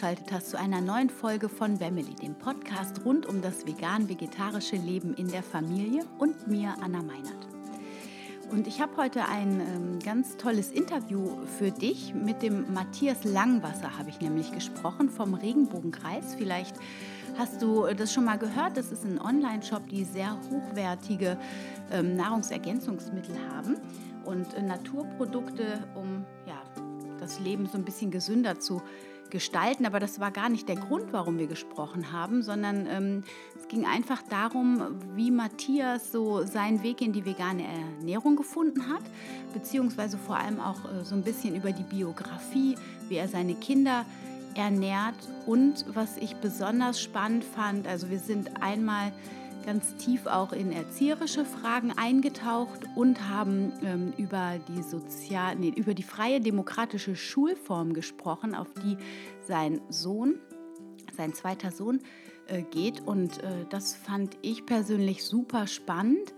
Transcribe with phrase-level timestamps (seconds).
[0.00, 5.12] eingeschaltet hast zu einer neuen Folge von Family, dem Podcast rund um das vegan-vegetarische Leben
[5.12, 7.46] in der Familie und mir, Anna Meinert.
[8.50, 11.28] Und ich habe heute ein ähm, ganz tolles Interview
[11.58, 12.14] für dich.
[12.14, 16.34] Mit dem Matthias Langwasser habe ich nämlich gesprochen vom Regenbogenkreis.
[16.34, 16.76] Vielleicht
[17.36, 18.78] hast du das schon mal gehört.
[18.78, 21.36] Das ist ein Online-Shop, die sehr hochwertige
[21.92, 23.76] ähm, Nahrungsergänzungsmittel haben
[24.24, 26.62] und äh, Naturprodukte, um ja,
[27.18, 28.80] das Leben so ein bisschen gesünder zu
[29.30, 29.86] gestalten.
[29.86, 33.24] Aber das war gar nicht der Grund, warum wir gesprochen haben, sondern ähm,
[33.56, 34.82] es ging einfach darum,
[35.14, 39.02] wie Matthias so seinen Weg in die vegane Ernährung gefunden hat,
[39.54, 42.76] beziehungsweise vor allem auch äh, so ein bisschen über die Biografie,
[43.08, 44.04] wie er seine Kinder
[44.54, 45.14] ernährt
[45.46, 49.12] und was ich besonders spannend fand, also wir sind einmal
[49.64, 55.94] ganz tief auch in erzieherische Fragen eingetaucht und haben ähm, über, die Sozial nee, über
[55.94, 58.96] die freie demokratische Schulform gesprochen, auf die
[59.46, 60.36] sein Sohn,
[61.16, 62.00] sein zweiter Sohn,
[62.50, 63.00] äh, geht.
[63.06, 66.34] Und äh, das fand ich persönlich super spannend,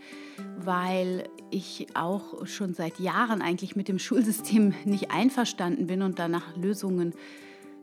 [0.59, 6.57] weil ich auch schon seit Jahren eigentlich mit dem Schulsystem nicht einverstanden bin und danach
[6.57, 7.15] Lösungen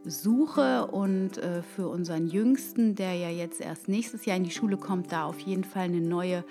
[0.05, 4.78] suche und äh, für unseren Jüngsten, der ja jetzt erst nächstes Jahr in die Schule
[4.78, 6.44] kommt, da auf jeden Fall eine neue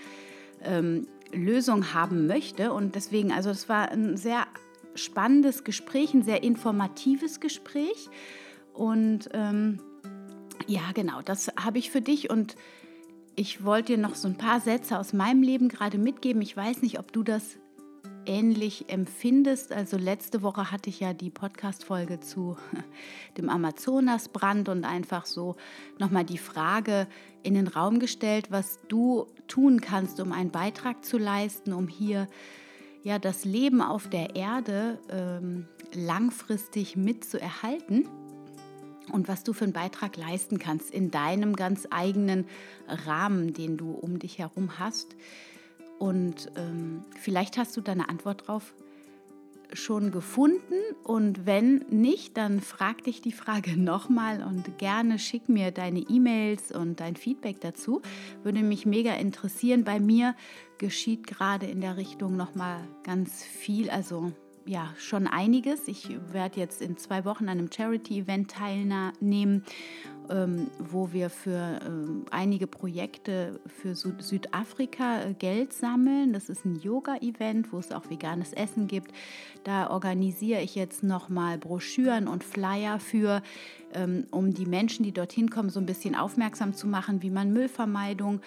[0.63, 2.73] ähm, Lösung haben möchte.
[2.73, 4.47] Und deswegen, also es war ein sehr
[4.95, 8.09] spannendes Gespräch, ein sehr informatives Gespräch.
[8.75, 9.81] Und ähm,
[10.67, 12.57] ja, genau, das habe ich für dich und
[13.37, 16.43] ich wollte dir noch so ein paar Sätze aus meinem Leben gerade mitgeben.
[16.43, 17.59] Ich weiß nicht, ob du das
[18.29, 19.73] ähnlich empfindest.
[19.73, 22.57] Also letzte Woche hatte ich ja die Podcast-Folge zu
[23.39, 25.57] dem Amazonasbrand und einfach so
[25.99, 27.09] nochmal die Frage
[27.43, 32.29] in den Raum gestellt, was du tun kannst, um einen Beitrag zu leisten, um hier
[33.03, 38.07] ja das Leben auf der Erde ähm, langfristig mitzuerhalten
[39.11, 42.47] und was du für einen Beitrag leisten kannst in deinem ganz eigenen
[42.87, 45.17] Rahmen, den du um dich herum hast.
[45.99, 48.75] Und ähm, vielleicht hast du deine Antwort drauf
[49.73, 55.71] schon gefunden und wenn nicht, dann frag dich die Frage nochmal und gerne schick mir
[55.71, 58.01] deine E-Mails und dein Feedback dazu.
[58.43, 59.85] Würde mich mega interessieren.
[59.85, 60.35] Bei mir
[60.79, 64.33] geschieht gerade in der Richtung nochmal ganz viel, also
[64.65, 65.89] ja, schon einiges.
[65.89, 69.65] Ich werde jetzt in zwei Wochen an einem Charity-Event teilnehmen
[70.31, 76.33] ähm, wo wir für ähm, einige Projekte für Südafrika äh, Geld sammeln.
[76.33, 79.13] Das ist ein Yoga-Event, wo es auch veganes Essen gibt.
[79.65, 83.43] Da organisiere ich jetzt nochmal Broschüren und Flyer für,
[83.95, 87.53] ähm, um die Menschen, die dorthin kommen, so ein bisschen aufmerksam zu machen, wie man
[87.53, 88.41] Müllvermeidung,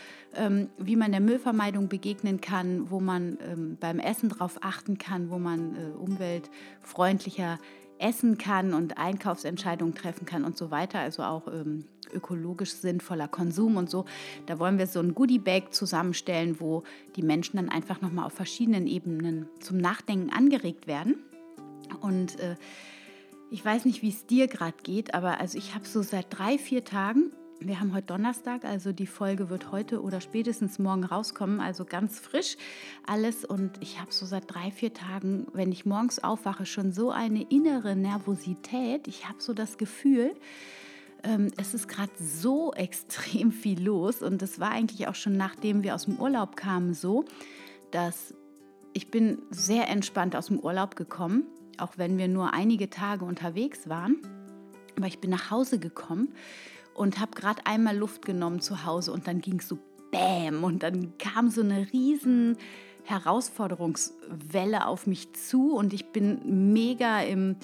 [0.78, 3.38] wie man der Müllvermeidung begegnen kann, wo man
[3.82, 7.60] beim Essen darauf achten kann, wo man äh, umweltfreundlicher
[8.02, 11.00] essen kann und Einkaufsentscheidungen treffen kann und so weiter.
[11.00, 14.06] Also auch ähm, ökologisch sinnvoller Konsum und so.
[14.46, 16.84] Da wollen wir so ein Goodie-Bag zusammenstellen, wo
[17.16, 21.16] die Menschen dann einfach nochmal auf verschiedenen Ebenen zum Nachdenken angeregt werden.
[22.02, 22.56] Und äh,
[23.50, 26.58] ich weiß nicht, wie es dir gerade geht, aber also ich habe so seit drei,
[26.58, 27.32] vier Tagen
[27.64, 32.20] wir haben heute Donnerstag, also die Folge wird heute oder spätestens morgen rauskommen, also ganz
[32.20, 32.58] frisch
[33.06, 33.46] alles.
[33.46, 37.44] Und ich habe so seit drei, vier Tagen, wenn ich morgens aufwache, schon so eine
[37.44, 39.08] innere Nervosität.
[39.08, 40.34] Ich habe so das Gefühl,
[41.24, 44.24] ähm, es ist gerade so extrem viel los.
[44.24, 47.26] Und das war eigentlich auch schon nachdem wir aus dem Urlaub kamen so,
[47.92, 48.34] dass
[48.94, 51.46] ich bin sehr entspannt aus dem Urlaub gekommen,
[51.78, 54.18] auch wenn wir nur einige Tage unterwegs waren.
[54.98, 56.34] Aber ich bin nach Hause gekommen
[56.94, 59.78] und habe gerade einmal Luft genommen zu Hause und dann ging es so
[60.12, 62.58] Bäm und dann kam so eine riesen
[63.04, 67.56] Herausforderungswelle auf mich zu und ich bin mega im,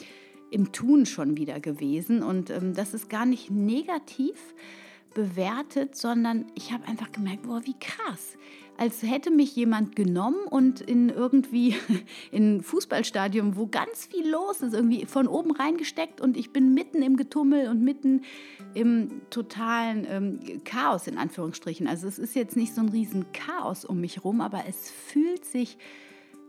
[0.50, 4.56] im Tun schon wieder gewesen und ähm, das ist gar nicht negativ
[5.14, 8.38] bewertet, sondern ich habe einfach gemerkt, boah, wie krass
[8.78, 11.76] als hätte mich jemand genommen und in irgendwie
[12.32, 16.74] in ein Fußballstadion, wo ganz viel los ist, irgendwie von oben reingesteckt und ich bin
[16.74, 18.22] mitten im Getummel und mitten
[18.74, 21.88] im totalen ähm, Chaos in Anführungsstrichen.
[21.88, 25.44] Also es ist jetzt nicht so ein riesen Chaos um mich rum, aber es fühlt
[25.44, 25.78] sich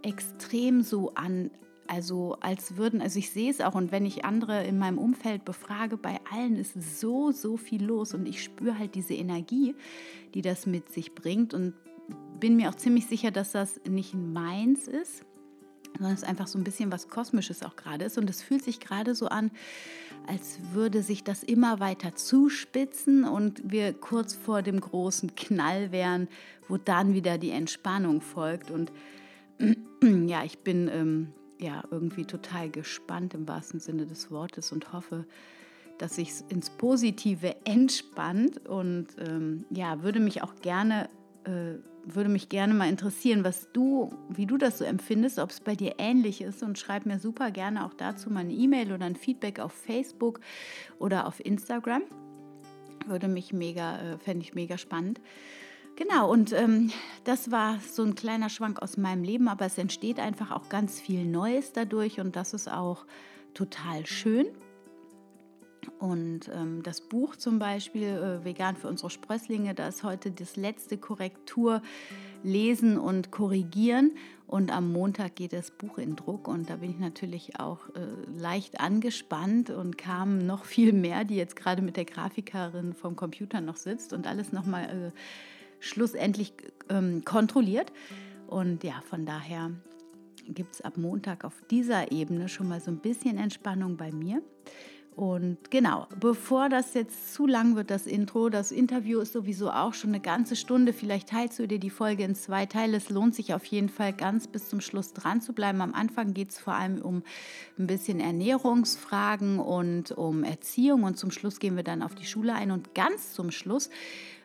[0.03, 1.51] extrem so an,
[1.87, 5.45] also als würden, also ich sehe es auch und wenn ich andere in meinem Umfeld
[5.45, 9.75] befrage, bei allen ist so, so viel los und ich spüre halt diese Energie,
[10.35, 11.73] die das mit sich bringt und
[12.41, 15.25] bin mir auch ziemlich sicher, dass das nicht meins ist,
[15.97, 18.19] sondern es einfach so ein bisschen was Kosmisches auch gerade ist.
[18.19, 19.51] Und es fühlt sich gerade so an,
[20.27, 26.29] als würde sich das immer weiter zuspitzen und wir kurz vor dem großen Knall wären,
[26.69, 28.71] wo dann wieder die Entspannung folgt.
[28.71, 28.93] Und
[30.03, 35.25] ja, ich bin ähm, ja irgendwie total gespannt im wahrsten Sinne des Wortes und hoffe,
[35.99, 41.09] dass sich ins Positive entspannt und ähm, ja, würde mich auch gerne
[42.05, 45.75] würde mich gerne mal interessieren, was du, wie du das so empfindest, ob es bei
[45.75, 49.17] dir ähnlich ist und schreib mir super gerne auch dazu mal eine E-Mail oder ein
[49.17, 50.41] Feedback auf Facebook
[50.99, 52.03] oder auf Instagram.
[53.07, 55.21] Würde mich mega, äh, fände ich mega spannend.
[55.97, 56.93] Genau, und ähm,
[57.25, 61.01] das war so ein kleiner Schwank aus meinem Leben, aber es entsteht einfach auch ganz
[61.01, 63.05] viel Neues dadurch und das ist auch
[63.53, 64.47] total schön.
[65.99, 70.57] Und ähm, das Buch zum Beispiel, äh, Vegan für unsere Sprösslinge, da ist heute das
[70.57, 71.83] letzte Korrektur
[72.43, 74.13] lesen und korrigieren.
[74.47, 78.01] Und am Montag geht das Buch in Druck und da bin ich natürlich auch äh,
[78.35, 83.61] leicht angespannt und kamen noch viel mehr, die jetzt gerade mit der Grafikerin vom Computer
[83.61, 85.19] noch sitzt und alles nochmal äh,
[85.81, 86.55] schlussendlich
[86.89, 87.93] ähm, kontrolliert.
[88.47, 89.71] Und ja, von daher
[90.49, 94.43] gibt es ab Montag auf dieser Ebene schon mal so ein bisschen Entspannung bei mir.
[95.19, 99.93] Und genau, bevor das jetzt zu lang wird, das Intro, das Interview ist sowieso auch
[99.93, 100.93] schon eine ganze Stunde.
[100.93, 102.99] Vielleicht teilst du dir die Folge in zwei Teile.
[102.99, 105.81] Es lohnt sich auf jeden Fall ganz bis zum Schluss dran zu bleiben.
[105.81, 107.25] Am Anfang geht es vor allem um
[107.81, 111.03] ein bisschen Ernährungsfragen und um Erziehung.
[111.03, 112.71] Und zum Schluss gehen wir dann auf die Schule ein.
[112.71, 113.91] Und ganz zum Schluss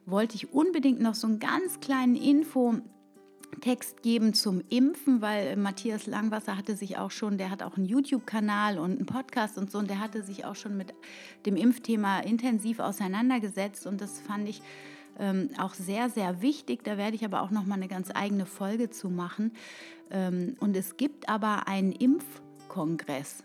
[0.07, 2.81] wollte ich unbedingt noch so einen ganz kleinen Info
[3.61, 7.85] Text geben zum Impfen, weil Matthias Langwasser hatte sich auch schon, der hat auch einen
[7.85, 10.93] YouTube-Kanal und einen Podcast und so, und der hatte sich auch schon mit
[11.45, 14.61] dem Impfthema intensiv auseinandergesetzt und das fand ich
[15.19, 16.83] ähm, auch sehr, sehr wichtig.
[16.83, 19.51] Da werde ich aber auch noch mal eine ganz eigene Folge zu machen.
[20.09, 23.43] Ähm, und es gibt aber einen Impfkongress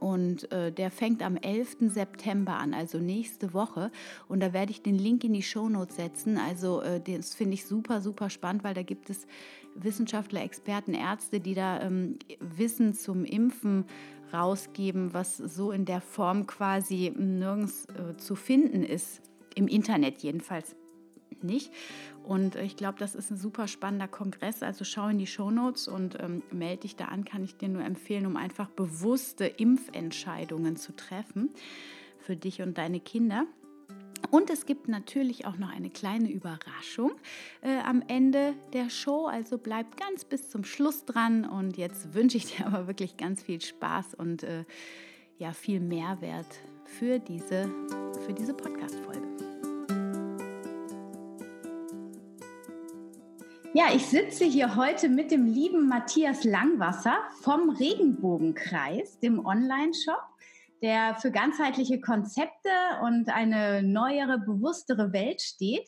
[0.00, 1.76] und äh, der fängt am 11.
[1.88, 3.90] September an, also nächste Woche.
[4.28, 6.38] Und da werde ich den Link in die Shownotes setzen.
[6.38, 9.26] Also äh, das finde ich super, super spannend, weil da gibt es
[9.74, 13.84] Wissenschaftler, Experten, Ärzte, die da ähm, Wissen zum Impfen
[14.32, 19.22] rausgeben, was so in der Form quasi nirgends äh, zu finden ist.
[19.54, 20.76] Im Internet jedenfalls
[21.44, 21.72] nicht.
[22.24, 24.62] Und ich glaube, das ist ein super spannender Kongress.
[24.62, 27.84] Also schau in die Shownotes und ähm, melde dich da an, kann ich dir nur
[27.84, 31.50] empfehlen, um einfach bewusste Impfentscheidungen zu treffen
[32.18, 33.46] für dich und deine Kinder.
[34.30, 37.12] Und es gibt natürlich auch noch eine kleine Überraschung
[37.62, 39.26] äh, am Ende der Show.
[39.26, 41.44] Also bleib ganz bis zum Schluss dran.
[41.44, 44.64] Und jetzt wünsche ich dir aber wirklich ganz viel Spaß und äh,
[45.38, 47.70] ja, viel Mehrwert für diese,
[48.24, 49.35] für diese Podcast-Folge.
[53.78, 60.22] Ja, ich sitze hier heute mit dem lieben Matthias Langwasser vom Regenbogenkreis, dem Online-Shop,
[60.80, 62.70] der für ganzheitliche Konzepte
[63.02, 65.86] und eine neuere, bewusstere Welt steht.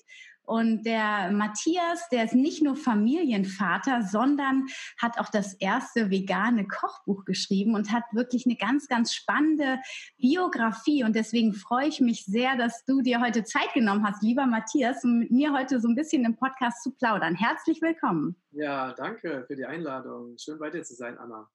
[0.48, 4.64] Und der Matthias, der ist nicht nur Familienvater, sondern
[4.98, 9.78] hat auch das erste vegane Kochbuch geschrieben und hat wirklich eine ganz, ganz spannende
[10.16, 11.04] Biografie.
[11.04, 15.04] Und deswegen freue ich mich sehr, dass du dir heute Zeit genommen hast, lieber Matthias,
[15.04, 17.34] um mit mir heute so ein bisschen im Podcast zu plaudern.
[17.34, 18.34] Herzlich willkommen.
[18.52, 20.34] Ja, danke für die Einladung.
[20.38, 21.46] Schön bei dir zu sein, Anna.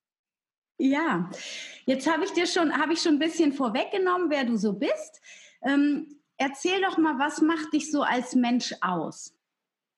[0.78, 1.32] Ja,
[1.86, 5.20] jetzt habe ich dir schon, habe ich schon ein bisschen vorweggenommen, wer du so bist.
[5.64, 9.34] Ähm, Erzähl doch mal, was macht dich so als Mensch aus?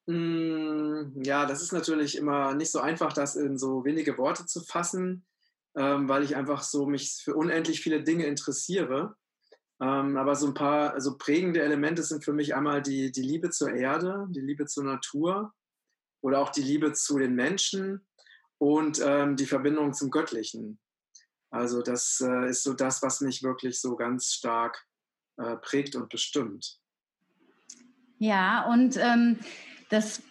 [0.08, 4.62] Mm, ja, das ist natürlich immer nicht so einfach, das in so wenige Worte zu
[4.62, 5.25] fassen,
[5.75, 9.15] ähm, weil ich einfach so mich für unendlich viele Dinge interessiere.
[9.82, 13.50] Ähm, aber so ein paar also prägende Elemente sind für mich einmal die, die Liebe
[13.50, 15.54] zur Erde, die Liebe zur Natur
[16.22, 18.08] oder auch die Liebe zu den Menschen
[18.58, 20.80] und ähm, die Verbindung zum Göttlichen.
[21.50, 24.86] Also das äh, ist so das, was mich wirklich so ganz stark
[25.38, 26.80] äh, prägt und bestimmt.
[28.18, 29.39] Ja, und ähm,
[29.89, 30.22] das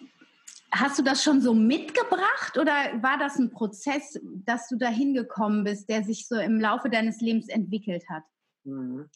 [0.76, 5.62] Hast du das schon so mitgebracht oder war das ein Prozess, dass du dahin gekommen
[5.62, 8.24] bist, der sich so im Laufe deines Lebens entwickelt hat?
[8.64, 9.08] Mhm.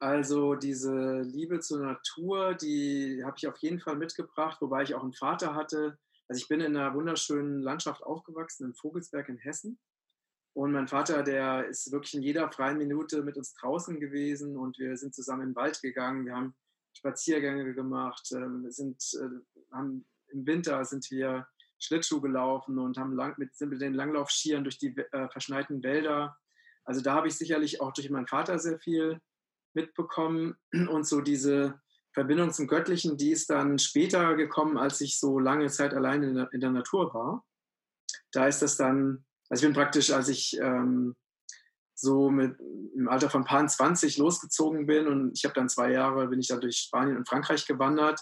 [0.00, 5.02] Also diese Liebe zur Natur, die habe ich auf jeden Fall mitgebracht, wobei ich auch
[5.02, 5.98] einen Vater hatte.
[6.28, 9.78] Also ich bin in einer wunderschönen Landschaft aufgewachsen, im Vogelsberg in Hessen.
[10.58, 14.76] Und mein Vater, der ist wirklich in jeder freien Minute mit uns draußen gewesen und
[14.76, 16.26] wir sind zusammen in den Wald gegangen.
[16.26, 16.52] Wir haben
[16.94, 21.46] Spaziergänge gemacht, ähm, sind, äh, haben, im Winter sind wir
[21.78, 26.36] Schlittschuh gelaufen und haben lang, mit, sind mit den Langlaufschieren durch die äh, verschneiten Wälder.
[26.82, 29.20] Also da habe ich sicherlich auch durch meinen Vater sehr viel
[29.74, 31.80] mitbekommen und so diese
[32.14, 36.34] Verbindung zum Göttlichen, die ist dann später gekommen, als ich so lange Zeit allein in
[36.34, 37.46] der, in der Natur war.
[38.32, 41.16] Da ist das dann also ich bin praktisch, als ich ähm,
[41.94, 42.58] so mit
[42.94, 46.48] im Alter von paar 20 losgezogen bin und ich habe dann zwei Jahre, bin ich
[46.48, 48.20] da durch Spanien und Frankreich gewandert.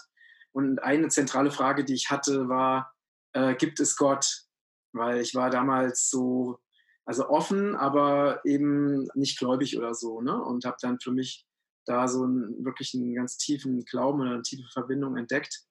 [0.51, 2.91] Und eine zentrale Frage, die ich hatte, war,
[3.33, 4.45] äh, gibt es Gott?
[4.93, 6.59] Weil ich war damals so,
[7.05, 10.41] also offen, aber eben nicht gläubig oder so, ne?
[10.41, 11.45] Und habe dann für mich
[11.85, 15.63] da so einen, wirklich einen ganz tiefen Glauben oder eine tiefe Verbindung entdeckt.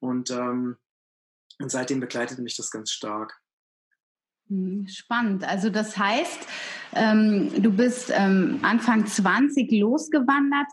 [0.00, 0.76] Und, ähm,
[1.60, 3.41] und seitdem begleitet mich das ganz stark.
[4.48, 5.48] Hm, spannend.
[5.48, 6.46] Also das heißt,
[6.94, 10.68] ähm, du bist ähm, Anfang 20 losgewandert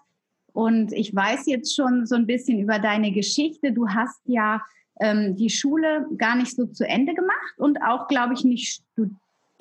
[0.54, 3.72] und ich weiß jetzt schon so ein bisschen über deine Geschichte.
[3.72, 4.62] Du hast ja
[5.00, 8.84] ähm, die Schule gar nicht so zu Ende gemacht und auch, glaube ich, nicht.
[8.96, 9.10] Du,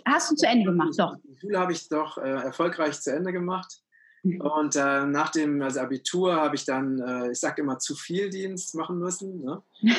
[0.05, 1.17] hast du zu Ende gemacht, doch?
[1.23, 3.81] Die Schule habe ich doch äh, erfolgreich zu Ende gemacht.
[4.23, 4.41] Mhm.
[4.41, 8.31] Und äh, nach dem also Abitur habe ich dann, äh, ich sage immer, zu viel
[8.31, 9.41] Dienst machen müssen.
[9.45, 9.63] Ne?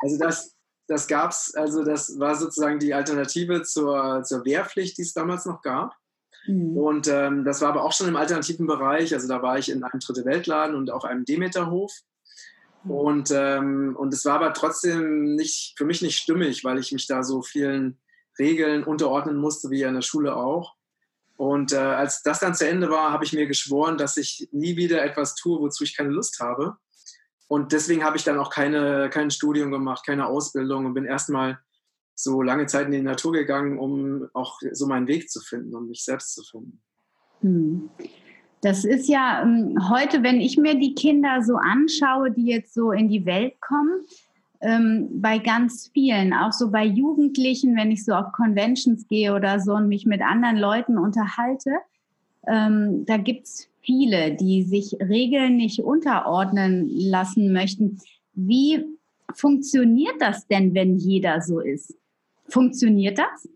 [0.00, 0.56] also das,
[0.92, 5.46] das gab es, also das war sozusagen die Alternative zur, zur Wehrpflicht, die es damals
[5.46, 5.96] noch gab.
[6.46, 6.76] Mhm.
[6.76, 9.14] Und ähm, das war aber auch schon im alternativen Bereich.
[9.14, 11.90] Also da war ich in einem Dritte Weltladen und auch einem Demeterhof.
[12.84, 12.90] Mhm.
[12.90, 17.06] Und, ähm, und es war aber trotzdem nicht, für mich nicht stimmig, weil ich mich
[17.06, 17.98] da so vielen
[18.38, 20.74] Regeln unterordnen musste, wie in der Schule auch.
[21.36, 24.76] Und äh, als das dann zu Ende war, habe ich mir geschworen, dass ich nie
[24.76, 26.76] wieder etwas tue, wozu ich keine Lust habe.
[27.48, 31.58] Und deswegen habe ich dann auch keine, kein Studium gemacht, keine Ausbildung und bin erstmal
[32.14, 35.88] so lange Zeit in die Natur gegangen, um auch so meinen Weg zu finden und
[35.88, 36.80] mich selbst zu finden.
[37.40, 37.90] Hm.
[38.62, 42.92] Das ist ja ähm, heute, wenn ich mir die Kinder so anschaue, die jetzt so
[42.92, 44.04] in die Welt kommen,
[44.60, 49.58] ähm, bei ganz vielen, auch so bei Jugendlichen, wenn ich so auf Conventions gehe oder
[49.58, 51.70] so und mich mit anderen Leuten unterhalte,
[52.46, 57.98] ähm, da gibt es viele, die sich Regeln nicht unterordnen lassen möchten.
[58.32, 58.84] Wie
[59.34, 61.94] funktioniert das denn, wenn jeder so ist?
[62.48, 63.48] Funktioniert das?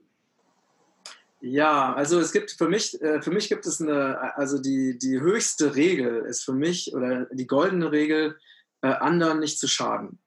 [1.41, 5.21] Ja, also es gibt für mich, äh, für mich gibt es eine, also die, die
[5.21, 8.37] höchste Regel ist für mich oder die goldene Regel,
[8.81, 10.19] äh, anderen nicht zu schaden.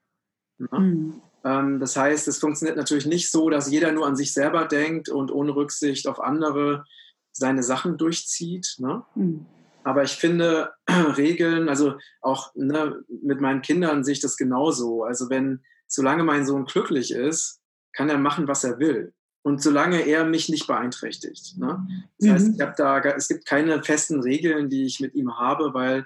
[0.57, 1.21] Mhm.
[1.41, 5.31] Das heißt, es funktioniert natürlich nicht so, dass jeder nur an sich selber denkt und
[5.31, 6.83] ohne Rücksicht auf andere
[7.31, 8.75] seine Sachen durchzieht.
[8.79, 9.03] Ne?
[9.15, 9.45] Mhm.
[9.83, 15.03] Aber ich finde Regeln, also auch ne, mit meinen Kindern sehe ich das genauso.
[15.03, 17.61] Also wenn, solange mein Sohn glücklich ist,
[17.93, 19.13] kann er machen, was er will.
[19.41, 21.57] Und solange er mich nicht beeinträchtigt.
[21.57, 21.87] Ne?
[22.17, 22.33] Das mhm.
[22.33, 26.05] heißt, ich habe da, es gibt keine festen Regeln, die ich mit ihm habe, weil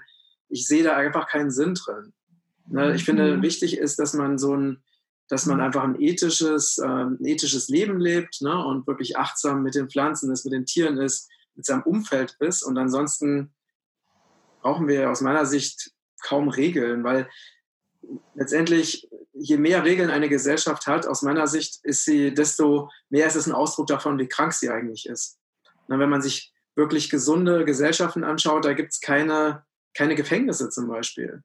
[0.50, 2.14] ich sehe da einfach keinen Sinn drin.
[2.68, 2.96] Ne?
[2.96, 3.42] Ich finde, mhm.
[3.42, 4.84] wichtig ist, dass man so ein,
[5.30, 8.64] dass man einfach ein ethisches, äh, ein ethisches Leben lebt ne?
[8.64, 12.64] und wirklich achtsam mit den Pflanzen ist, mit den Tieren ist, mit seinem Umfeld ist.
[12.64, 13.52] Und ansonsten
[14.64, 15.92] brauchen wir aus meiner Sicht
[16.24, 17.30] kaum Regeln, weil
[18.34, 23.36] letztendlich, je mehr Regeln eine Gesellschaft hat, aus meiner Sicht ist sie, desto mehr ist
[23.36, 25.38] es ein Ausdruck davon, wie krank sie eigentlich ist.
[25.88, 30.88] Und wenn man sich wirklich gesunde Gesellschaften anschaut, da gibt es keine, keine Gefängnisse zum
[30.88, 31.44] Beispiel.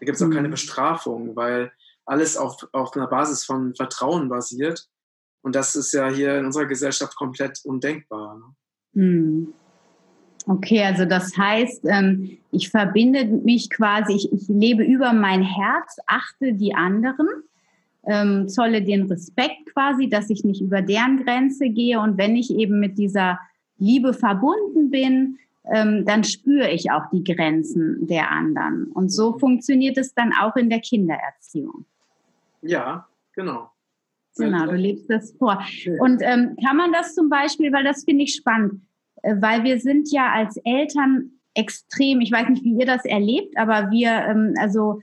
[0.00, 0.52] Da gibt es auch keine mhm.
[0.52, 1.72] Bestrafung, weil
[2.06, 4.88] alles auf, auf einer Basis von Vertrauen basiert.
[5.42, 8.38] Und das ist ja hier in unserer Gesellschaft komplett undenkbar.
[8.38, 9.02] Ne?
[9.02, 9.54] Mhm.
[10.46, 15.98] Okay, also das heißt, ähm, ich verbinde mich quasi, ich, ich, lebe über mein Herz,
[16.06, 17.28] achte die anderen,
[18.04, 22.00] ähm, zolle den Respekt quasi, dass ich nicht über deren Grenze gehe.
[22.00, 23.38] Und wenn ich eben mit dieser
[23.78, 25.38] Liebe verbunden bin,
[25.72, 28.86] ähm, dann spüre ich auch die Grenzen der anderen.
[28.86, 31.84] Und so funktioniert es dann auch in der Kindererziehung.
[32.62, 33.70] Ja, genau.
[34.36, 35.62] Genau, du lebst das vor.
[36.00, 38.80] Und ähm, kann man das zum Beispiel, weil das finde ich spannend,
[39.22, 43.90] weil wir sind ja als Eltern extrem, ich weiß nicht, wie ihr das erlebt, aber
[43.90, 45.00] wir, ähm, also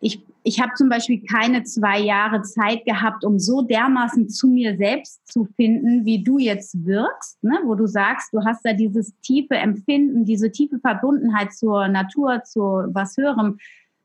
[0.00, 4.76] ich ich habe zum Beispiel keine zwei Jahre Zeit gehabt, um so dermaßen zu mir
[4.76, 7.58] selbst zu finden, wie du jetzt wirkst, ne?
[7.64, 12.60] wo du sagst, du hast da dieses tiefe Empfinden, diese tiefe Verbundenheit zur Natur, zu
[12.60, 13.58] was Höherem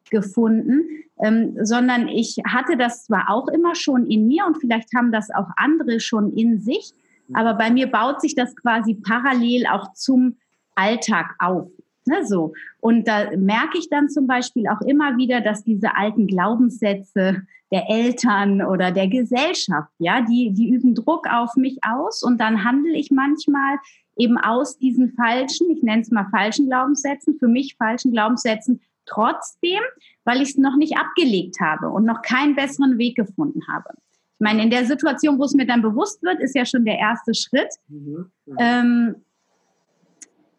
[0.10, 0.82] gefunden,
[1.20, 5.30] ähm, sondern ich hatte das zwar auch immer schon in mir und vielleicht haben das
[5.30, 6.92] auch andere schon in sich,
[7.34, 10.38] aber bei mir baut sich das quasi parallel auch zum
[10.76, 11.70] Alltag auf.
[12.06, 12.54] Ne, so.
[12.80, 17.90] Und da merke ich dann zum Beispiel auch immer wieder, dass diese alten Glaubenssätze der
[17.90, 22.98] Eltern oder der Gesellschaft, ja, die, die üben Druck auf mich aus und dann handle
[22.98, 23.78] ich manchmal
[24.18, 29.80] eben aus diesen falschen, ich nenne es mal falschen Glaubenssätzen, für mich falschen Glaubenssätzen trotzdem,
[30.26, 33.94] weil ich es noch nicht abgelegt habe und noch keinen besseren Weg gefunden habe.
[34.42, 36.98] Ich meine, in der Situation, wo es mir dann bewusst wird, ist ja schon der
[36.98, 37.76] erste Schritt.
[37.90, 38.32] Mhm.
[38.48, 38.56] Mhm.
[38.58, 39.16] Ähm,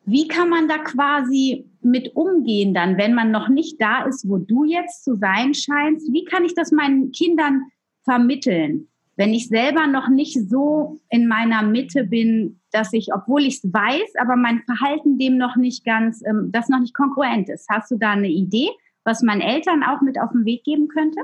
[0.04, 4.38] wie kann man da quasi mit umgehen dann, wenn man noch nicht da ist, wo
[4.38, 6.12] du jetzt zu sein scheinst?
[6.12, 7.64] Wie kann ich das meinen Kindern
[8.04, 8.86] vermitteln,
[9.16, 13.72] wenn ich selber noch nicht so in meiner Mitte bin, dass ich, obwohl ich es
[13.72, 17.66] weiß, aber mein Verhalten dem noch nicht ganz, ähm, das noch nicht konkurrent ist?
[17.68, 18.68] Hast du da eine Idee,
[19.02, 21.22] was man Eltern auch mit auf den Weg geben könnte?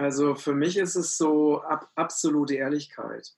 [0.00, 3.34] Also für mich ist es so ab, absolute Ehrlichkeit.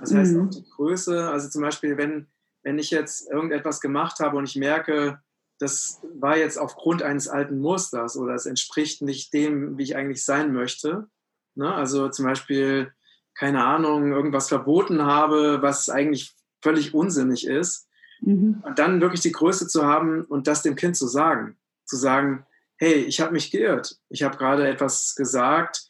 [0.00, 0.46] Das heißt mhm.
[0.46, 2.28] auch die Größe, also zum Beispiel, wenn
[2.62, 5.20] wenn ich jetzt irgendetwas gemacht habe und ich merke,
[5.58, 10.24] das war jetzt aufgrund eines alten Musters oder es entspricht nicht dem, wie ich eigentlich
[10.24, 11.08] sein möchte.
[11.54, 11.72] Ne?
[11.72, 12.92] Also zum Beispiel,
[13.34, 17.88] keine Ahnung, irgendwas verboten habe, was eigentlich völlig unsinnig ist.
[18.20, 18.62] Mhm.
[18.64, 21.56] Und dann wirklich die Größe zu haben und das dem Kind zu sagen.
[21.84, 22.46] Zu sagen,
[22.82, 23.94] hey, ich habe mich geirrt.
[24.08, 25.84] Ich habe gerade etwas gesagt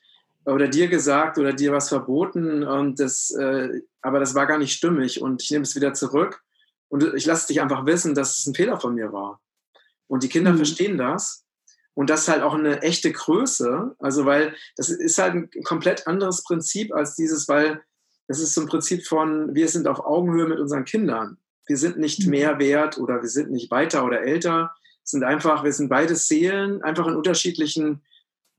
[0.44, 4.74] oder dir gesagt oder dir was verboten und das, äh, aber das war gar nicht
[4.74, 6.42] stimmig und ich nehme es wieder zurück
[6.90, 9.40] und ich lasse dich einfach wissen, dass es ein Fehler von mir war.
[10.06, 10.58] Und die Kinder mhm.
[10.58, 11.46] verstehen das.
[11.94, 13.96] Und das ist halt auch eine echte Größe.
[13.98, 17.82] Also, weil das ist halt ein komplett anderes Prinzip als dieses, weil
[18.28, 21.38] das ist so ein Prinzip von, wir sind auf Augenhöhe mit unseren Kindern.
[21.66, 22.30] Wir sind nicht mhm.
[22.30, 24.74] mehr wert oder wir sind nicht weiter oder älter.
[25.04, 28.02] Sind einfach, wir sind beide Seelen, einfach in unterschiedlichen,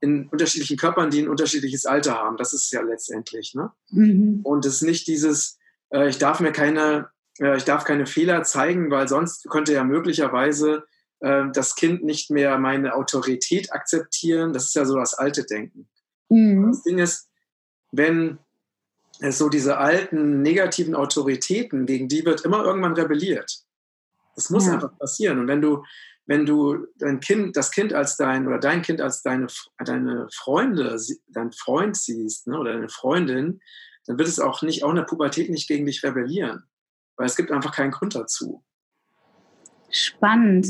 [0.00, 2.36] in unterschiedlichen Körpern, die ein unterschiedliches Alter haben.
[2.36, 3.54] Das ist ja letztendlich.
[3.54, 3.72] Ne?
[3.90, 4.40] Mhm.
[4.42, 5.58] Und es ist nicht dieses,
[5.90, 7.08] äh, ich darf mir keine
[7.56, 10.84] ich darf keine Fehler zeigen, weil sonst könnte ja möglicherweise
[11.20, 14.52] äh, das Kind nicht mehr meine Autorität akzeptieren.
[14.52, 15.88] Das ist ja so das alte Denken.
[16.28, 16.68] Mhm.
[16.68, 17.28] Das Ding ist,
[17.90, 18.38] wenn
[19.20, 23.64] es so diese alten negativen Autoritäten, gegen die wird immer irgendwann rebelliert.
[24.34, 24.74] Das muss ja.
[24.74, 25.38] einfach passieren.
[25.38, 25.84] Und wenn du,
[26.26, 29.46] wenn du dein Kind, das Kind als dein oder dein Kind als deine,
[29.84, 30.96] deine Freunde,
[31.28, 33.60] dein Freund siehst ne, oder deine Freundin,
[34.06, 36.64] dann wird es auch nicht, auch in der Pubertät nicht gegen dich rebellieren
[37.16, 38.62] weil es gibt einfach keinen Grund dazu.
[39.90, 40.66] Spannend.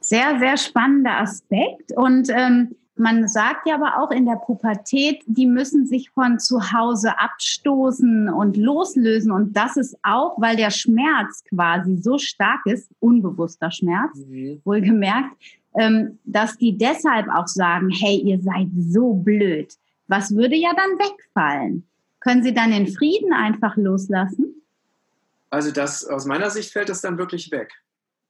[0.00, 1.92] Sehr, sehr spannender Aspekt.
[1.96, 6.72] Und ähm, man sagt ja aber auch in der Pubertät, die müssen sich von zu
[6.72, 9.30] Hause abstoßen und loslösen.
[9.30, 14.60] Und das ist auch, weil der Schmerz quasi so stark ist, unbewusster Schmerz, mhm.
[14.64, 15.36] wohlgemerkt,
[15.74, 19.74] ähm, dass die deshalb auch sagen, hey, ihr seid so blöd.
[20.08, 21.86] Was würde ja dann wegfallen?
[22.20, 24.62] Können sie dann in Frieden einfach loslassen?
[25.50, 27.72] Also das aus meiner Sicht fällt das dann wirklich weg.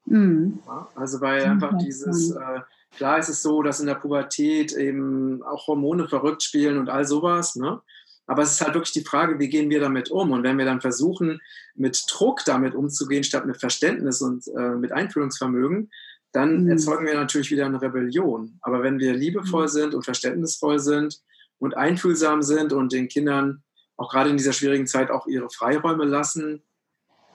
[0.07, 0.59] Mhm.
[0.95, 2.61] Also weil einfach dieses, äh,
[2.95, 7.07] klar ist es so, dass in der Pubertät eben auch Hormone verrückt spielen und all
[7.07, 7.81] sowas, ne?
[8.29, 10.33] Aber es ist halt wirklich die Frage, wie gehen wir damit um?
[10.33, 11.41] Und wenn wir dann versuchen,
[11.77, 15.91] mit Druck damit umzugehen, statt mit Verständnis und äh, mit Einfühlungsvermögen,
[16.33, 16.71] dann mhm.
[16.71, 18.59] erzeugen wir natürlich wieder eine Rebellion.
[18.63, 19.71] Aber wenn wir liebevoll mhm.
[19.71, 21.21] sind und verständnisvoll sind
[21.59, 23.63] und einfühlsam sind und den Kindern
[23.97, 26.63] auch gerade in dieser schwierigen Zeit auch ihre Freiräume lassen,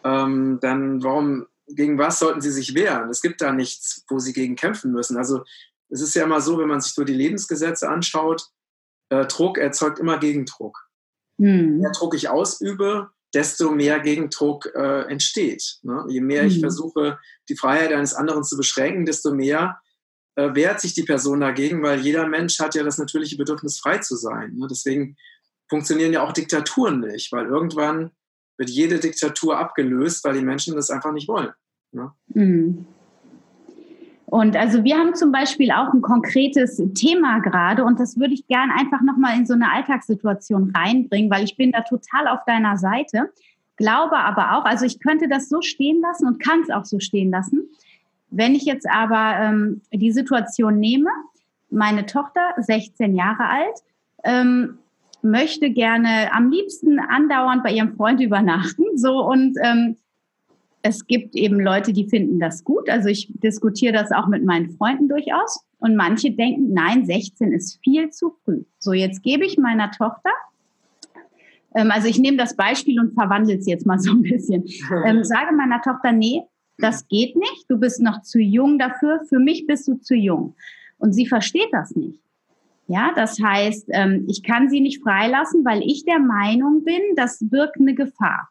[0.04, 3.10] ähm, dann warum, gegen was sollten sie sich wehren?
[3.10, 5.18] Es gibt da nichts, wo sie gegen kämpfen müssen.
[5.18, 5.44] Also
[5.90, 8.48] es ist ja immer so, wenn man sich so die Lebensgesetze anschaut,
[9.10, 10.90] äh, Druck erzeugt immer Gegendruck.
[11.38, 11.48] Mhm.
[11.48, 15.80] Je mehr Druck ich ausübe, desto mehr Gegendruck äh, entsteht.
[15.84, 16.06] Ne?
[16.10, 16.48] Je mehr mhm.
[16.50, 16.62] ich hm.
[16.62, 19.80] versuche, die Freiheit eines anderen zu beschränken, desto mehr
[20.36, 24.00] äh, wehrt sich die Person dagegen, weil jeder Mensch hat ja das natürliche Bedürfnis, frei
[24.00, 24.56] zu sein.
[24.56, 24.68] Ne?
[24.70, 25.16] Deswegen
[25.70, 28.12] funktionieren ja auch Diktaturen nicht, weil irgendwann
[28.62, 31.50] wird jede Diktatur abgelöst, weil die Menschen das einfach nicht wollen.
[31.92, 32.12] Ne?
[32.28, 32.86] Mhm.
[34.28, 38.48] Und also wir haben zum Beispiel auch ein konkretes Thema gerade und das würde ich
[38.48, 42.78] gerne einfach nochmal in so eine Alltagssituation reinbringen, weil ich bin da total auf deiner
[42.78, 43.32] Seite.
[43.76, 47.00] Glaube aber auch, also ich könnte das so stehen lassen und kann es auch so
[47.00, 47.64] stehen lassen.
[48.30, 51.10] Wenn ich jetzt aber ähm, die Situation nehme,
[51.72, 53.84] meine Tochter, 16 Jahre alt,
[54.24, 54.78] ähm,
[55.24, 58.98] möchte gerne am liebsten andauernd bei ihrem Freund übernachten.
[58.98, 59.98] So und ähm,
[60.84, 62.90] es gibt eben Leute, die finden das gut.
[62.90, 65.64] Also ich diskutiere das auch mit meinen Freunden durchaus.
[65.78, 68.64] Und manche denken, nein, 16 ist viel zu früh.
[68.80, 70.32] So, jetzt gebe ich meiner Tochter,
[71.76, 74.66] ähm, also ich nehme das Beispiel und verwandle es jetzt mal so ein bisschen.
[75.06, 76.44] Ähm, sage meiner Tochter, nee,
[76.78, 77.66] das geht nicht.
[77.70, 79.22] Du bist noch zu jung dafür.
[79.28, 80.56] Für mich bist du zu jung.
[80.98, 82.20] Und sie versteht das nicht.
[82.92, 87.40] Ja, das heißt, ähm, ich kann sie nicht freilassen, weil ich der Meinung bin, das
[87.40, 88.50] birgt eine Gefahr.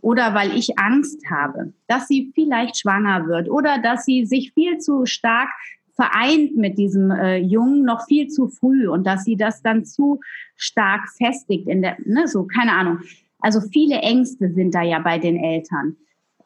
[0.00, 4.78] Oder weil ich Angst habe, dass sie vielleicht schwanger wird oder dass sie sich viel
[4.78, 5.48] zu stark
[5.96, 10.20] vereint mit diesem äh, Jungen noch viel zu früh und dass sie das dann zu
[10.54, 13.00] stark festigt in der, ne, so, keine Ahnung.
[13.40, 15.96] Also viele Ängste sind da ja bei den Eltern.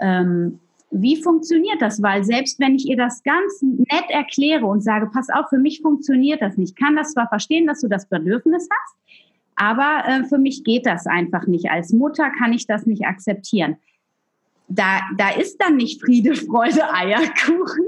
[0.01, 2.03] Ähm, wie funktioniert das?
[2.03, 5.81] Weil selbst wenn ich ihr das ganz nett erkläre und sage, pass auf, für mich
[5.81, 8.97] funktioniert das nicht, kann das zwar verstehen, dass du das Bedürfnis hast,
[9.57, 11.71] aber äh, für mich geht das einfach nicht.
[11.71, 13.77] Als Mutter kann ich das nicht akzeptieren.
[14.69, 17.87] Da, da ist dann nicht Friede, Freude, Eierkuchen.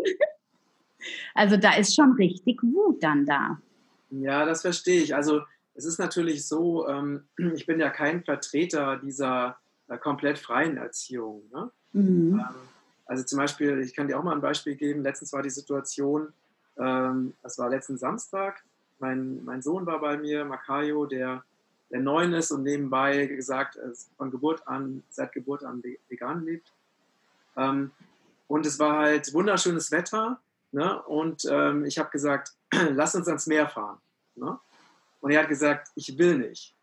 [1.34, 3.60] Also da ist schon richtig Wut dann da.
[4.10, 5.14] Ja, das verstehe ich.
[5.14, 5.42] Also
[5.74, 11.42] es ist natürlich so, ähm, ich bin ja kein Vertreter dieser äh, komplett freien Erziehung.
[11.52, 11.70] Ne?
[11.92, 12.40] Mhm.
[12.40, 12.54] Ähm,
[13.06, 15.02] also zum Beispiel, ich kann dir auch mal ein Beispiel geben.
[15.02, 16.32] Letztens war die Situation,
[16.78, 18.62] ähm, das war letzten Samstag,
[18.98, 21.44] mein, mein Sohn war bei mir, Makayo, der,
[21.90, 23.78] der neun ist und nebenbei gesagt,
[24.16, 26.72] von Geburt an, seit Geburt an vegan lebt.
[27.56, 27.90] Ähm,
[28.48, 30.40] und es war halt wunderschönes Wetter.
[30.72, 31.02] Ne?
[31.02, 33.98] Und ähm, ich habe gesagt, lass uns ans Meer fahren.
[34.34, 34.58] Ne?
[35.20, 36.74] Und er hat gesagt, ich will nicht.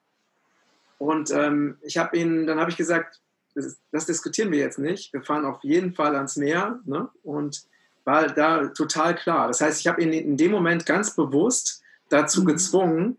[1.00, 3.20] Und ähm, ich habe ihn, dann habe ich gesagt,
[3.56, 5.14] das, das, diskutieren wir jetzt nicht.
[5.14, 6.80] Wir fahren auf jeden Fall ans Meer.
[6.86, 7.10] Ne?
[7.24, 7.64] Und
[8.06, 9.48] war da total klar.
[9.48, 12.48] Das heißt, ich habe ihn in dem Moment ganz bewusst dazu mhm.
[12.48, 13.18] gezwungen,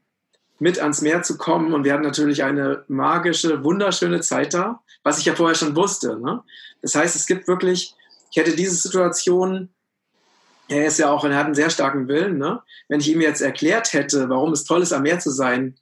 [0.59, 1.73] mit ans Meer zu kommen.
[1.75, 6.19] Und wir hatten natürlich eine magische, wunderschöne Zeit da, was ich ja vorher schon wusste.
[6.19, 6.43] Ne?
[6.83, 7.95] Das heißt, es gibt wirklich,
[8.31, 9.71] ich hätte diese Situation,
[10.69, 12.39] er ist ja auch, er hat einen sehr starken Willen.
[12.39, 12.63] Ne?
[12.89, 15.77] Wenn ich ihm jetzt erklärt hätte, warum es toll ist, am Meer zu sein,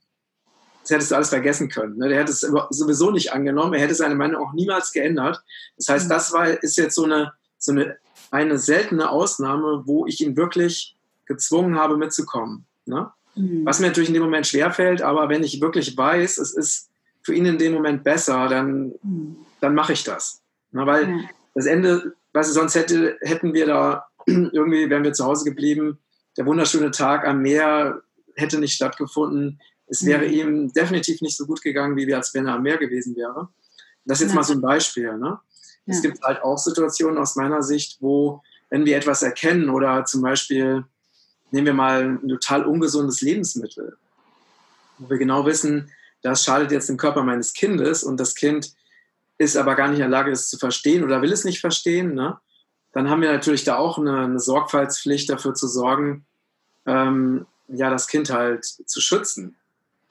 [0.83, 1.97] das hättest du alles vergessen können.
[1.97, 2.09] Ne?
[2.09, 3.75] Der hätte es sowieso nicht angenommen.
[3.75, 5.43] Er hätte seine Meinung auch niemals geändert.
[5.77, 6.11] Das heißt, mhm.
[6.11, 7.97] das war, ist jetzt so eine, so eine,
[8.31, 12.67] eine seltene Ausnahme, wo ich ihn wirklich gezwungen habe, mitzukommen.
[12.85, 13.11] Ne?
[13.37, 13.65] Mhm.
[13.65, 16.91] Was mir natürlich in dem Moment schwerfällt, aber wenn ich wirklich weiß, es ist
[17.23, 19.37] für ihn in dem Moment besser, dann, mhm.
[19.61, 20.43] dann mache ich das.
[20.73, 21.21] Na, weil ja.
[21.55, 25.99] das Ende, was sonst hätte, hätten wir da irgendwie, wären wir zu Hause geblieben,
[26.37, 28.01] der wunderschöne Tag am Meer
[28.35, 29.61] hätte nicht stattgefunden.
[29.93, 30.33] Es wäre mhm.
[30.33, 33.51] ihm definitiv nicht so gut gegangen, wie wir, als wenn er am Meer gewesen wäre.
[34.07, 34.37] Das ist jetzt ja.
[34.37, 35.19] mal so ein Beispiel.
[35.19, 35.39] Ne?
[35.85, 35.95] Ja.
[35.95, 40.23] Es gibt halt auch Situationen aus meiner Sicht, wo, wenn wir etwas erkennen oder zum
[40.23, 40.85] Beispiel
[41.51, 43.99] nehmen wir mal ein total ungesundes Lebensmittel,
[44.97, 45.91] wo wir genau wissen,
[46.23, 48.73] das schadet jetzt dem Körper meines Kindes und das Kind
[49.37, 52.15] ist aber gar nicht in der Lage, das zu verstehen oder will es nicht verstehen,
[52.15, 52.39] ne?
[52.93, 56.25] dann haben wir natürlich da auch eine, eine Sorgfaltspflicht dafür zu sorgen,
[56.87, 59.57] ähm, ja, das Kind halt zu schützen.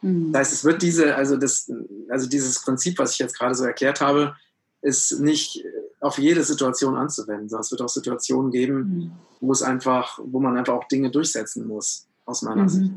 [0.01, 0.31] Mhm.
[0.31, 1.71] Das heißt, es wird diese, also das,
[2.09, 4.35] also dieses Prinzip, was ich jetzt gerade so erklärt habe,
[4.81, 5.63] ist nicht
[5.99, 9.11] auf jede Situation anzuwenden, sondern es wird auch Situationen geben, mhm.
[9.39, 12.69] wo es einfach, wo man einfach auch Dinge durchsetzen muss, aus meiner mhm.
[12.69, 12.91] Sicht.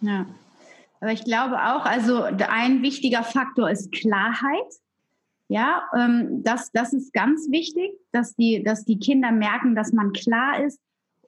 [0.00, 0.26] Ja.
[1.00, 4.80] Aber ich glaube auch, also ein wichtiger Faktor ist Klarheit.
[5.46, 10.12] Ja, ähm, das, das ist ganz wichtig, dass die, dass die Kinder merken, dass man
[10.12, 10.78] klar ist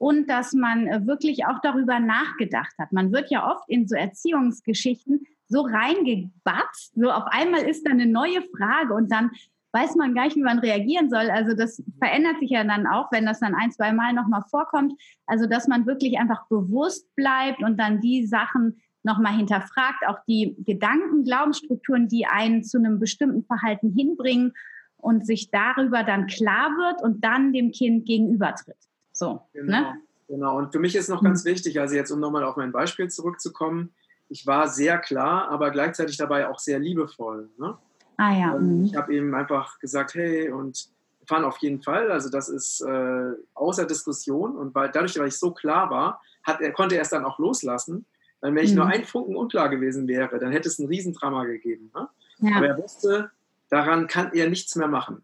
[0.00, 2.90] und dass man äh, wirklich auch darüber nachgedacht hat.
[2.90, 8.06] Man wird ja oft in so Erziehungsgeschichten so reingebatzt, so auf einmal ist da eine
[8.06, 9.30] neue Frage und dann
[9.72, 11.30] weiß man gar nicht, wie man reagieren soll.
[11.30, 14.94] Also das verändert sich ja dann auch, wenn das dann ein, zwei Mal nochmal vorkommt.
[15.26, 20.56] Also dass man wirklich einfach bewusst bleibt und dann die Sachen nochmal hinterfragt, auch die
[20.64, 24.54] Gedanken, Glaubensstrukturen, die einen zu einem bestimmten Verhalten hinbringen
[24.96, 28.89] und sich darüber dann klar wird und dann dem Kind gegenübertritt.
[29.20, 29.42] So.
[29.52, 30.00] Genau, ne?
[30.28, 30.56] genau.
[30.56, 31.50] Und für mich ist noch ganz mhm.
[31.50, 33.90] wichtig, also jetzt um nochmal auf mein Beispiel zurückzukommen,
[34.30, 37.50] ich war sehr klar, aber gleichzeitig dabei auch sehr liebevoll.
[37.58, 37.76] Ne?
[38.16, 38.56] Ah ja.
[38.56, 38.86] Mhm.
[38.86, 42.10] Ich habe ihm einfach gesagt, hey, und wir fahren auf jeden Fall.
[42.10, 44.56] Also das ist äh, außer Diskussion.
[44.56, 47.38] Und weil dadurch, weil ich so klar war, hat er, konnte er es dann auch
[47.38, 48.06] loslassen.
[48.40, 48.76] Weil wenn ich mhm.
[48.76, 51.90] nur ein Funken unklar gewesen wäre, dann hätte es ein Riesendrama gegeben.
[51.94, 52.08] Ne?
[52.38, 52.56] Ja.
[52.56, 53.30] Aber er wusste,
[53.68, 55.22] daran kann er nichts mehr machen.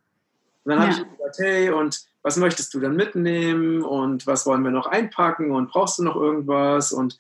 [0.66, 0.88] Und dann ja.
[0.88, 3.83] habe ich gesagt, hey, und was möchtest du dann mitnehmen?
[3.83, 5.52] Und was wollen wir noch einpacken?
[5.52, 6.90] Und brauchst du noch irgendwas?
[6.90, 7.16] Und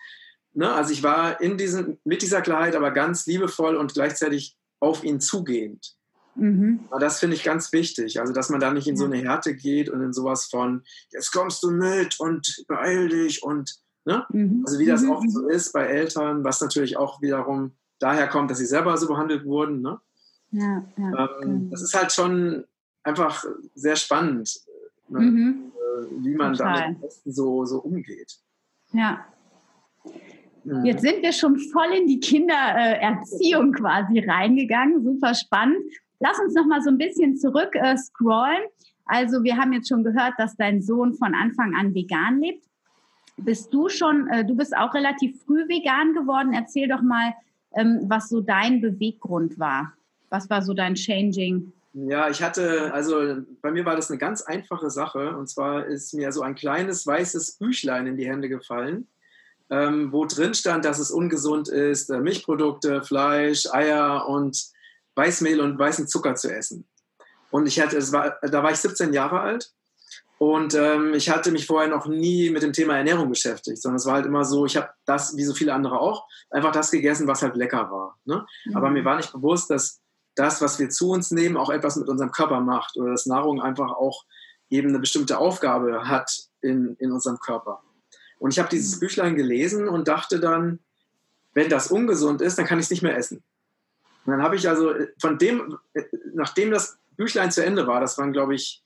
[0.52, 5.04] ne, also ich war in diesen, mit dieser Klarheit aber ganz liebevoll und gleichzeitig auf
[5.04, 5.94] ihn zugehend.
[6.34, 6.80] Mhm.
[6.98, 8.18] Das finde ich ganz wichtig.
[8.18, 10.82] Also, dass man da nicht in so eine Härte geht und in sowas von,
[11.12, 14.26] jetzt kommst du mit und beeil dich und, ne?
[14.30, 14.64] Mhm.
[14.66, 15.10] Also, wie das mhm.
[15.10, 19.06] oft so ist bei Eltern, was natürlich auch wiederum daher kommt, dass sie selber so
[19.06, 20.00] behandelt wurden, ne?
[20.50, 21.70] Ja, ja, ähm, genau.
[21.70, 22.64] Das ist halt schon
[23.06, 24.60] einfach sehr spannend,
[25.08, 25.20] ne?
[25.20, 25.72] mhm.
[25.74, 26.74] Äh, wie man Total.
[26.74, 28.38] damit am besten so, so umgeht.
[28.92, 29.26] Ja,
[30.66, 30.84] Mhm.
[30.84, 35.02] Jetzt sind wir schon voll in die Kindererziehung quasi reingegangen.
[35.02, 35.78] Super spannend.
[36.18, 38.64] Lass uns noch mal so ein bisschen zurück äh, scrollen.
[39.04, 42.64] Also wir haben jetzt schon gehört, dass dein Sohn von Anfang an vegan lebt.
[43.36, 46.52] Bist du schon, äh, du bist auch relativ früh vegan geworden.
[46.52, 47.34] Erzähl doch mal,
[47.76, 49.92] ähm, was so dein Beweggrund war.
[50.30, 51.72] Was war so dein Changing?
[51.98, 55.36] Ja, ich hatte, also bei mir war das eine ganz einfache Sache.
[55.36, 59.08] Und zwar ist mir so ein kleines weißes Büchlein in die Hände gefallen
[59.70, 64.64] ähm, wo drin stand, dass es ungesund ist, äh, Milchprodukte, Fleisch, Eier und
[65.14, 66.86] Weißmehl und weißen Zucker zu essen.
[67.50, 69.72] Und ich hatte, es war, da war ich 17 Jahre alt
[70.38, 74.06] und ähm, ich hatte mich vorher noch nie mit dem Thema Ernährung beschäftigt, sondern es
[74.06, 77.26] war halt immer so, ich habe das, wie so viele andere auch, einfach das gegessen,
[77.26, 78.18] was halt lecker war.
[78.24, 78.44] Ne?
[78.66, 78.76] Mhm.
[78.76, 80.00] Aber mir war nicht bewusst, dass
[80.36, 83.60] das, was wir zu uns nehmen, auch etwas mit unserem Körper macht oder dass Nahrung
[83.60, 84.24] einfach auch
[84.70, 87.82] eben eine bestimmte Aufgabe hat in, in unserem Körper.
[88.38, 89.00] Und ich habe dieses mhm.
[89.00, 90.78] Büchlein gelesen und dachte dann,
[91.54, 93.42] wenn das ungesund ist, dann kann ich es nicht mehr essen.
[94.26, 96.02] Und dann habe ich also äh, von dem, äh,
[96.34, 98.82] nachdem das Büchlein zu Ende war, das waren, glaube ich,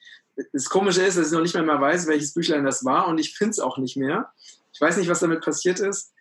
[0.52, 3.18] das Komische ist, dass ich noch nicht mehr, mehr weiß, welches Büchlein das war und
[3.18, 4.32] ich finde es auch nicht mehr.
[4.72, 6.12] Ich weiß nicht, was damit passiert ist.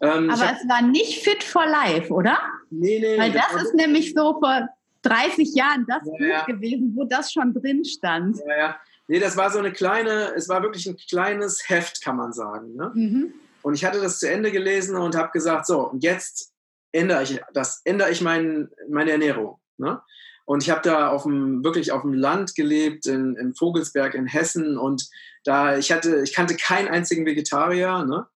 [0.00, 2.38] Ähm, Aber es war nicht fit for life, oder?
[2.70, 3.18] Nee, nee.
[3.18, 4.68] Weil das, das ist nämlich so vor
[5.02, 6.44] 30 Jahren das ja, Buch ja.
[6.44, 8.38] gewesen, wo das schon drin stand.
[8.46, 8.76] Ja, ja.
[9.08, 12.76] Nee, das war so eine kleine, es war wirklich ein kleines Heft, kann man sagen.
[12.76, 12.92] Ne?
[12.94, 13.34] Mhm.
[13.62, 16.52] Und ich hatte das zu Ende gelesen und habe gesagt, so, und jetzt
[16.92, 19.58] ändere ich das, ändere ich mein, meine Ernährung.
[19.78, 20.00] Ne?
[20.44, 24.26] Und ich habe da auf dem, wirklich auf dem Land gelebt, in, in Vogelsberg in
[24.26, 24.78] Hessen.
[24.78, 25.08] Und
[25.44, 28.04] da, ich hatte, ich kannte keinen einzigen Vegetarier.
[28.04, 28.26] Ne?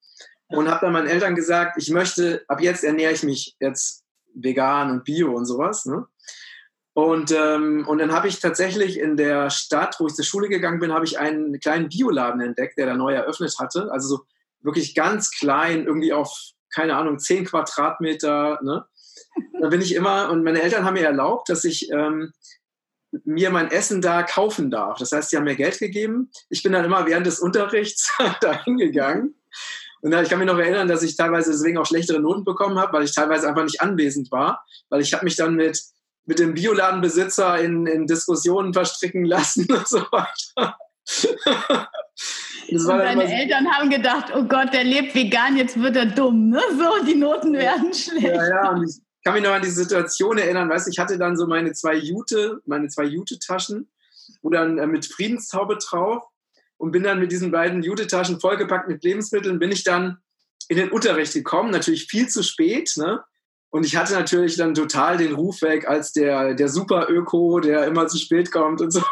[0.52, 4.90] Und habe dann meinen Eltern gesagt, ich möchte, ab jetzt ernähre ich mich jetzt vegan
[4.90, 5.86] und bio und sowas.
[5.86, 6.06] Ne?
[6.94, 10.78] Und, ähm, und dann habe ich tatsächlich in der Stadt, wo ich zur Schule gegangen
[10.78, 13.90] bin, habe ich einen kleinen Bioladen entdeckt, der da neu eröffnet hatte.
[13.90, 14.22] Also so
[14.60, 18.60] wirklich ganz klein, irgendwie auf, keine Ahnung, 10 Quadratmeter.
[18.62, 18.84] Ne?
[19.60, 22.32] Da bin ich immer, und meine Eltern haben mir erlaubt, dass ich ähm,
[23.24, 24.98] mir mein Essen da kaufen darf.
[24.98, 26.30] Das heißt, sie haben mir Geld gegeben.
[26.50, 29.34] Ich bin dann immer während des Unterrichts da hingegangen.
[30.02, 32.92] Und ich kann mich noch erinnern, dass ich teilweise deswegen auch schlechtere Noten bekommen habe,
[32.92, 34.64] weil ich teilweise einfach nicht anwesend war.
[34.90, 35.80] Weil ich habe mich dann mit,
[36.24, 40.76] mit dem Bioladenbesitzer in, in Diskussionen verstricken lassen und so weiter.
[42.68, 46.60] und deine Eltern haben gedacht, oh Gott, der lebt vegan, jetzt wird er dumm, ne?
[46.76, 48.26] So, die Noten werden schlecht.
[48.26, 51.36] Ja, ja, und ich kann mich noch an die Situation erinnern, weißt ich hatte dann
[51.36, 53.88] so meine zwei Jute, meine zwei Jute-Taschen,
[54.42, 56.24] wo dann äh, mit Friedenstaube drauf
[56.82, 60.18] und bin dann mit diesen beiden Jute-Taschen vollgepackt mit Lebensmitteln, bin ich dann
[60.66, 63.22] in den Unterricht gekommen, natürlich viel zu spät, ne?
[63.70, 68.08] Und ich hatte natürlich dann total den Ruf weg als der, der Super-Öko, der immer
[68.08, 69.00] zu spät kommt und so.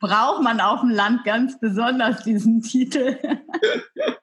[0.00, 3.16] Braucht man auf dem Land ganz besonders diesen Titel.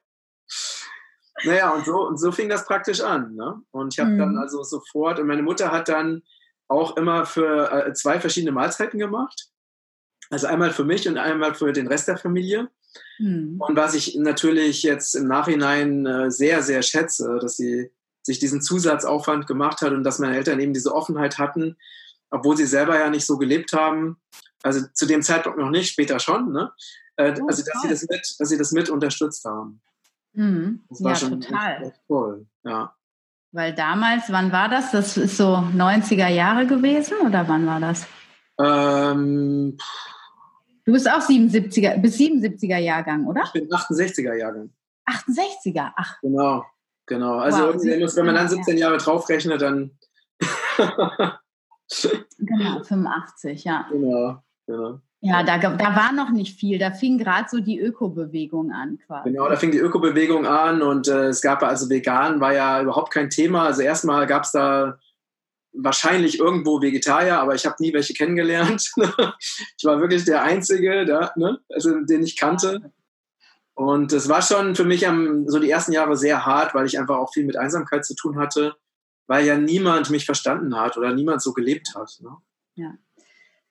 [1.45, 3.33] naja, und so, und so fing das praktisch an.
[3.35, 3.61] Ne?
[3.71, 4.19] Und ich habe mhm.
[4.19, 6.21] dann also sofort, und meine Mutter hat dann
[6.67, 9.49] auch immer für äh, zwei verschiedene Mahlzeiten gemacht.
[10.29, 12.69] Also einmal für mich und einmal für den Rest der Familie.
[13.17, 13.55] Mhm.
[13.59, 18.61] Und was ich natürlich jetzt im Nachhinein äh, sehr, sehr schätze, dass sie sich diesen
[18.61, 21.77] Zusatzaufwand gemacht hat und dass meine Eltern eben diese Offenheit hatten,
[22.29, 24.17] obwohl sie selber ja nicht so gelebt haben.
[24.61, 26.51] Also zu dem Zeitpunkt noch nicht, später schon.
[26.51, 26.71] Ne?
[27.15, 29.81] Äh, oh, also dass sie, das mit, dass sie das mit unterstützt haben.
[30.33, 30.83] Mhm.
[30.89, 31.93] Das war ja, schon total.
[32.07, 32.45] Toll.
[32.63, 32.95] Ja.
[33.51, 34.91] Weil damals, wann war das?
[34.91, 38.05] Das ist so 90er Jahre gewesen oder wann war das?
[38.59, 39.77] Ähm,
[40.89, 43.43] du bist auch 77er, bis 77er Jahrgang, oder?
[43.45, 44.71] Ich bin 68er Jahrgang.
[45.07, 46.19] 68er, ach.
[46.21, 46.65] Genau.
[47.05, 49.91] Genau, also wow, wenn man dann 17 Jahre draufrechnet, dann.
[52.37, 53.87] genau, 85, ja.
[53.91, 54.99] Genau, genau.
[55.21, 56.77] Ja, da, da war noch nicht viel.
[56.77, 59.31] Da fing gerade so die Ökobewegung an quasi.
[59.31, 63.11] Genau, da fing die Ökobewegung an und äh, es gab also vegan war ja überhaupt
[63.11, 63.63] kein Thema.
[63.63, 64.99] Also erstmal gab es da
[65.83, 68.91] wahrscheinlich irgendwo Vegetarier, aber ich habe nie welche kennengelernt.
[68.97, 71.59] ich war wirklich der Einzige, da, ne?
[71.69, 72.91] also, den ich kannte.
[73.73, 76.99] Und es war schon für mich am, so die ersten Jahre sehr hart, weil ich
[76.99, 78.75] einfach auch viel mit Einsamkeit zu tun hatte,
[79.27, 82.19] weil ja niemand mich verstanden hat oder niemand so gelebt hat.
[82.21, 82.35] Ne?
[82.75, 82.93] Ja.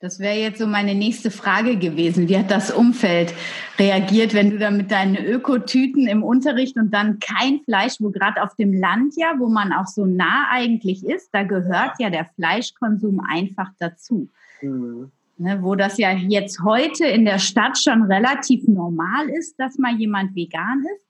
[0.00, 2.28] Das wäre jetzt so meine nächste Frage gewesen.
[2.28, 3.34] Wie hat das Umfeld
[3.78, 8.42] reagiert, wenn du da mit deinen Ökotüten im Unterricht und dann kein Fleisch, wo gerade
[8.42, 12.26] auf dem Land ja, wo man auch so nah eigentlich ist, da gehört ja der
[12.36, 14.28] Fleischkonsum einfach dazu.
[14.62, 19.78] Mhm ne, wo das ja jetzt heute in der Stadt schon relativ normal ist, dass
[19.78, 21.04] mal jemand vegan ist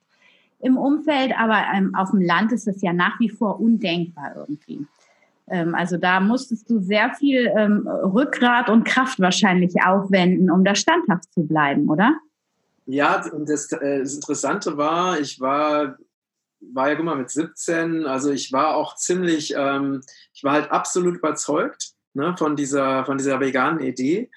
[0.60, 4.86] im Umfeld, aber ähm, auf dem Land ist es ja nach wie vor undenkbar irgendwie.
[5.50, 10.74] Ähm, also da musstest du sehr viel ähm, Rückgrat und Kraft wahrscheinlich aufwenden, um da
[10.74, 12.14] standhaft zu bleiben, oder?
[12.86, 15.96] Ja, und das, äh, das Interessante war, ich war
[16.60, 20.00] war ja, guck mal, mit 17, also ich war auch ziemlich, ähm,
[20.34, 24.30] ich war halt absolut überzeugt ne, von, dieser, von dieser veganen Idee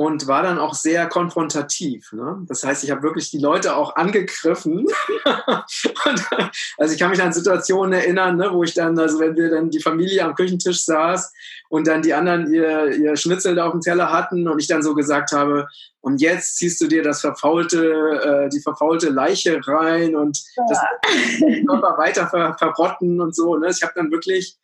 [0.00, 2.10] und war dann auch sehr konfrontativ.
[2.12, 2.42] Ne?
[2.48, 4.86] Das heißt, ich habe wirklich die Leute auch angegriffen.
[5.26, 6.26] und,
[6.78, 9.68] also ich kann mich an Situationen erinnern, ne, wo ich dann, also wenn wir dann
[9.68, 11.30] die Familie am Küchentisch saß
[11.68, 14.82] und dann die anderen ihr, ihr Schnitzel da auf dem Teller hatten und ich dann
[14.82, 15.68] so gesagt habe,
[16.00, 17.84] und jetzt ziehst du dir das verfaulte,
[18.24, 20.64] äh, die verfaulte Leiche rein und ja.
[20.66, 20.78] das
[21.68, 23.54] Körper weiter ver, verbrotten und so.
[23.58, 23.68] Ne?
[23.68, 24.56] Ich habe dann wirklich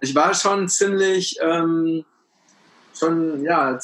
[0.00, 2.04] ich war schon ziemlich, ähm,
[2.98, 3.78] schon, ja,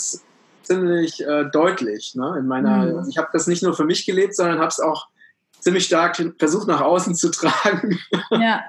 [0.63, 3.09] ziemlich äh, deutlich ne, in meiner, mhm.
[3.09, 5.09] ich habe das nicht nur für mich gelebt, sondern habe es auch
[5.61, 7.99] ziemlich stark versucht nach außen zu tragen.
[8.31, 8.63] Ja,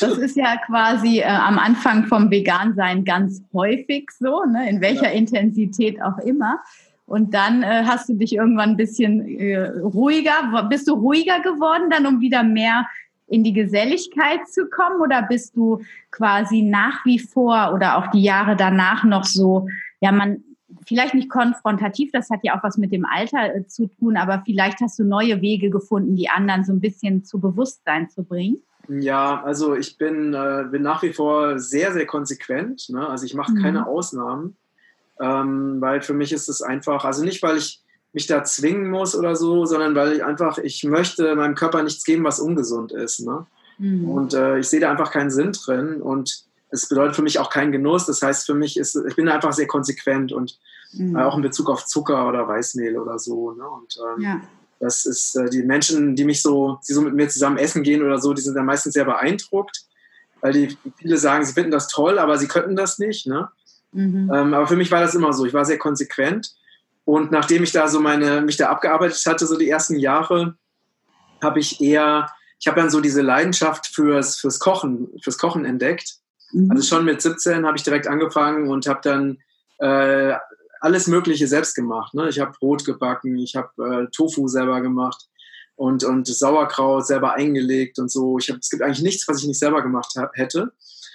[0.00, 5.10] das ist ja quasi äh, am Anfang vom Vegansein ganz häufig so, ne, in welcher
[5.10, 5.18] ja.
[5.18, 6.60] Intensität auch immer.
[7.06, 11.90] Und dann äh, hast du dich irgendwann ein bisschen äh, ruhiger, bist du ruhiger geworden,
[11.90, 12.86] dann um wieder mehr
[13.26, 18.22] in die Geselligkeit zu kommen oder bist du quasi nach wie vor oder auch die
[18.22, 19.68] Jahre danach noch so,
[20.00, 20.44] ja, man,
[20.86, 24.42] vielleicht nicht konfrontativ, das hat ja auch was mit dem Alter äh, zu tun, aber
[24.44, 28.62] vielleicht hast du neue Wege gefunden, die anderen so ein bisschen zu Bewusstsein zu bringen?
[28.88, 32.88] Ja, also ich bin, äh, bin nach wie vor sehr, sehr konsequent.
[32.88, 33.06] Ne?
[33.08, 33.62] Also ich mache mhm.
[33.62, 34.56] keine Ausnahmen,
[35.20, 39.14] ähm, weil für mich ist es einfach, also nicht, weil ich mich da zwingen muss
[39.14, 43.20] oder so, sondern weil ich einfach, ich möchte meinem Körper nichts geben, was ungesund ist.
[43.20, 43.46] Ne?
[43.78, 44.08] Mhm.
[44.08, 47.50] Und äh, ich sehe da einfach keinen Sinn drin und es bedeutet für mich auch
[47.50, 48.06] keinen Genuss.
[48.06, 50.58] Das heißt, für mich ist, ich bin einfach sehr konsequent und
[50.92, 51.16] mhm.
[51.16, 53.52] äh, auch in Bezug auf Zucker oder Weißmehl oder so.
[53.52, 53.68] Ne?
[53.68, 54.40] Und ähm, ja.
[54.78, 58.02] das ist äh, die Menschen, die mich so, die so mit mir zusammen essen gehen
[58.02, 59.84] oder so, die sind dann meistens sehr beeindruckt,
[60.40, 63.26] weil die viele sagen, sie finden das toll, aber sie könnten das nicht.
[63.26, 63.48] Ne?
[63.92, 64.30] Mhm.
[64.32, 65.44] Ähm, aber für mich war das immer so.
[65.44, 66.54] Ich war sehr konsequent.
[67.04, 70.54] Und nachdem ich da so meine, mich da abgearbeitet hatte, so die ersten Jahre,
[71.42, 72.30] habe ich eher,
[72.60, 76.19] ich habe dann so diese Leidenschaft fürs, fürs Kochen, fürs Kochen entdeckt.
[76.52, 76.70] Mhm.
[76.70, 79.38] Also schon mit 17 habe ich direkt angefangen und habe dann
[79.78, 80.34] äh,
[80.80, 82.14] alles Mögliche selbst gemacht.
[82.14, 82.28] Ne?
[82.28, 85.28] Ich habe Brot gebacken, ich habe äh, Tofu selber gemacht
[85.76, 88.38] und, und Sauerkraut selber eingelegt und so.
[88.38, 90.72] Ich hab, es gibt eigentlich nichts, was ich nicht selber gemacht hab, hätte.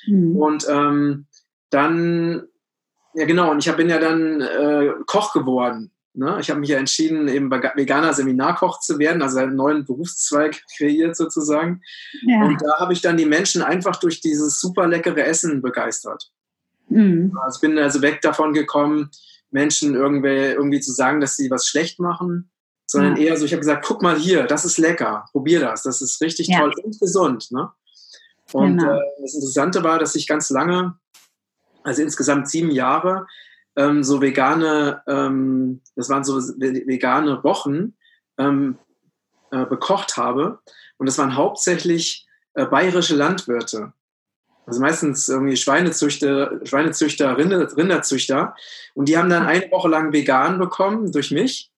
[0.08, 0.36] Mhm.
[0.38, 1.26] Und ähm,
[1.70, 2.48] dann,
[3.16, 5.92] ja genau, und ich hab, bin ja dann äh, Koch geworden.
[6.18, 6.38] Ne?
[6.40, 11.16] Ich habe mich ja entschieden, eben veganer Seminarkoch zu werden, also einen neuen Berufszweig kreiert
[11.16, 11.82] sozusagen.
[12.26, 12.46] Ja.
[12.46, 16.32] Und da habe ich dann die Menschen einfach durch dieses super leckere Essen begeistert.
[16.90, 17.38] Mhm.
[17.44, 19.10] Also ich bin also weg davon gekommen,
[19.52, 22.50] Menschen irgendwie, irgendwie zu sagen, dass sie was schlecht machen,
[22.86, 23.28] sondern ja.
[23.28, 26.22] eher so, ich habe gesagt, guck mal hier, das ist lecker, probier das, das ist
[26.22, 26.60] richtig ja.
[26.60, 27.52] toll und gesund.
[27.52, 27.70] Ne?
[28.54, 28.96] Und genau.
[28.96, 30.96] äh, das Interessante war, dass ich ganz lange,
[31.84, 33.28] also insgesamt sieben Jahre,
[33.76, 37.94] ähm, so vegane, ähm, das waren so vegane Wochen,
[38.38, 38.78] ähm,
[39.52, 40.60] äh, bekocht habe.
[40.98, 43.94] Und das waren hauptsächlich äh, bayerische Landwirte.
[44.66, 48.56] Also meistens irgendwie Schweinezüchter, Schweinezüchter, Rinderzüchter.
[48.96, 51.72] Und die haben dann eine Woche lang vegan bekommen durch mich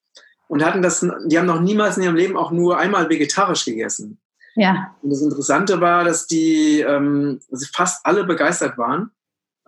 [0.47, 4.19] und hatten das, die haben noch niemals in ihrem Leben auch nur einmal vegetarisch gegessen.
[4.55, 4.95] Ja.
[5.01, 7.41] Und das Interessante war, dass die ähm,
[7.73, 9.11] fast alle begeistert waren.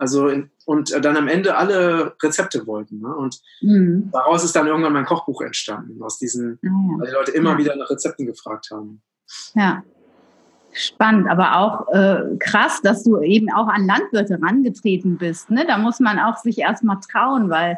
[0.00, 0.32] Also
[0.64, 3.00] und dann am Ende alle Rezepte wollten.
[3.00, 3.14] Ne?
[3.14, 4.08] Und mhm.
[4.10, 6.70] daraus ist dann irgendwann mein Kochbuch entstanden, aus diesen, ja.
[6.96, 7.58] weil die Leute immer ja.
[7.58, 9.02] wieder nach Rezepten gefragt haben.
[9.54, 9.82] Ja.
[10.72, 15.50] Spannend, aber auch äh, krass, dass du eben auch an Landwirte rangetreten bist.
[15.50, 15.66] Ne?
[15.66, 17.76] Da muss man auch sich erstmal trauen, weil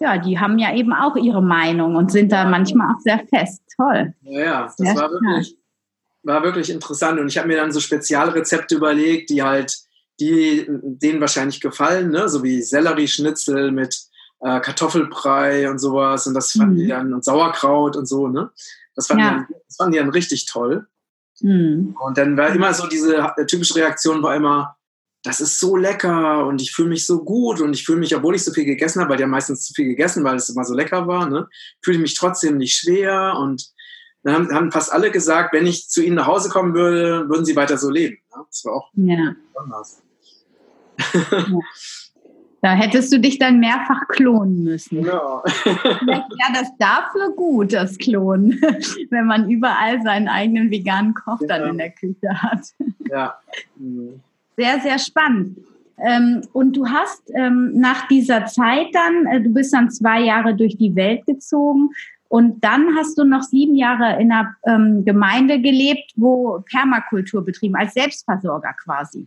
[0.00, 3.62] ja, die haben ja eben auch ihre Meinung und sind da manchmal auch sehr fest.
[3.76, 4.12] Toll.
[4.22, 5.56] Ja, ja das war wirklich,
[6.24, 7.20] war wirklich interessant.
[7.20, 9.76] Und ich habe mir dann so Spezialrezepte überlegt, die halt,
[10.22, 12.28] die denen wahrscheinlich gefallen, ne?
[12.28, 14.00] so wie Sellerieschnitzel mit
[14.40, 16.26] äh, Kartoffelbrei und sowas.
[16.26, 16.78] Und das fanden mhm.
[16.78, 18.50] die dann, und Sauerkraut und so, ne?
[18.94, 19.46] Das fanden, ja.
[19.48, 20.86] die, das fanden die dann richtig toll.
[21.40, 21.96] Mhm.
[22.00, 24.76] Und dann war immer so diese typische Reaktion war immer,
[25.24, 28.34] das ist so lecker und ich fühle mich so gut und ich fühle mich, obwohl
[28.34, 30.64] ich so viel gegessen habe, weil die haben meistens zu viel gegessen, weil es immer
[30.64, 31.48] so lecker war, ne,
[31.80, 33.72] fühle ich mich trotzdem nicht schwer und
[34.24, 37.44] dann haben, haben, fast alle gesagt, wenn ich zu ihnen nach Hause kommen würde, würden
[37.44, 38.18] sie weiter so leben.
[38.36, 38.44] Ne?
[38.48, 39.34] Das war auch ja.
[39.56, 40.02] anders.
[42.62, 45.04] Da hättest du dich dann mehrfach klonen müssen.
[45.04, 45.42] Ja.
[45.66, 48.52] ja, das dafür gut, das Klonen,
[49.10, 51.48] wenn man überall seinen eigenen veganen Koch ja.
[51.48, 52.60] dann in der Küche hat.
[53.10, 53.34] Ja.
[53.76, 54.20] Mhm.
[54.56, 55.58] Sehr, sehr spannend.
[55.98, 60.54] Ähm, und du hast ähm, nach dieser Zeit dann, äh, du bist dann zwei Jahre
[60.54, 61.90] durch die Welt gezogen
[62.28, 67.76] und dann hast du noch sieben Jahre in einer ähm, Gemeinde gelebt, wo Permakultur betrieben,
[67.76, 69.26] als Selbstversorger quasi.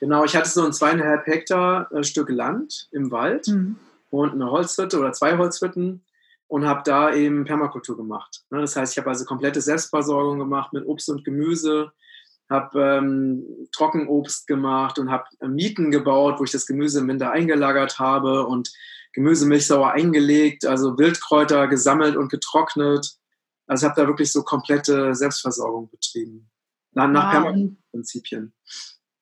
[0.00, 3.76] Genau, ich hatte so ein zweieinhalb Hektar äh, Stück Land im Wald mhm.
[4.10, 6.04] und eine Holzhütte oder zwei Holzhütten
[6.46, 8.44] und habe da eben Permakultur gemacht.
[8.50, 11.92] Ne, das heißt, ich habe also komplette Selbstversorgung gemacht mit Obst und Gemüse,
[12.48, 17.30] habe ähm, Trockenobst gemacht und habe äh, Mieten gebaut, wo ich das Gemüse im Winter
[17.30, 18.72] eingelagert habe und
[19.12, 23.16] Gemüsemilchsauer eingelegt, also Wildkräuter gesammelt und getrocknet.
[23.66, 26.48] Also habe da wirklich so komplette Selbstversorgung betrieben.
[26.92, 27.30] Nach, nach.
[27.32, 28.54] Permakulturprinzipien.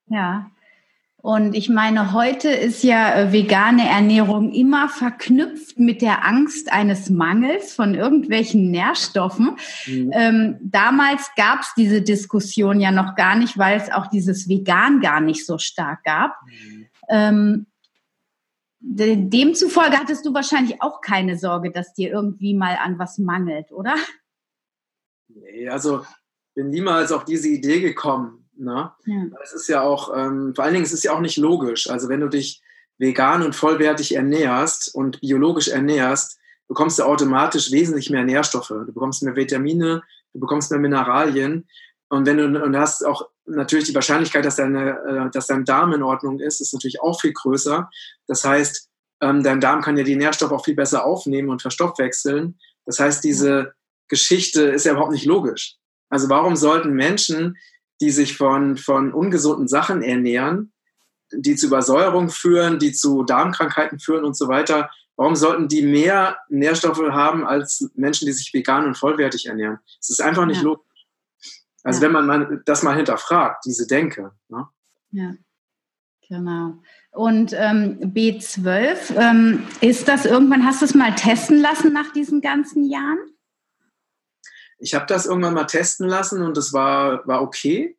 [0.08, 0.50] Ja,
[1.26, 7.10] und ich meine, heute ist ja äh, vegane Ernährung immer verknüpft mit der Angst eines
[7.10, 9.56] Mangels von irgendwelchen Nährstoffen.
[9.88, 10.12] Mhm.
[10.14, 15.00] Ähm, damals gab es diese Diskussion ja noch gar nicht, weil es auch dieses Vegan
[15.00, 16.36] gar nicht so stark gab.
[16.44, 16.86] Mhm.
[17.08, 17.66] Ähm,
[18.78, 23.96] demzufolge hattest du wahrscheinlich auch keine Sorge, dass dir irgendwie mal an was mangelt, oder?
[25.26, 26.06] Nee, also
[26.54, 28.45] bin niemals auf diese Idee gekommen.
[28.58, 28.92] Ne?
[29.04, 29.24] Ja.
[29.42, 31.88] Es ist ja auch, ähm, vor allen Dingen, es ist ja auch nicht logisch.
[31.88, 32.62] Also wenn du dich
[32.98, 36.38] vegan und vollwertig ernährst und biologisch ernährst,
[36.68, 38.68] bekommst du automatisch wesentlich mehr Nährstoffe.
[38.68, 40.02] Du bekommst mehr Vitamine,
[40.32, 41.68] du bekommst mehr Mineralien.
[42.08, 45.92] Und wenn du und hast auch natürlich die Wahrscheinlichkeit, dass, deine, äh, dass dein Darm
[45.92, 47.88] in Ordnung ist, ist natürlich auch viel größer.
[48.26, 48.88] Das heißt,
[49.20, 52.58] ähm, dein Darm kann ja die Nährstoffe auch viel besser aufnehmen und verstoffwechseln.
[52.84, 53.74] Das heißt, diese
[54.08, 55.76] Geschichte ist ja überhaupt nicht logisch.
[56.08, 57.56] Also warum sollten Menschen
[58.00, 60.72] die sich von, von ungesunden Sachen ernähren,
[61.32, 66.38] die zu Übersäuerung führen, die zu Darmkrankheiten führen und so weiter, warum sollten die mehr
[66.48, 69.78] Nährstoffe haben als Menschen, die sich vegan und vollwertig ernähren?
[70.00, 70.64] Es ist einfach nicht ja.
[70.64, 70.86] logisch.
[71.82, 72.06] Also ja.
[72.06, 74.32] wenn man mal, das mal hinterfragt, diese Denke.
[74.48, 74.68] Ne?
[75.10, 75.34] Ja,
[76.28, 76.74] genau.
[77.12, 82.40] Und ähm, B12, ähm, ist das irgendwann, hast du es mal testen lassen nach diesen
[82.40, 83.18] ganzen Jahren?
[84.78, 87.96] Ich habe das irgendwann mal testen lassen und es war, war okay.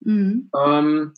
[0.00, 0.50] Mhm.
[0.56, 1.14] Ähm,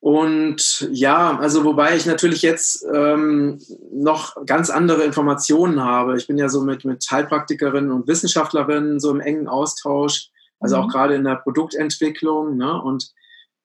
[0.00, 6.16] und ja, also wobei ich natürlich jetzt ähm, noch ganz andere Informationen habe.
[6.16, 10.30] Ich bin ja so mit, mit Heilpraktikerinnen und Wissenschaftlerinnen so im engen Austausch,
[10.60, 10.82] also mhm.
[10.82, 12.56] auch gerade in der Produktentwicklung.
[12.56, 12.80] Ne?
[12.80, 13.10] Und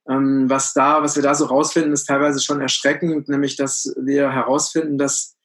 [0.10, 4.32] ähm, was da, was wir da so rausfinden, ist teilweise schon erschreckend, nämlich dass wir
[4.32, 5.36] herausfinden, dass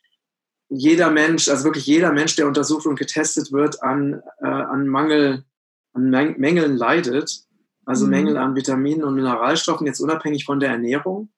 [0.68, 5.44] jeder Mensch, also wirklich jeder Mensch, der untersucht und getestet wird, an, äh, an Mangel,
[5.92, 7.44] an Mängeln leidet.
[7.84, 8.10] Also mhm.
[8.10, 11.30] Mängel an Vitaminen und Mineralstoffen, jetzt unabhängig von der Ernährung.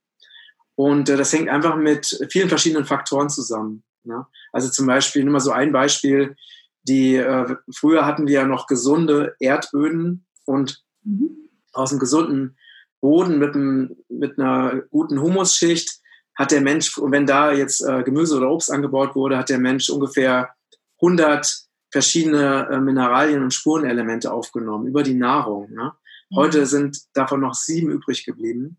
[0.75, 3.83] Und äh, das hängt einfach mit vielen verschiedenen Faktoren zusammen.
[4.05, 4.27] Ne?
[4.53, 6.37] Also zum Beispiel, nur mal so ein Beispiel,
[6.85, 11.51] die äh, früher hatten wir ja noch gesunde Erdböden und mhm.
[11.73, 12.57] aus dem gesunden
[13.01, 15.98] Boden mit, einem, mit einer guten Humusschicht
[16.39, 19.91] hat der Mensch, wenn da jetzt äh, Gemüse oder Obst angebaut wurde, hat der Mensch
[19.91, 20.55] ungefähr
[21.03, 25.73] 100 verschiedene äh, Mineralien und Spurenelemente aufgenommen über die Nahrung.
[25.73, 25.93] Ne?
[26.33, 28.77] Heute sind davon noch sieben übrig geblieben.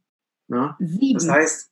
[0.47, 0.75] Ne?
[0.79, 1.19] Sieben.
[1.19, 1.69] Das heißt,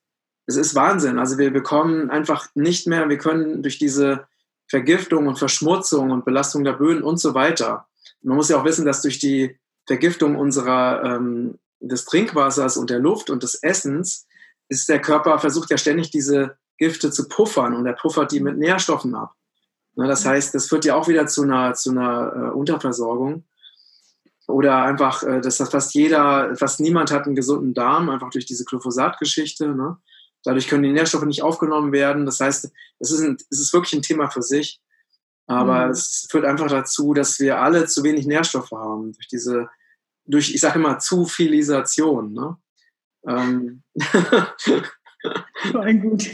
[0.47, 1.19] es ist Wahnsinn.
[1.19, 4.27] Also wir bekommen einfach nicht mehr, wir können durch diese
[4.67, 7.87] Vergiftung und Verschmutzung und Belastung der Böden und so weiter.
[8.21, 12.99] Man muss ja auch wissen, dass durch die Vergiftung unserer ähm, des Trinkwassers und der
[12.99, 14.26] Luft und des Essens
[14.69, 18.57] ist der Körper versucht ja ständig diese Gifte zu puffern und er puffert die mit
[18.57, 19.33] Nährstoffen ab.
[19.95, 23.45] Ne, das heißt, das führt ja auch wieder zu einer, zu einer äh, Unterversorgung.
[24.47, 28.63] Oder einfach, äh, dass fast jeder, fast niemand hat einen gesunden Darm, einfach durch diese
[28.63, 29.69] Glyphosat-Geschichte.
[29.75, 29.97] Ne?
[30.43, 32.25] Dadurch können die Nährstoffe nicht aufgenommen werden.
[32.25, 34.79] Das heißt, es ist, ein, es ist wirklich ein Thema für sich.
[35.47, 35.91] Aber mhm.
[35.91, 39.13] es führt einfach dazu, dass wir alle zu wenig Nährstoffe haben.
[39.13, 39.67] Durch diese,
[40.25, 42.33] durch, ich sage immer, Zufilisation.
[42.33, 42.57] Ne?
[43.27, 43.83] Ähm.
[45.71, 46.23] Voll gut.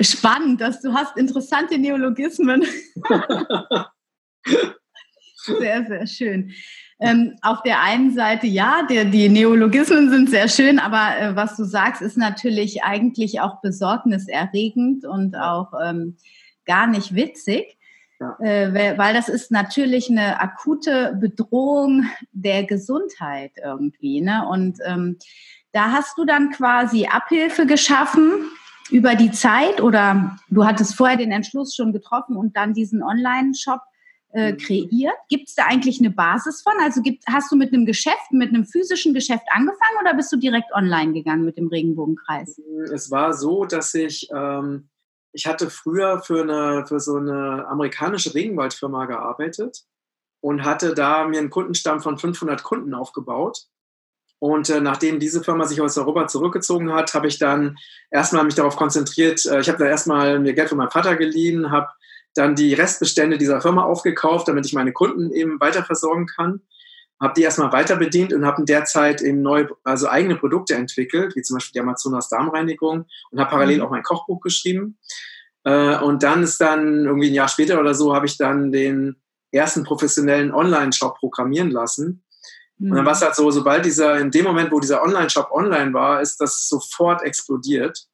[0.00, 2.64] Spannend, dass du hast interessante Neologismen.
[5.58, 6.50] Sehr, sehr schön.
[6.98, 11.56] Ähm, auf der einen Seite, ja, der, die Neologismen sind sehr schön, aber äh, was
[11.56, 16.16] du sagst, ist natürlich eigentlich auch besorgniserregend und auch ähm,
[16.64, 17.78] gar nicht witzig,
[18.20, 18.36] ja.
[18.40, 24.20] äh, weil das ist natürlich eine akute Bedrohung der Gesundheit irgendwie.
[24.20, 24.46] Ne?
[24.48, 25.18] Und ähm,
[25.72, 28.50] da hast du dann quasi Abhilfe geschaffen
[28.90, 33.80] über die Zeit oder du hattest vorher den Entschluss schon getroffen und dann diesen Online-Shop
[34.32, 34.56] äh, mhm.
[34.58, 35.16] kreiert?
[35.28, 36.74] Gibt es da eigentlich eine Basis von?
[36.80, 40.36] Also gibt, hast du mit einem Geschäft, mit einem physischen Geschäft angefangen oder bist du
[40.36, 42.60] direkt online gegangen mit dem Regenbogenkreis?
[42.92, 44.88] Es war so, dass ich, ähm,
[45.36, 49.82] ich hatte früher für, eine, für so eine amerikanische Regenwaldfirma gearbeitet
[50.40, 53.66] und hatte da mir einen Kundenstamm von 500 Kunden aufgebaut.
[54.38, 57.76] Und äh, nachdem diese Firma sich aus Europa zurückgezogen hat, habe ich dann
[58.10, 59.44] erstmal mich darauf konzentriert.
[59.44, 61.88] Äh, ich habe da erstmal mir Geld von meinem Vater geliehen, habe
[62.34, 66.62] dann die Restbestände dieser Firma aufgekauft, damit ich meine Kunden eben weiter versorgen kann.
[67.20, 70.74] Habe die erstmal weiter bedient und habe in der Zeit eben neue, also eigene Produkte
[70.74, 73.82] entwickelt, wie zum Beispiel die Amazonas Darmreinigung und habe parallel mhm.
[73.84, 74.98] auch mein Kochbuch geschrieben.
[75.64, 79.16] Äh, und dann ist dann irgendwie ein Jahr später oder so, habe ich dann den
[79.50, 82.22] ersten professionellen Online-Shop programmieren lassen.
[82.78, 82.90] Mhm.
[82.90, 83.06] Und dann mhm.
[83.06, 86.40] war es halt so, sobald dieser, in dem Moment, wo dieser Online-Shop online war, ist
[86.40, 88.06] das sofort explodiert.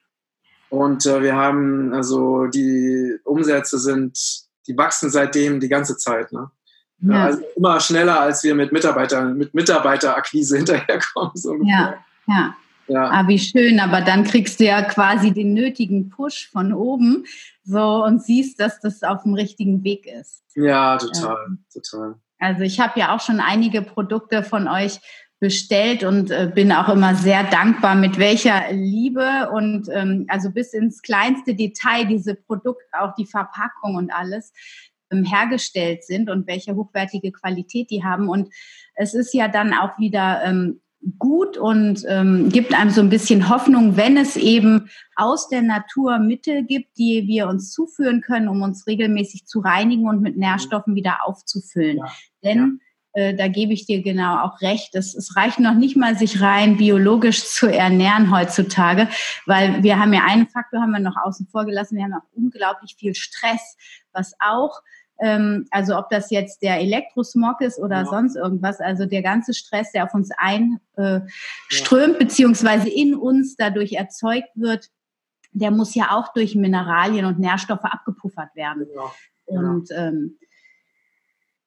[0.69, 4.19] Und äh, wir haben, also die Umsätze sind,
[4.67, 6.33] die wachsen seitdem die ganze Zeit.
[6.33, 6.51] Ne?
[7.03, 7.25] Ja.
[7.25, 11.33] Also immer schneller, als wir mit Mitarbeitern, mit Mitarbeiterakquise hinterherkommen.
[11.35, 11.95] So ja,
[12.27, 12.55] ja.
[12.89, 13.11] Ja.
[13.11, 17.25] Ah, wie schön, aber dann kriegst du ja quasi den nötigen Push von oben
[17.63, 20.43] so und siehst, dass das auf dem richtigen Weg ist.
[20.57, 21.81] Ja, total, ja.
[21.81, 22.15] total.
[22.39, 24.99] Also ich habe ja auch schon einige Produkte von euch
[25.39, 30.73] bestellt und äh, bin auch immer sehr dankbar, mit welcher Liebe und ähm, also bis
[30.73, 34.92] ins kleinste Detail diese Produkte, auch die Verpackung und alles ähm,
[35.25, 38.29] hergestellt sind und welche hochwertige Qualität die haben.
[38.29, 38.49] Und
[38.95, 40.81] es ist ja dann auch wieder ähm,
[41.19, 46.19] gut und ähm, gibt einem so ein bisschen Hoffnung, wenn es eben aus der Natur
[46.19, 50.95] Mittel gibt, die wir uns zuführen können, um uns regelmäßig zu reinigen und mit Nährstoffen
[50.95, 51.99] wieder aufzufüllen.
[51.99, 52.13] Ja.
[52.45, 52.69] Denn ja
[53.15, 54.95] äh, da gebe ich dir genau auch recht.
[54.95, 59.09] Es, es reicht noch nicht mal, sich rein biologisch zu ernähren heutzutage,
[59.47, 61.97] weil wir haben ja einen Faktor haben wir noch außen vor gelassen.
[61.97, 63.77] Wir haben auch unglaublich viel Stress,
[64.13, 64.81] was auch
[65.19, 68.05] Ähm, also ob das jetzt der Elektrosmog ist oder ja.
[68.07, 68.81] sonst irgendwas.
[68.81, 71.29] Also der ganze Stress, der auf uns einströmt,
[71.71, 72.19] ja.
[72.19, 74.89] beziehungsweise in uns dadurch erzeugt wird,
[75.53, 78.87] der muss ja auch durch Mineralien und Nährstoffe abgepuffert werden.
[78.95, 79.13] Ja.
[79.45, 80.39] Und ähm,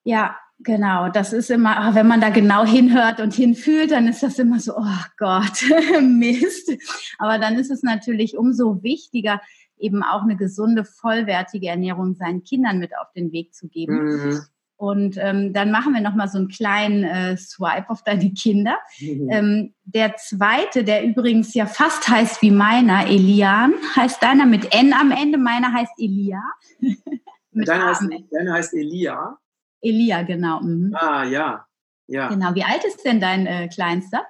[0.04, 4.24] ja, genau, das ist immer, ah, wenn man da genau hinhört und hinfühlt, dann ist
[4.24, 5.64] das immer so, oh Gott,
[6.02, 6.72] Mist.
[7.18, 9.42] Aber dann ist es natürlich umso wichtiger,
[9.78, 14.06] eben auch eine gesunde, vollwertige Ernährung seinen Kindern mit auf den Weg zu geben.
[14.06, 14.42] Mhm.
[14.78, 18.78] Und ähm, dann machen wir nochmal so einen kleinen äh, Swipe auf deine Kinder.
[19.00, 19.30] Mhm.
[19.32, 24.94] Ähm, der zweite, der übrigens ja fast heißt wie meiner, Elian, heißt deiner mit N
[24.94, 26.42] am Ende, meiner heißt Elia.
[27.52, 29.38] deiner, heißt, deiner heißt Elia?
[29.82, 30.60] Elia, genau.
[30.60, 30.94] Mhm.
[30.94, 31.66] Ah, ja.
[32.08, 32.28] ja.
[32.28, 32.54] Genau.
[32.54, 34.26] Wie alt ist denn dein äh, Kleinster?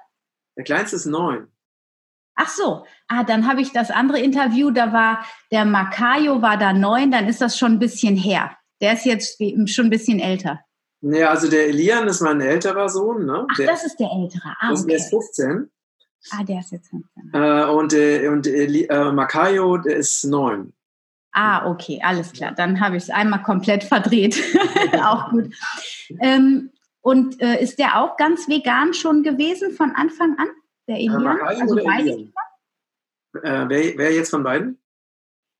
[0.56, 1.48] Der Kleinste ist neun.
[2.36, 6.72] Ach so, ah, dann habe ich das andere Interview, da war der Makayo war da
[6.72, 8.56] neun, dann ist das schon ein bisschen her.
[8.82, 9.38] Der ist jetzt
[9.70, 10.60] schon ein bisschen älter.
[11.00, 13.24] Ja, also der Elian ist mein älterer Sohn.
[13.24, 13.46] Ne?
[13.50, 14.54] Ach, der, das ist der ältere.
[14.60, 14.86] Ah, okay.
[14.88, 15.70] Der ist 15.
[16.32, 17.30] Ah, der ist jetzt 15.
[17.32, 20.72] Äh, und äh, und äh, Makayo, der ist neun.
[21.32, 22.52] Ah, okay, alles klar.
[22.52, 24.42] Dann habe ich es einmal komplett verdreht.
[25.04, 25.54] auch gut.
[26.20, 26.70] Ähm,
[27.02, 30.48] und äh, ist der auch ganz vegan schon gewesen von Anfang an?
[30.88, 31.40] Der Elian?
[31.40, 32.16] Also beide Elian?
[32.16, 32.32] Kinder?
[33.42, 34.78] Äh, wer, wer jetzt von beiden?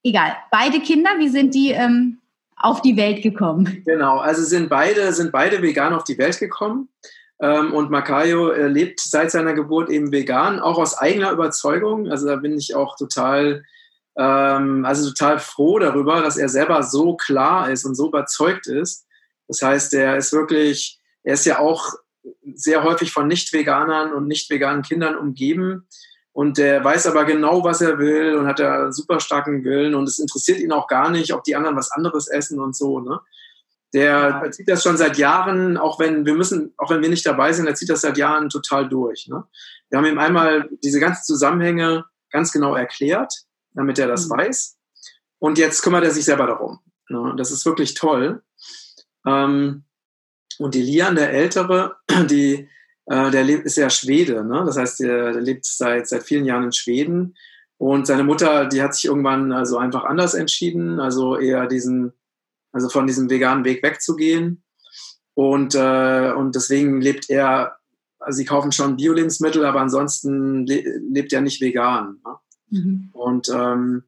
[0.03, 0.37] Egal.
[0.51, 2.18] Beide Kinder, wie sind die ähm,
[2.57, 3.83] auf die Welt gekommen?
[3.85, 6.89] Genau, also sind beide, sind beide vegan auf die Welt gekommen.
[7.41, 12.11] Ähm, und Makayo äh, lebt seit seiner Geburt eben vegan, auch aus eigener Überzeugung.
[12.11, 13.62] Also da bin ich auch total,
[14.16, 19.07] ähm, also total froh darüber, dass er selber so klar ist und so überzeugt ist.
[19.49, 21.95] Das heißt, er ist wirklich, er ist ja auch
[22.57, 25.86] sehr häufig von Nicht-Veganern und nicht-veganen Kindern umgeben.
[26.32, 30.07] Und der weiß aber genau, was er will und hat da super starken Willen und
[30.07, 33.00] es interessiert ihn auch gar nicht, ob die anderen was anderes essen und so.
[33.00, 33.20] Ne?
[33.94, 34.50] Der ja.
[34.50, 37.66] zieht das schon seit Jahren, auch wenn wir müssen, auch wenn wir nicht dabei sind,
[37.66, 39.28] er zieht das seit Jahren total durch.
[39.28, 39.44] Ne?
[39.88, 43.32] Wir haben ihm einmal diese ganzen Zusammenhänge ganz genau erklärt,
[43.72, 44.36] damit er das mhm.
[44.36, 44.76] weiß.
[45.38, 46.80] Und jetzt kümmert er sich selber darum.
[47.09, 47.32] Ne?
[47.38, 48.42] Das ist wirklich toll.
[49.26, 49.86] Ähm,
[50.59, 51.96] und die Lian, der Ältere,
[52.30, 52.68] die,
[53.07, 54.44] äh, der lebt, ist ja Schwede.
[54.44, 54.62] Ne?
[54.66, 57.36] Das heißt, der, der, lebt seit, seit vielen Jahren in Schweden.
[57.78, 62.12] Und seine Mutter, die hat sich irgendwann also einfach anders entschieden, also eher diesen,
[62.72, 64.62] also von diesem veganen Weg wegzugehen.
[65.34, 67.76] Und, äh, und deswegen lebt er,
[68.18, 72.18] also sie kaufen schon Bio-Lebensmittel, aber ansonsten le lebt er nicht vegan.
[72.24, 72.36] Ne?
[72.70, 73.11] Mhm.
[73.12, 74.04] Und ähm,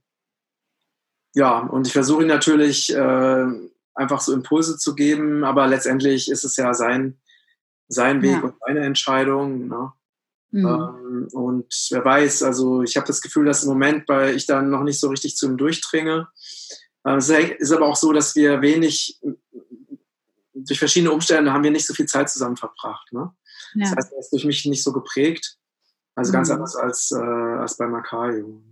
[1.35, 3.47] ja, und ich versuche ihn natürlich äh,
[3.99, 7.19] einfach so Impulse zu geben, aber letztendlich ist es ja sein,
[7.89, 8.41] sein Weg ja.
[8.41, 9.67] und seine Entscheidung.
[9.67, 9.93] Ne?
[10.53, 10.67] Mhm.
[10.67, 14.71] Ähm, und wer weiß, also ich habe das Gefühl, dass im Moment weil ich dann
[14.71, 16.29] noch nicht so richtig zu ihm durchdringe.
[17.05, 19.21] Äh, es ist aber auch so, dass wir wenig,
[20.55, 23.13] durch verschiedene Umstände haben wir nicht so viel Zeit zusammen verbracht.
[23.13, 23.33] Ne?
[23.75, 23.85] Ja.
[23.85, 25.59] Das heißt, er ist durch mich nicht so geprägt.
[26.15, 26.35] Also mhm.
[26.35, 28.63] ganz anders als, äh, als bei Makayo.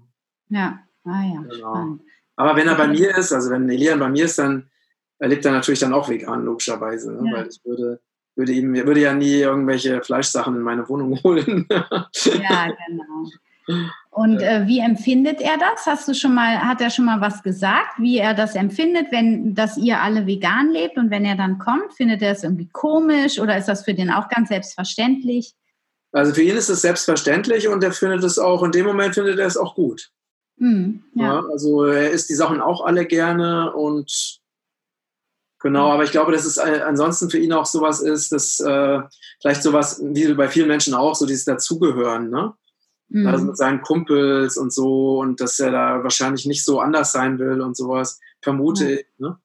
[0.51, 1.99] Ja, ah ja, genau.
[2.37, 4.70] Aber wenn er bei mir ist, also wenn Elian bei mir ist, dann
[5.19, 7.12] er natürlich dann auch vegan, logischerweise.
[7.12, 7.31] Ne?
[7.31, 7.37] Ja.
[7.37, 8.01] Weil ich würde,
[8.35, 11.67] würde ihm, würde ja nie irgendwelche Fleischsachen in meine Wohnung holen.
[11.71, 13.31] ja, genau.
[14.11, 15.87] Und äh, wie empfindet er das?
[15.87, 19.55] Hast du schon mal, hat er schon mal was gesagt, wie er das empfindet, wenn
[19.55, 23.39] dass ihr alle vegan lebt und wenn er dann kommt, findet er es irgendwie komisch
[23.39, 25.55] oder ist das für den auch ganz selbstverständlich?
[26.12, 29.39] Also für ihn ist es selbstverständlich und er findet es auch, in dem Moment findet
[29.39, 30.11] er es auch gut.
[30.57, 31.25] Mm, ja.
[31.25, 31.45] ja.
[31.51, 34.41] also er isst die Sachen auch alle gerne und
[35.61, 39.01] Genau, aber ich glaube, dass es äh, ansonsten für ihn auch sowas ist, dass äh,
[39.41, 42.55] vielleicht sowas, wie bei vielen Menschen auch, so dieses Dazugehören, ne?
[43.09, 43.27] Mhm.
[43.27, 47.39] Also mit seinen Kumpels und so und dass er da wahrscheinlich nicht so anders sein
[47.39, 48.91] will und sowas, vermute mhm.
[48.91, 49.07] ich.
[49.19, 49.39] Ne?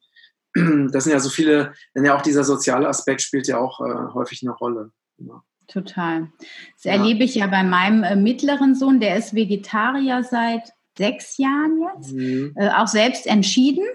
[0.91, 4.13] Das sind ja so viele, denn ja auch dieser soziale Aspekt spielt ja auch äh,
[4.13, 4.91] häufig eine Rolle.
[5.17, 5.43] Ja.
[5.67, 6.29] Total.
[6.75, 6.93] Das ja.
[6.93, 12.11] erlebe ich ja bei meinem äh, mittleren Sohn, der ist Vegetarier seit sechs Jahren jetzt,
[12.11, 12.53] mhm.
[12.57, 13.85] äh, auch selbst entschieden.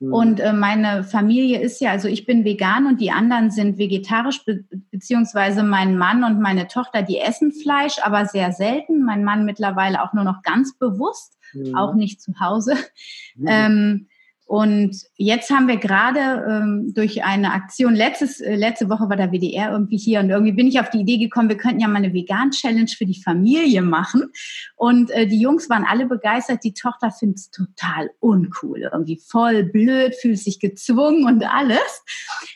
[0.00, 0.12] Mhm.
[0.12, 4.44] Und äh, meine Familie ist ja, also ich bin vegan und die anderen sind vegetarisch,
[4.44, 9.04] be beziehungsweise mein Mann und meine Tochter, die essen Fleisch, aber sehr selten.
[9.04, 11.74] Mein Mann mittlerweile auch nur noch ganz bewusst, mhm.
[11.74, 12.74] auch nicht zu Hause.
[13.36, 13.46] Mhm.
[13.48, 14.06] Ähm,
[14.46, 19.32] und jetzt haben wir gerade ähm, durch eine Aktion, letztes, äh, letzte Woche war der
[19.32, 21.96] WDR irgendwie hier und irgendwie bin ich auf die Idee gekommen, wir könnten ja mal
[21.96, 24.30] eine Vegan-Challenge für die Familie machen.
[24.76, 29.64] Und äh, die Jungs waren alle begeistert, die Tochter findet es total uncool, irgendwie voll
[29.64, 32.04] blöd, fühlt sich gezwungen und alles.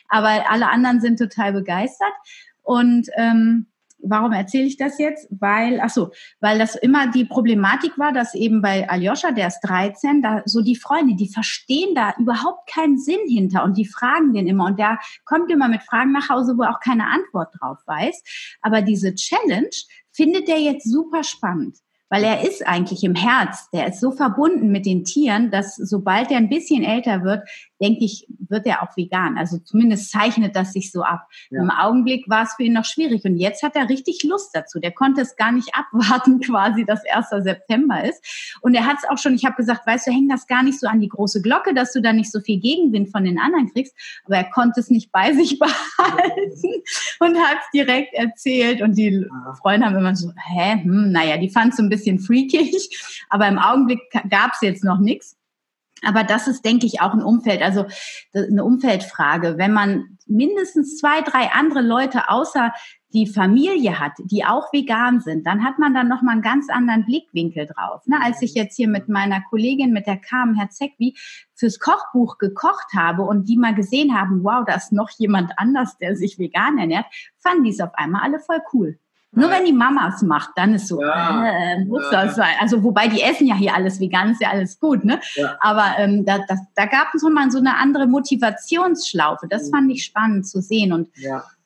[0.09, 2.13] Aber alle anderen sind total begeistert.
[2.61, 3.65] Und ähm,
[4.01, 5.27] warum erzähle ich das jetzt?
[5.29, 9.61] Weil, ach so, weil das immer die Problematik war, dass eben bei Aljoscha, der ist
[9.61, 14.33] 13, da so die Freunde, die verstehen da überhaupt keinen Sinn hinter und die fragen
[14.33, 17.53] den immer und der kommt immer mit Fragen nach Hause, wo er auch keine Antwort
[17.59, 18.23] drauf weiß.
[18.61, 19.69] Aber diese Challenge
[20.11, 21.77] findet er jetzt super spannend
[22.09, 26.31] weil er ist eigentlich im Herz, der ist so verbunden mit den Tieren, dass sobald
[26.31, 27.47] er ein bisschen älter wird,
[27.81, 29.37] denke ich, wird er auch vegan.
[29.37, 31.27] Also zumindest zeichnet das sich so ab.
[31.49, 31.61] Ja.
[31.61, 34.79] Im Augenblick war es für ihn noch schwierig und jetzt hat er richtig Lust dazu.
[34.79, 37.43] Der konnte es gar nicht abwarten, quasi, dass 1.
[37.43, 38.57] September ist.
[38.61, 40.79] Und er hat es auch schon, ich habe gesagt, weißt du, häng das gar nicht
[40.79, 43.71] so an die große Glocke, dass du da nicht so viel Gegenwind von den anderen
[43.71, 43.95] kriegst.
[44.25, 46.83] Aber er konnte es nicht bei sich behalten
[47.19, 48.81] und hat es direkt erzählt.
[48.81, 49.25] Und die
[49.61, 52.89] Freunde haben immer so, hä, hm, naja, die fanden es so ein bisschen freakig.
[53.29, 55.35] Aber im Augenblick gab es jetzt noch nichts.
[56.03, 57.85] Aber das ist, denke ich, auch ein Umfeld, also
[58.33, 59.57] eine Umfeldfrage.
[59.57, 62.71] Wenn man mindestens zwei, drei andere Leute außer
[63.11, 67.05] die Familie hat, die auch vegan sind, dann hat man dann nochmal einen ganz anderen
[67.05, 68.05] Blickwinkel drauf.
[68.05, 68.19] Ne?
[68.21, 71.15] Als ich jetzt hier mit meiner Kollegin, mit der Carmen Herzegwi,
[71.55, 75.97] fürs Kochbuch gekocht habe und die mal gesehen haben, wow, da ist noch jemand anders,
[75.97, 77.07] der sich vegan ernährt,
[77.39, 78.99] fanden die es auf einmal alle voll cool.
[79.31, 81.45] Nur wenn die Mama es macht, dann ist so, ja.
[81.45, 82.25] äh, muss ja.
[82.25, 82.55] das sein.
[82.59, 85.19] Also wobei die essen ja hier alles vegan, ist ja alles gut, ne?
[85.35, 85.55] Ja.
[85.59, 89.47] Aber ähm, da, das, da gab es nochmal so eine andere Motivationsschlaufe.
[89.47, 89.71] Das mhm.
[89.71, 90.93] fand ich spannend zu sehen.
[90.93, 91.09] Und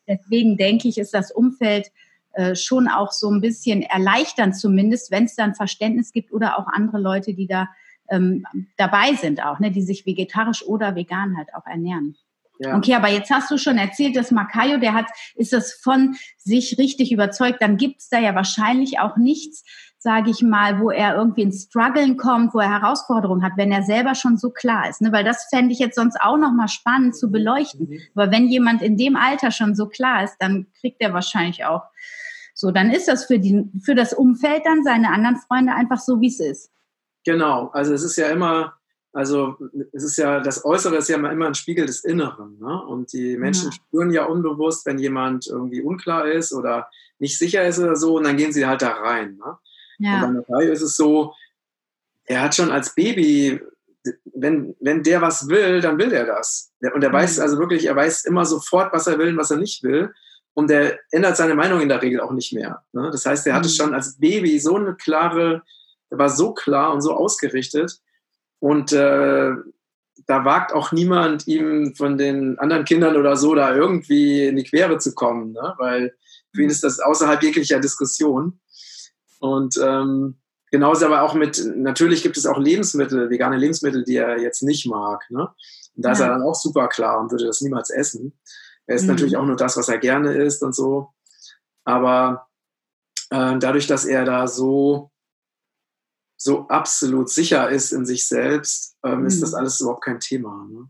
[0.07, 1.87] deswegen denke ich, ist das Umfeld
[2.33, 6.67] äh, schon auch so ein bisschen erleichternd, zumindest, wenn es dann Verständnis gibt oder auch
[6.67, 7.69] andere Leute, die da
[8.09, 8.45] ähm,
[8.75, 12.15] dabei sind auch, ne, die sich vegetarisch oder vegan halt auch ernähren.
[12.59, 12.77] Ja.
[12.77, 16.77] Okay, aber jetzt hast du schon erzählt, dass Makayo, der hat, ist das von sich
[16.77, 19.63] richtig überzeugt, dann gibt es da ja wahrscheinlich auch nichts,
[19.97, 23.83] sage ich mal, wo er irgendwie ins Struggeln kommt, wo er Herausforderungen hat, wenn er
[23.83, 25.01] selber schon so klar ist.
[25.01, 25.11] Ne?
[25.11, 27.89] Weil das fände ich jetzt sonst auch nochmal spannend zu beleuchten.
[27.89, 27.99] Mhm.
[28.13, 31.83] Aber wenn jemand in dem Alter schon so klar ist, dann kriegt er wahrscheinlich auch
[32.53, 36.21] so, dann ist das für, die, für das Umfeld dann seine anderen Freunde einfach so,
[36.21, 36.69] wie es ist.
[37.25, 38.73] Genau, also es ist ja immer,
[39.13, 39.57] also
[39.91, 42.57] es ist ja, das Äußere ist ja immer ein Spiegel des Inneren.
[42.59, 42.81] Ne?
[42.83, 43.71] Und die Menschen ja.
[43.71, 46.89] spüren ja unbewusst, wenn jemand irgendwie unklar ist oder
[47.19, 49.37] nicht sicher ist oder so, und dann gehen sie halt da rein.
[49.37, 49.57] Ne?
[49.99, 50.25] Ja.
[50.25, 51.33] Und bei ist es so,
[52.25, 53.61] er hat schon als Baby,
[54.33, 56.73] wenn, wenn der was will, dann will er das.
[56.81, 57.13] Und er mhm.
[57.13, 60.11] weiß also wirklich, er weiß immer sofort, was er will und was er nicht will.
[60.55, 62.83] Und er ändert seine Meinung in der Regel auch nicht mehr.
[62.93, 63.09] Ne?
[63.11, 63.73] Das heißt, er hatte mhm.
[63.73, 65.61] schon als Baby so eine klare,
[66.09, 67.99] er war so klar und so ausgerichtet,
[68.63, 69.51] und äh,
[70.25, 74.63] da wagt auch niemand, ihm von den anderen Kindern oder so da irgendwie in die
[74.63, 75.73] Quere zu kommen, ne?
[75.79, 76.15] weil
[76.55, 78.61] für ihn ist das außerhalb jeglicher Diskussion.
[79.41, 80.37] Und ähm,
[80.71, 84.87] genauso aber auch mit, natürlich gibt es auch Lebensmittel, vegane Lebensmittel, die er jetzt nicht
[84.87, 85.29] mag.
[85.29, 85.49] Ne?
[85.97, 86.13] Und da ja.
[86.13, 88.39] ist er dann auch super klar und würde das niemals essen.
[88.87, 89.11] Er isst mhm.
[89.11, 91.09] natürlich auch nur das, was er gerne isst und so.
[91.83, 92.47] Aber
[93.29, 95.11] äh, dadurch, dass er da so
[96.43, 99.27] so absolut sicher ist in sich selbst, ähm, mhm.
[99.27, 99.59] ist das mhm.
[99.59, 100.67] alles überhaupt kein Thema.
[100.69, 100.89] Ne?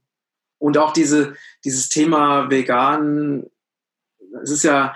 [0.57, 3.45] Und auch diese, dieses Thema vegan,
[4.41, 4.95] es ist ja,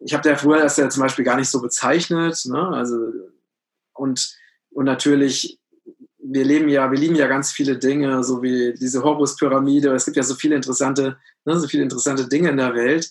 [0.00, 2.68] ich habe ja früher das ja zum Beispiel gar nicht so bezeichnet, ne?
[2.68, 3.12] Also,
[3.94, 4.36] und,
[4.70, 5.60] und natürlich,
[6.18, 9.94] wir leben ja, wir lieben ja ganz viele Dinge, so wie diese Horus-Pyramide.
[9.94, 13.10] Es gibt ja so viele interessante, ne, so viele interessante Dinge in der Welt.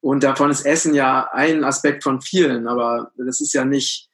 [0.00, 4.07] Und davon ist Essen ja ein Aspekt von vielen, aber das ist ja nicht,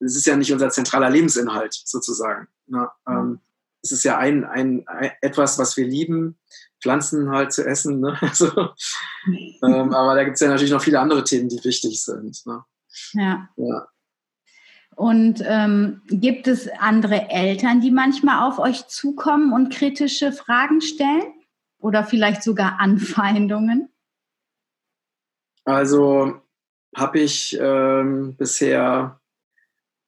[0.00, 2.48] es ist ja nicht unser zentraler Lebensinhalt sozusagen.
[2.66, 2.88] Ne?
[3.08, 3.40] Ähm,
[3.82, 6.38] es ist ja ein, ein, ein, etwas, was wir lieben,
[6.82, 8.00] Pflanzen halt zu essen.
[8.00, 8.18] Ne?
[8.20, 8.70] Also,
[9.62, 12.44] ähm, aber da gibt es ja natürlich noch viele andere Themen, die wichtig sind.
[12.46, 12.64] Ne?
[13.12, 13.48] Ja.
[13.56, 13.88] ja.
[14.96, 21.34] Und ähm, gibt es andere Eltern, die manchmal auf euch zukommen und kritische Fragen stellen?
[21.78, 23.90] Oder vielleicht sogar Anfeindungen?
[25.64, 26.40] Also
[26.96, 29.20] habe ich ähm, bisher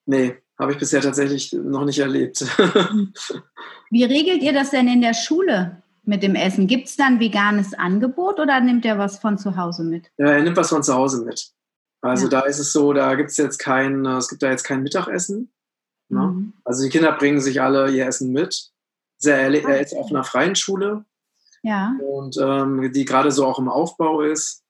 [0.07, 2.41] Nee, habe ich bisher tatsächlich noch nicht erlebt.
[3.91, 6.67] Wie regelt ihr das denn in der Schule mit dem Essen?
[6.67, 10.11] Gibt es da ein veganes Angebot oder nimmt er was von zu Hause mit?
[10.17, 11.51] Ja, er nimmt was von zu Hause mit.
[12.01, 12.31] Also ja.
[12.31, 15.51] da ist es so, da gibt es jetzt kein, es gibt da jetzt kein Mittagessen.
[16.09, 16.21] Ne?
[16.21, 16.53] Mhm.
[16.65, 18.71] Also die Kinder bringen sich alle ihr Essen mit.
[19.25, 21.05] Er, er ist auf einer freien Schule.
[21.63, 21.97] Ja.
[22.01, 24.63] Und ähm, die gerade so auch im Aufbau ist.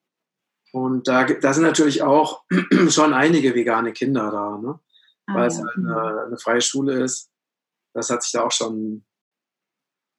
[0.72, 2.42] Und da, da sind natürlich auch
[2.88, 4.58] schon einige vegane Kinder da.
[4.58, 4.78] Ne?
[5.26, 7.30] Ah, weil es halt eine, eine, freie Schule ist.
[7.92, 9.04] Das hat sich da auch schon,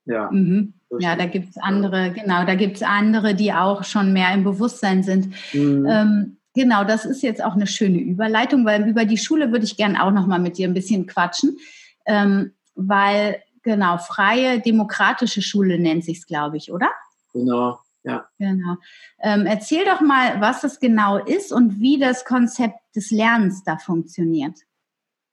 [0.05, 0.30] ja.
[0.32, 0.74] Mhm.
[0.99, 4.43] Ja, da gibt es andere, genau, da gibt es andere, die auch schon mehr im
[4.43, 5.34] Bewusstsein sind.
[5.53, 5.86] Mhm.
[5.86, 9.76] Ähm, genau, das ist jetzt auch eine schöne Überleitung, weil über die Schule würde ich
[9.76, 11.58] gerne auch noch mal mit dir ein bisschen quatschen,
[12.05, 16.89] ähm, weil genau freie demokratische Schule nennt sich es, glaube ich, oder?
[17.34, 18.30] Genau, Ja.
[18.39, 18.78] Genau.
[19.22, 23.78] Ähm, erzähl doch mal, was das genau ist und wie das Konzept des Lernens da
[23.78, 24.58] funktioniert.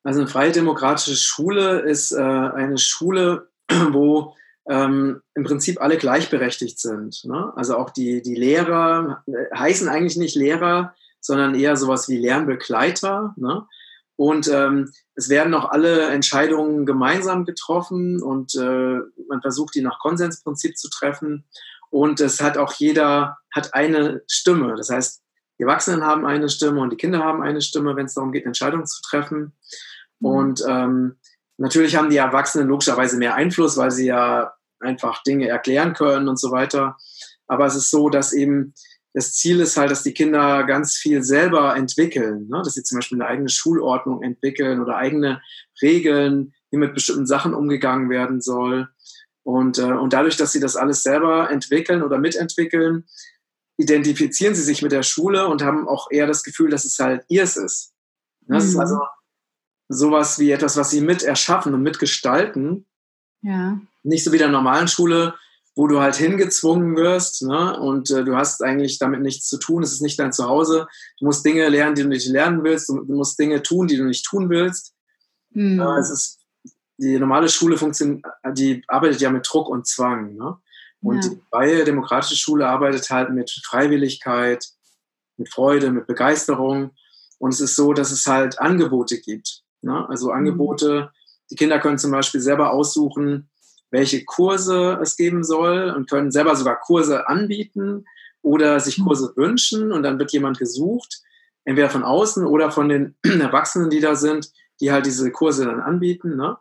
[0.04, 3.48] Also eine freie demokratische Schule ist äh, eine Schule,
[3.90, 4.34] wo
[4.68, 7.24] ähm, im Prinzip alle gleichberechtigt sind.
[7.24, 7.52] Ne?
[7.56, 13.34] Also auch die, die Lehrer äh, heißen eigentlich nicht Lehrer, sondern eher sowas wie Lernbegleiter.
[13.36, 13.66] Ne?
[14.16, 19.98] Und ähm, es werden auch alle Entscheidungen gemeinsam getroffen und äh, man versucht, die nach
[19.98, 21.44] Konsensprinzip zu treffen.
[21.90, 24.74] Und es hat auch jeder hat eine Stimme.
[24.76, 25.22] Das heißt,
[25.58, 28.46] die Erwachsenen haben eine Stimme und die Kinder haben eine Stimme, wenn es darum geht,
[28.46, 29.52] Entscheidungen zu treffen.
[30.24, 30.30] Mhm.
[30.30, 31.16] Und ähm,
[31.58, 36.38] natürlich haben die Erwachsenen logischerweise mehr Einfluss, weil sie ja einfach Dinge erklären können und
[36.40, 36.96] so weiter.
[37.46, 38.74] Aber es ist so, dass eben
[39.12, 42.62] das Ziel ist halt, dass die Kinder ganz viel selber entwickeln, ne?
[42.64, 45.40] dass sie zum Beispiel eine eigene Schulordnung entwickeln oder eigene
[45.80, 48.88] Regeln, wie mit bestimmten Sachen umgegangen werden soll.
[49.44, 53.04] Und, äh, und dadurch, dass sie das alles selber entwickeln oder mitentwickeln,
[53.76, 57.24] identifizieren sie sich mit der Schule und haben auch eher das Gefühl, dass es halt
[57.28, 57.92] ihrs ist.
[58.48, 58.70] Das mhm.
[58.70, 58.98] ist also
[59.94, 62.86] sowas wie etwas, was sie mit erschaffen und mitgestalten.
[63.42, 63.78] Ja.
[64.02, 65.34] Nicht so wie der normalen Schule,
[65.76, 67.78] wo du halt hingezwungen wirst ne?
[67.78, 69.82] und äh, du hast eigentlich damit nichts zu tun.
[69.82, 70.86] Es ist nicht dein Zuhause.
[71.18, 72.88] Du musst Dinge lernen, die du nicht lernen willst.
[72.88, 74.94] Du, musst Dinge tun, die du nicht tun willst.
[75.50, 75.80] Mhm.
[75.80, 76.40] Äh, es ist,
[76.96, 80.36] die normale Schule funktioniert, die arbeitet ja mit Druck und Zwang.
[80.36, 80.56] Ne?
[81.02, 81.30] Und ja.
[81.30, 84.64] die freie demokratische Schule arbeitet halt mit Freiwilligkeit,
[85.36, 86.92] mit Freude, mit Begeisterung.
[87.38, 89.63] Und es ist so, dass es halt Angebote gibt.
[89.84, 90.08] Ne?
[90.08, 90.34] Also mhm.
[90.34, 91.10] Angebote,
[91.50, 93.50] die Kinder können zum Beispiel selber aussuchen,
[93.90, 98.06] welche Kurse es geben soll und können selber sogar Kurse anbieten
[98.42, 99.04] oder sich mhm.
[99.04, 101.22] Kurse wünschen und dann wird jemand gesucht,
[101.64, 105.80] entweder von außen oder von den Erwachsenen, die da sind, die halt diese Kurse dann
[105.80, 106.36] anbieten.
[106.36, 106.56] Ne?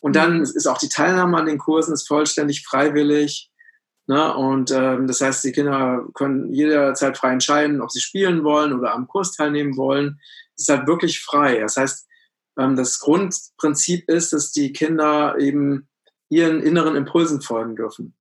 [0.00, 0.42] Und dann mhm.
[0.42, 3.50] ist auch die Teilnahme an den Kursen ist vollständig freiwillig.
[4.06, 4.34] Ne?
[4.36, 8.94] Und ähm, das heißt, die Kinder können jederzeit frei entscheiden, ob sie spielen wollen oder
[8.94, 10.20] am Kurs teilnehmen wollen.
[10.54, 11.58] Es ist halt wirklich frei.
[11.60, 12.05] Das heißt,
[12.56, 15.88] das Grundprinzip ist, dass die Kinder eben
[16.28, 18.14] ihren inneren Impulsen folgen dürfen.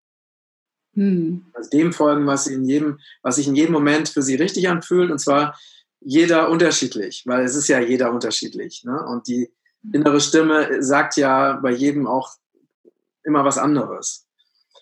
[0.93, 1.45] Hm.
[1.53, 5.11] Also dem folgen, was, in jedem, was sich in jedem Moment für sie richtig anfühlt,
[5.11, 5.57] und zwar
[6.01, 8.83] jeder unterschiedlich, weil es ist ja jeder unterschiedlich.
[8.83, 9.03] Ne?
[9.05, 9.51] Und die
[9.91, 12.33] innere Stimme sagt ja bei jedem auch
[13.23, 14.27] immer was anderes.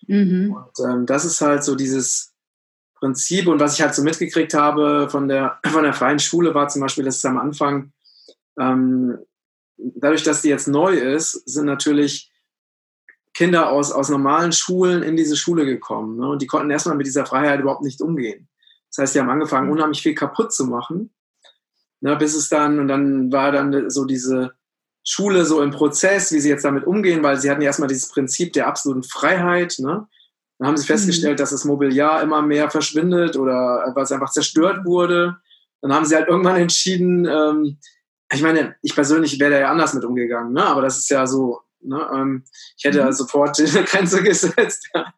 [0.08, 0.54] Mhm.
[0.54, 2.34] Und ähm, das ist halt so dieses
[2.95, 3.47] Prinzip.
[3.47, 6.82] Und was ich halt so mitgekriegt habe von der, von der freien Schule, war zum
[6.82, 7.91] Beispiel, dass es am Anfang,
[8.60, 9.18] ähm,
[9.78, 12.32] dadurch, dass die jetzt neu ist, sind natürlich
[13.34, 16.17] Kinder aus, aus normalen Schulen in diese Schule gekommen.
[16.17, 16.28] Ne?
[16.30, 18.47] Und die konnten erstmal mit dieser Freiheit überhaupt nicht umgehen.
[18.89, 19.74] Das heißt, die haben angefangen, mhm.
[19.74, 21.13] unheimlich viel kaputt zu machen.
[22.01, 24.51] Ne, bis es dann, und dann war dann so diese
[25.05, 28.09] Schule so im Prozess, wie sie jetzt damit umgehen, weil sie hatten ja erstmal dieses
[28.09, 29.78] Prinzip der absoluten Freiheit.
[29.80, 30.05] Ne?
[30.59, 31.38] Dann haben sie festgestellt, mhm.
[31.38, 35.38] dass das Mobiliar immer mehr verschwindet oder was einfach zerstört wurde.
[35.82, 37.80] Dann haben sie halt irgendwann entschieden, ähm,
[38.32, 40.65] ich meine, ich persönlich wäre da ja anders mit umgegangen, ne?
[40.65, 42.09] aber das ist ja so Ne?
[42.15, 42.43] Ähm,
[42.78, 43.11] ich hätte mhm.
[43.11, 44.89] sofort eine Grenze gesetzt.
[44.93, 45.13] Ja.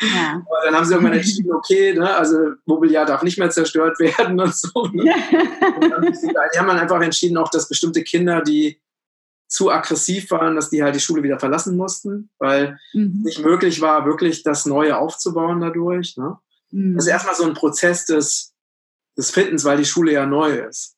[0.00, 0.42] Ja.
[0.64, 4.54] dann haben sie irgendwann entschieden, okay, ne, also Mobiliar darf nicht mehr zerstört werden und
[4.54, 4.70] so.
[4.92, 5.14] Ne?
[5.76, 8.80] und dann, die haben dann einfach entschieden, auch dass bestimmte Kinder, die
[9.48, 13.22] zu aggressiv waren, dass die halt die Schule wieder verlassen mussten, weil mhm.
[13.24, 16.16] nicht möglich war, wirklich das Neue aufzubauen dadurch.
[16.16, 16.38] Ne?
[16.70, 16.96] Mhm.
[16.96, 18.54] Das ist erstmal so ein Prozess des,
[19.16, 20.95] des Findens, weil die Schule ja neu ist.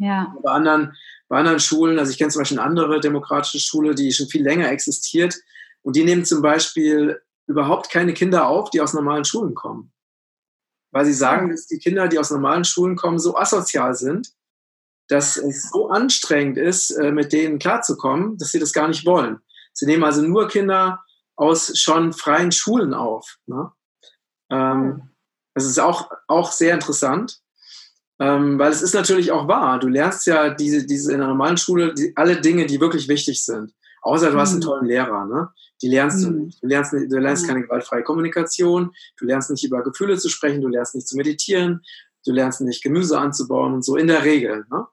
[0.00, 0.34] Ja.
[0.42, 0.96] Bei anderen
[1.30, 4.42] bei anderen Schulen, also ich kenne zum Beispiel eine andere demokratische Schule, die schon viel
[4.42, 5.36] länger existiert
[5.82, 9.92] und die nehmen zum Beispiel überhaupt keine Kinder auf, die aus normalen Schulen kommen.
[10.90, 14.32] Weil sie sagen, dass die Kinder, die aus normalen Schulen kommen, so asozial sind,
[15.06, 19.38] dass es so anstrengend ist, äh, mit denen klarzukommen, dass sie das gar nicht wollen.
[19.72, 21.04] Sie nehmen also nur Kinder
[21.36, 23.38] aus schon freien Schulen auf.
[23.46, 23.70] Ne?
[24.50, 25.10] Ähm,
[25.54, 27.40] das ist auch, auch sehr interessant.
[28.20, 29.80] Ähm, weil es ist natürlich auch wahr.
[29.80, 33.42] Du lernst ja diese, diese in der normalen Schule die, alle Dinge, die wirklich wichtig
[33.44, 33.72] sind.
[34.02, 34.64] Außer du hast einen mhm.
[34.64, 35.48] tollen Lehrer, ne?
[35.82, 36.24] Die lernst mhm.
[36.24, 36.62] du nicht.
[36.62, 40.68] Du lernst, du lernst keine gewaltfreie Kommunikation, du lernst nicht über Gefühle zu sprechen, du
[40.68, 41.80] lernst nicht zu meditieren,
[42.26, 44.66] du lernst nicht Gemüse anzubauen und so in der Regel.
[44.70, 44.86] Ne?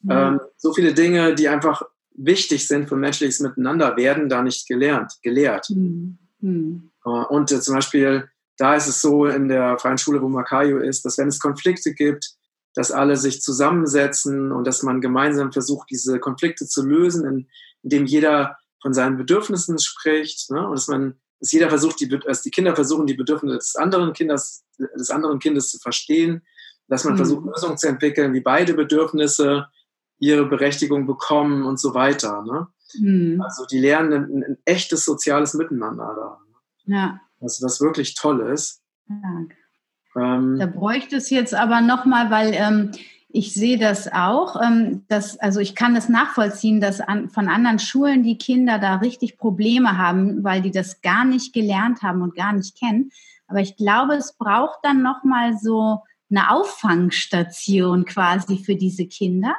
[0.00, 0.10] Mhm.
[0.10, 1.82] Ähm, so viele Dinge, die einfach
[2.14, 5.68] wichtig sind für menschliches Miteinander, werden da nicht gelernt, gelehrt.
[5.68, 6.18] Mhm.
[6.40, 6.90] mhm.
[7.04, 10.78] Äh, und äh, zum Beispiel, da ist es so in der freien Schule, wo Makayo
[10.78, 12.34] ist, dass wenn es Konflikte gibt,
[12.74, 17.48] dass alle sich zusammensetzen und dass man gemeinsam versucht, diese Konflikte zu lösen,
[17.82, 20.66] indem jeder von seinen Bedürfnissen spricht ne?
[20.66, 24.12] und dass man, dass jeder versucht, die, dass die Kinder versuchen, die Bedürfnisse des anderen
[24.12, 26.42] Kindes, des anderen Kindes zu verstehen,
[26.88, 27.18] dass man mhm.
[27.18, 29.66] versucht, Lösungen zu entwickeln, wie beide Bedürfnisse
[30.18, 32.42] ihre Berechtigung bekommen und so weiter.
[32.42, 32.68] Ne?
[32.98, 33.40] Mhm.
[33.42, 36.38] Also die lernen ein, ein, echtes soziales Miteinander da.
[36.86, 36.96] Ne?
[36.96, 37.20] Ja.
[37.40, 38.82] Was, was wirklich toll ist.
[39.08, 39.46] Ja.
[40.16, 42.90] Ähm, da bräuchte es jetzt aber nochmal, weil ähm,
[43.28, 47.78] ich sehe das auch, ähm, dass, also ich kann das nachvollziehen, dass an, von anderen
[47.78, 52.34] Schulen die Kinder da richtig Probleme haben, weil die das gar nicht gelernt haben und
[52.34, 53.10] gar nicht kennen.
[53.48, 56.00] Aber ich glaube, es braucht dann nochmal so
[56.30, 59.54] eine Auffangstation quasi für diese Kinder,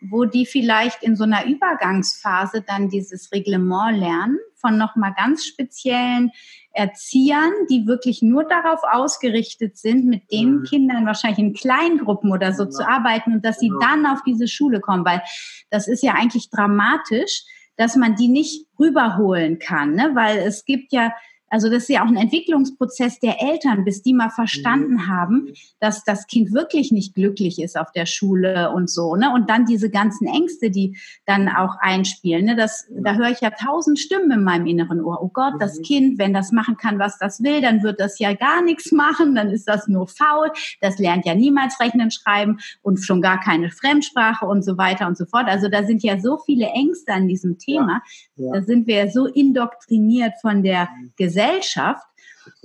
[0.00, 6.30] wo die vielleicht in so einer Übergangsphase dann dieses Reglement lernen von nochmal ganz speziellen
[6.74, 10.62] Erziehern, die wirklich nur darauf ausgerichtet sind, mit den mhm.
[10.64, 12.70] Kindern wahrscheinlich in Kleingruppen oder so ja.
[12.70, 13.78] zu arbeiten und dass sie ja.
[13.80, 15.22] dann auf diese Schule kommen, weil
[15.70, 17.44] das ist ja eigentlich dramatisch,
[17.76, 20.10] dass man die nicht rüberholen kann, ne?
[20.14, 21.12] weil es gibt ja
[21.54, 25.06] also das ist ja auch ein Entwicklungsprozess der Eltern, bis die mal verstanden mhm.
[25.06, 29.14] haben, dass das Kind wirklich nicht glücklich ist auf der Schule und so.
[29.14, 29.32] Ne?
[29.32, 32.46] Und dann diese ganzen Ängste, die dann auch einspielen.
[32.46, 32.56] Ne?
[32.56, 35.22] Das, da höre ich ja tausend Stimmen in meinem inneren Ohr.
[35.22, 35.82] Oh Gott, das mhm.
[35.82, 39.36] Kind, wenn das machen kann, was das will, dann wird das ja gar nichts machen,
[39.36, 40.50] dann ist das nur faul.
[40.80, 45.16] Das lernt ja niemals Rechnen, Schreiben und schon gar keine Fremdsprache und so weiter und
[45.16, 45.46] so fort.
[45.46, 48.02] Also da sind ja so viele Ängste an diesem Thema.
[48.34, 48.46] Ja.
[48.46, 48.52] Ja.
[48.54, 52.06] Da sind wir ja so indoktriniert von der Gesellschaft Gesellschaft.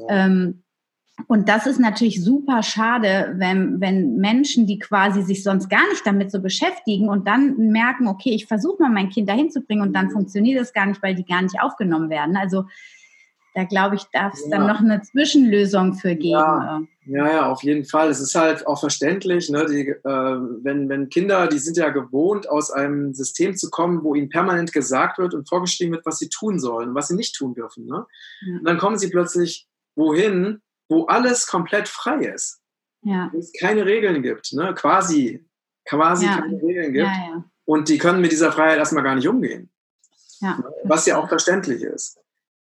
[0.09, 0.63] Ähm,
[1.27, 6.05] und das ist natürlich super schade, wenn, wenn Menschen, die quasi sich sonst gar nicht
[6.05, 9.82] damit so beschäftigen und dann merken, okay, ich versuche mal mein Kind dahin zu bringen
[9.82, 12.38] und dann funktioniert das gar nicht, weil die gar nicht aufgenommen werden.
[12.38, 12.65] Also
[13.60, 14.51] da glaube ich, darf es ja.
[14.51, 16.30] dann noch eine Zwischenlösung für geben.
[16.30, 16.82] Ja.
[17.05, 18.10] ja, ja, auf jeden Fall.
[18.10, 19.66] Es ist halt auch verständlich, ne?
[19.66, 24.16] die, äh, wenn, wenn Kinder, die sind ja gewohnt, aus einem System zu kommen, wo
[24.16, 27.53] ihnen permanent gesagt wird und vorgeschrieben wird, was sie tun sollen, was sie nicht tun
[27.53, 27.86] dürfen.
[27.86, 28.05] Ne?
[28.47, 28.60] Ja.
[28.60, 32.62] Und dann kommen sie plötzlich wohin, wo alles komplett frei ist.
[33.01, 33.30] Ja.
[33.34, 34.74] Wo es keine Regeln gibt, ne?
[34.74, 35.45] quasi,
[35.86, 37.10] quasi keine Regeln gibt.
[37.66, 39.70] Und die können mit dieser Freiheit erstmal gar nicht umgehen.
[40.86, 42.20] Was ja auch verständlich ist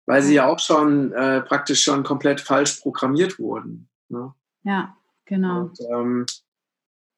[0.08, 3.90] weil sie ja auch schon äh, praktisch schon komplett falsch programmiert wurden.
[4.10, 4.34] Ne?
[4.64, 4.96] Ja,
[5.26, 5.64] genau.
[5.64, 6.26] Und, ähm,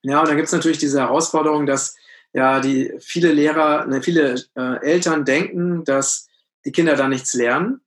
[0.01, 1.95] ja, und dann gibt es natürlich diese Herausforderung, dass
[2.33, 6.27] ja die viele Lehrer, ne, viele äh, Eltern denken, dass
[6.65, 7.81] die Kinder da nichts lernen,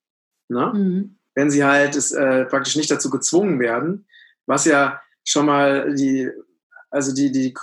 [0.48, 0.72] ne?
[0.72, 1.18] Mhm.
[1.34, 4.06] wenn sie halt es, äh, praktisch nicht dazu gezwungen werden,
[4.46, 6.30] was ja schon mal die,
[6.90, 7.54] also die, die,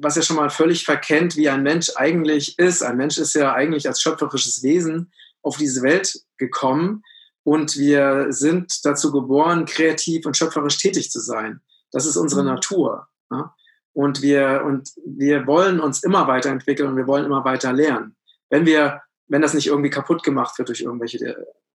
[0.00, 2.82] was ja schon mal völlig verkennt, wie ein Mensch eigentlich ist.
[2.82, 5.12] Ein Mensch ist ja eigentlich als schöpferisches Wesen
[5.44, 7.02] auf diese Welt gekommen
[7.44, 11.60] und wir sind dazu geboren, kreativ und schöpferisch tätig zu sein.
[11.92, 12.48] Das ist unsere mhm.
[12.48, 13.08] Natur.
[13.30, 13.50] Ne?
[13.92, 18.16] Und, wir, und wir wollen uns immer weiterentwickeln und wir wollen immer weiter lernen.
[18.48, 21.36] Wenn wir, wenn das nicht irgendwie kaputt gemacht wird durch irgendwelche äh,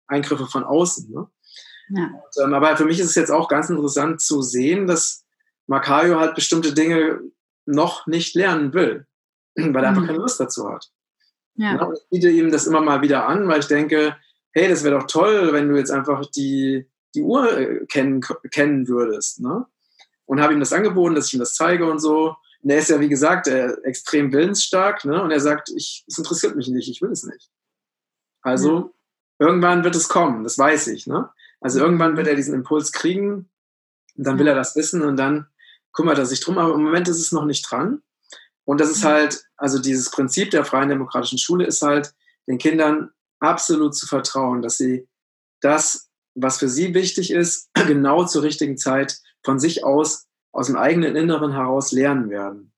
[0.07, 1.11] Eingriffe von außen.
[1.11, 1.27] Ne?
[1.89, 2.03] Ja.
[2.03, 5.25] Und, ähm, aber für mich ist es jetzt auch ganz interessant zu sehen, dass
[5.67, 7.19] Makayo halt bestimmte Dinge
[7.65, 9.07] noch nicht lernen will,
[9.55, 9.97] weil er mhm.
[9.97, 10.91] einfach keine Lust dazu hat.
[11.55, 11.75] Ja.
[11.75, 11.93] ja.
[11.93, 14.15] ich biete ihm das immer mal wieder an, weil ich denke,
[14.51, 18.87] hey, das wäre doch toll, wenn du jetzt einfach die, die Uhr äh, kennen, kennen
[18.87, 19.41] würdest.
[19.41, 19.65] Ne?
[20.25, 22.35] Und habe ihm das angeboten, dass ich ihm das zeige und so.
[22.61, 25.05] Und er ist ja, wie gesagt, extrem willensstark.
[25.05, 25.21] Ne?
[25.21, 27.51] Und er sagt, es interessiert mich nicht, ich will es nicht.
[28.41, 28.91] Also
[29.39, 29.47] ja.
[29.47, 31.07] irgendwann wird es kommen, das weiß ich.
[31.07, 31.29] Ne?
[31.61, 33.49] Also irgendwann wird er diesen Impuls kriegen
[34.17, 35.47] und dann will er das wissen und dann
[35.93, 36.57] kümmert er sich drum.
[36.57, 38.01] Aber im Moment ist es noch nicht dran.
[38.63, 42.13] Und das ist halt, also dieses Prinzip der freien demokratischen Schule ist halt,
[42.47, 45.07] den Kindern absolut zu vertrauen, dass sie
[45.61, 50.77] das, was für sie wichtig ist, genau zur richtigen Zeit von sich aus, aus dem
[50.77, 52.71] eigenen Inneren heraus lernen werden.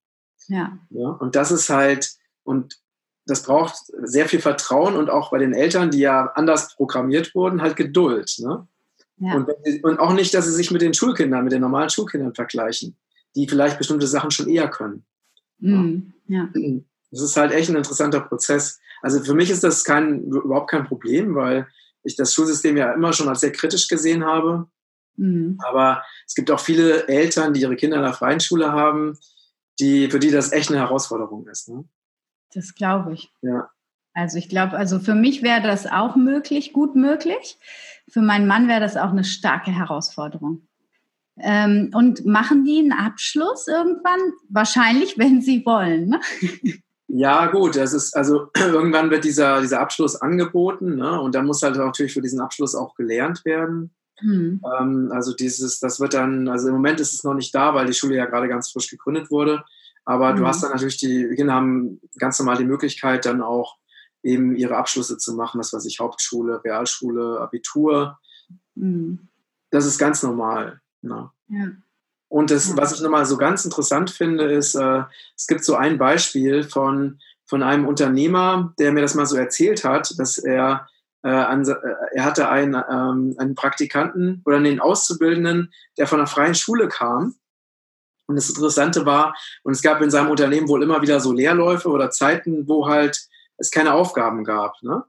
[0.48, 0.78] Ja.
[0.90, 2.80] ja und das ist halt, und
[3.26, 7.62] das braucht sehr viel Vertrauen und auch bei den Eltern, die ja anders programmiert wurden,
[7.62, 8.34] halt Geduld.
[8.40, 8.68] Ne?
[9.18, 9.36] Ja.
[9.36, 9.50] Und,
[9.84, 12.96] und auch nicht, dass sie sich mit den Schulkindern, mit den normalen Schulkindern vergleichen,
[13.36, 15.06] die vielleicht bestimmte Sachen schon eher können.
[15.60, 16.14] Mhm.
[16.28, 16.50] Ja.
[17.12, 18.80] Das ist halt echt ein interessanter Prozess.
[19.02, 21.68] Also für mich ist das kein, überhaupt kein Problem, weil
[22.04, 24.68] ich das Schulsystem ja immer schon als sehr kritisch gesehen habe.
[25.16, 25.58] Mhm.
[25.68, 29.18] Aber es gibt auch viele Eltern, die ihre Kinder in der freien Schule haben,
[29.80, 31.70] die, für die das echt eine Herausforderung ist.
[31.70, 31.86] Ne?
[32.54, 33.32] Das glaube ich.
[33.42, 33.70] Ja.
[34.14, 37.60] Also ich glaube, also für mich wäre das auch möglich, gut möglich.
[38.10, 40.68] Für meinen Mann wäre das auch eine starke Herausforderung.
[41.42, 44.20] Ähm, und machen die einen Abschluss irgendwann?
[44.50, 46.10] Wahrscheinlich, wenn sie wollen.
[46.10, 46.20] Ne?
[47.08, 51.20] Ja, gut, das ist, also irgendwann wird dieser, dieser Abschluss angeboten, ne?
[51.22, 53.92] Und dann muss halt natürlich für diesen Abschluss auch gelernt werden.
[54.20, 54.62] Hm.
[54.80, 57.86] Ähm, also dieses, das wird dann, also im Moment ist es noch nicht da, weil
[57.86, 59.64] die Schule ja gerade ganz frisch gegründet wurde.
[60.04, 60.38] Aber hm.
[60.38, 63.78] du hast dann natürlich die, Kinder haben ganz normal die Möglichkeit, dann auch
[64.24, 68.18] eben ihre Abschlüsse zu machen, das weiß ich, Hauptschule, Realschule, Abitur.
[68.76, 69.30] Hm.
[69.70, 70.82] Das ist ganz normal.
[71.02, 71.30] Ne?
[71.50, 71.68] Ja.
[72.30, 75.04] Und das, was ich nochmal so ganz interessant finde, ist, äh,
[75.36, 79.86] es gibt so ein Beispiel von, von einem Unternehmer, der mir das mal so erzählt
[79.86, 80.88] hat, dass er
[81.24, 81.76] äh, an, äh,
[82.14, 87.36] er hatte einen, ähm, einen Praktikanten oder einen Auszubildenden, der von einer freien Schule kam.
[88.28, 89.34] Und das Interessante war,
[89.64, 93.28] und es gab in seinem Unternehmen wohl immer wieder so Leerläufe oder Zeiten, wo halt
[93.58, 94.82] es keine Aufgaben gab.
[94.84, 95.04] Ne?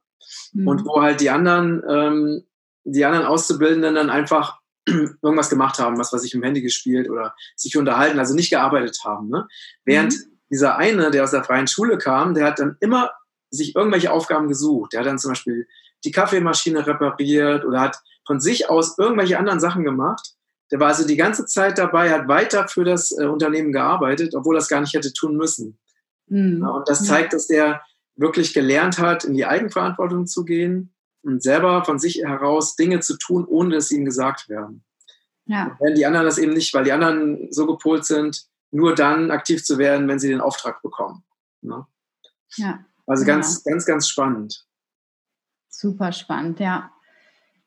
[0.52, 0.68] Mhm.
[0.68, 2.44] Und wo halt die anderen, ähm,
[2.84, 4.60] die anderen Auszubildenden dann einfach
[5.22, 8.98] irgendwas gemacht haben, was weiß ich, im Handy gespielt oder sich unterhalten, also nicht gearbeitet
[9.04, 9.28] haben.
[9.28, 9.46] Ne?
[9.84, 10.38] Während mhm.
[10.50, 13.10] dieser eine, der aus der freien Schule kam, der hat dann immer
[13.50, 14.92] sich irgendwelche Aufgaben gesucht.
[14.92, 15.66] Der hat dann zum Beispiel
[16.04, 20.34] die Kaffeemaschine repariert oder hat von sich aus irgendwelche anderen Sachen gemacht.
[20.70, 24.56] Der war also die ganze Zeit dabei, hat weiter für das äh, Unternehmen gearbeitet, obwohl
[24.56, 25.78] er es gar nicht hätte tun müssen.
[26.26, 26.60] Mhm.
[26.62, 27.82] Ja, und das zeigt, dass der
[28.16, 30.92] wirklich gelernt hat, in die Eigenverantwortung zu gehen
[31.22, 34.84] und selber von sich heraus Dinge zu tun, ohne dass sie ihm gesagt werden.
[35.46, 35.76] Ja.
[35.80, 39.64] Wenn die anderen das eben nicht, weil die anderen so gepolt sind, nur dann aktiv
[39.64, 41.24] zu werden, wenn sie den Auftrag bekommen.
[41.62, 41.86] Ne?
[42.56, 42.84] Ja.
[43.06, 43.72] Also ganz, ja.
[43.72, 44.66] ganz, ganz spannend.
[45.68, 46.90] Super spannend, ja.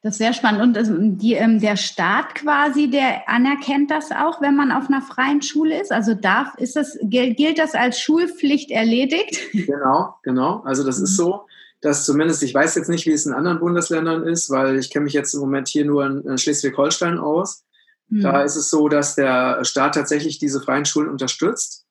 [0.03, 0.61] Das ist sehr spannend.
[0.61, 5.01] Und also die, ähm, der Staat quasi, der anerkennt das auch, wenn man auf einer
[5.01, 5.91] freien Schule ist?
[5.91, 9.39] Also darf, ist das, gilt das als Schulpflicht erledigt?
[9.53, 10.61] Genau, genau.
[10.61, 11.23] Also das ist mhm.
[11.23, 11.47] so,
[11.81, 15.05] dass zumindest, ich weiß jetzt nicht, wie es in anderen Bundesländern ist, weil ich kenne
[15.05, 17.63] mich jetzt im Moment hier nur in, Schleswig-Holstein aus.
[18.09, 18.21] Mhm.
[18.21, 21.85] Da ist es so, dass der Staat tatsächlich diese freien Schulen unterstützt.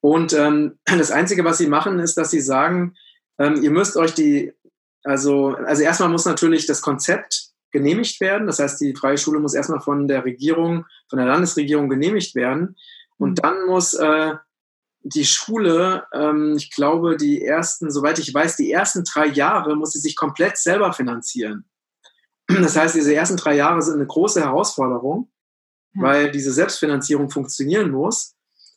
[0.00, 2.94] Und ähm, das Einzige, was sie machen, ist, dass sie sagen,
[3.38, 4.52] ähm, ihr müsst euch die,
[5.04, 8.46] also, also erstmal muss natürlich das Konzept genehmigt werden.
[8.46, 12.76] Das heißt, die freie Schule muss erstmal von der Regierung, von der Landesregierung genehmigt werden.
[13.18, 13.34] Und mhm.
[13.34, 14.34] dann muss äh,
[15.14, 19.92] die Schule, ähm, ich glaube, die ersten, soweit ich weiß, die ersten drei Jahre muss
[19.92, 21.64] sie sich komplett selber finanzieren.
[22.48, 25.30] Das heißt, diese ersten drei Jahre sind eine große Herausforderung,
[25.94, 26.02] ja.
[26.02, 28.34] weil diese Selbstfinanzierung funktionieren muss.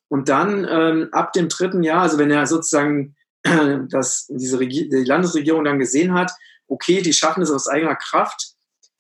[0.08, 3.16] Und dann ähm, ab dem dritten Jahr, also wenn er sozusagen
[3.90, 6.32] das, diese die Landesregierung dann gesehen hat,
[6.68, 8.54] okay, die schaffen es aus eigener Kraft,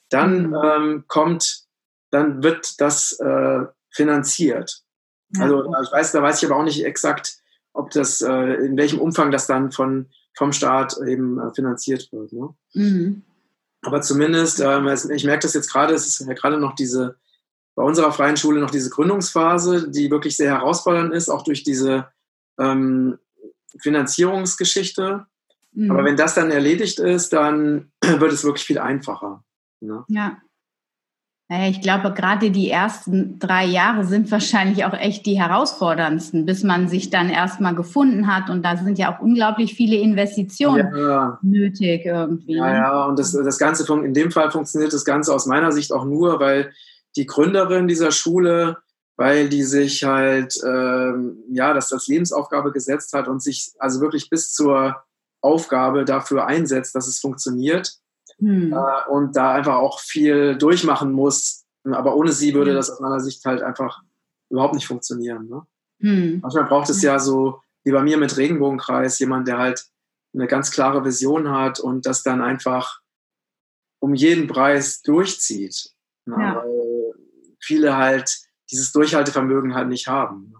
[0.09, 0.55] dann mhm.
[0.63, 1.63] ähm, kommt,
[2.11, 4.83] dann wird das äh, finanziert.
[5.37, 7.37] Also ich weiß, da weiß ich aber auch nicht exakt,
[7.73, 12.33] ob das, äh, in welchem Umfang das dann von, vom Staat eben äh, finanziert wird.
[12.33, 12.49] Ne?
[12.73, 13.23] Mhm.
[13.81, 17.17] Aber zumindest, äh, ich merke das jetzt gerade, es ist ja gerade noch diese,
[17.75, 22.07] bei unserer freien Schule noch diese Gründungsphase, die wirklich sehr herausfordernd ist, auch durch diese
[22.59, 23.19] ähm,
[23.79, 25.25] Finanzierungsgeschichte.
[25.73, 25.91] Mhm.
[25.91, 29.43] Aber wenn das dann erledigt ist, dann wird es wirklich viel einfacher.
[29.79, 30.03] Ne?
[30.09, 30.41] Ja.
[31.51, 36.63] Naja, ich glaube, gerade die ersten drei Jahre sind wahrscheinlich auch echt die herausforderndsten, bis
[36.63, 38.51] man sich dann erstmal gefunden hat.
[38.51, 41.39] Und da sind ja auch unglaublich viele Investitionen ja.
[41.41, 42.55] nötig irgendwie.
[42.55, 42.77] Ja, ne?
[42.77, 46.05] ja, und das, das Ganze, in dem Fall funktioniert das Ganze aus meiner Sicht auch
[46.05, 46.71] nur, weil
[47.15, 48.77] die Gründerin dieser Schule,
[49.17, 54.29] weil die sich halt, ähm, ja, das als Lebensaufgabe gesetzt hat und sich also wirklich
[54.29, 55.03] bis zur
[55.41, 57.97] Aufgabe dafür einsetzt, dass es funktioniert.
[58.39, 58.73] Hm.
[58.73, 61.65] Äh, und da einfach auch viel durchmachen muss.
[61.83, 62.77] Aber ohne sie würde hm.
[62.77, 64.01] das aus meiner Sicht halt einfach
[64.49, 65.47] überhaupt nicht funktionieren.
[65.47, 65.61] Ne?
[66.01, 66.39] Hm.
[66.41, 69.85] Manchmal braucht es ja so, wie bei mir mit Regenbogenkreis, jemand, der halt
[70.33, 72.99] eine ganz klare Vision hat und das dann einfach
[73.99, 75.91] um jeden Preis durchzieht.
[76.25, 76.35] Ne?
[76.37, 76.55] Ja.
[76.55, 77.13] Weil
[77.59, 78.37] viele halt
[78.71, 80.53] dieses Durchhaltevermögen halt nicht haben.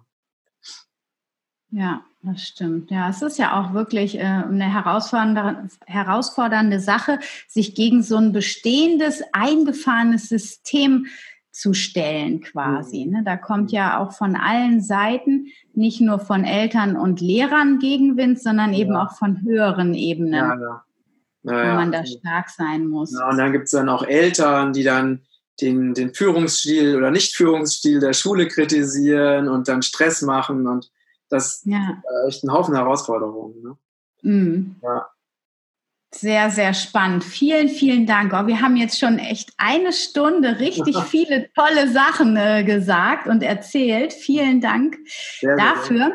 [1.71, 2.91] Ja, das stimmt.
[2.91, 8.33] Ja, es ist ja auch wirklich äh, eine herausfordernde, herausfordernde Sache, sich gegen so ein
[8.33, 11.05] bestehendes, eingefahrenes System
[11.51, 13.05] zu stellen quasi.
[13.05, 13.11] Mhm.
[13.11, 13.23] Ne?
[13.23, 18.73] Da kommt ja auch von allen Seiten, nicht nur von Eltern und Lehrern Gegenwind, sondern
[18.73, 19.05] eben ja.
[19.05, 20.83] auch von höheren Ebenen, ja, ja.
[21.43, 23.13] wo man da stark sein muss.
[23.13, 25.21] Ja, und dann gibt es dann auch Eltern, die dann
[25.61, 30.89] den, den Führungsstil oder Nicht-Führungsstil der Schule kritisieren und dann Stress machen und
[31.29, 32.01] das ja.
[32.25, 33.61] ist echt ein Haufen Herausforderungen.
[33.61, 33.77] Ne?
[34.21, 34.75] Mhm.
[34.81, 35.07] Ja.
[36.11, 37.23] Sehr, sehr spannend.
[37.23, 38.33] Vielen, vielen Dank.
[38.33, 43.43] Oh, wir haben jetzt schon echt eine Stunde richtig viele tolle Sachen äh, gesagt und
[43.43, 44.13] erzählt.
[44.13, 44.97] Vielen Dank
[45.39, 46.13] sehr, dafür.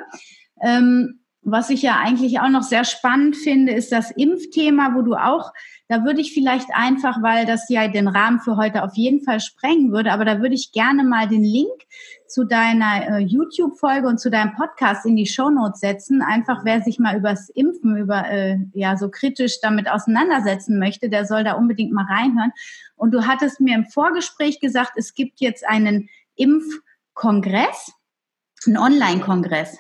[0.60, 5.02] Sehr ähm, was ich ja eigentlich auch noch sehr spannend finde, ist das Impfthema, wo
[5.02, 5.52] du auch
[5.88, 9.40] da würde ich vielleicht einfach, weil das ja den Rahmen für heute auf jeden Fall
[9.40, 11.82] sprengen würde, aber da würde ich gerne mal den Link
[12.26, 16.22] zu deiner äh, YouTube-Folge und zu deinem Podcast in die Shownotes setzen.
[16.22, 21.26] Einfach wer sich mal übers Impfen, über äh, ja so kritisch damit auseinandersetzen möchte, der
[21.26, 22.52] soll da unbedingt mal reinhören.
[22.96, 27.92] Und du hattest mir im Vorgespräch gesagt, es gibt jetzt einen Impfkongress,
[28.66, 29.78] einen Online-Kongress.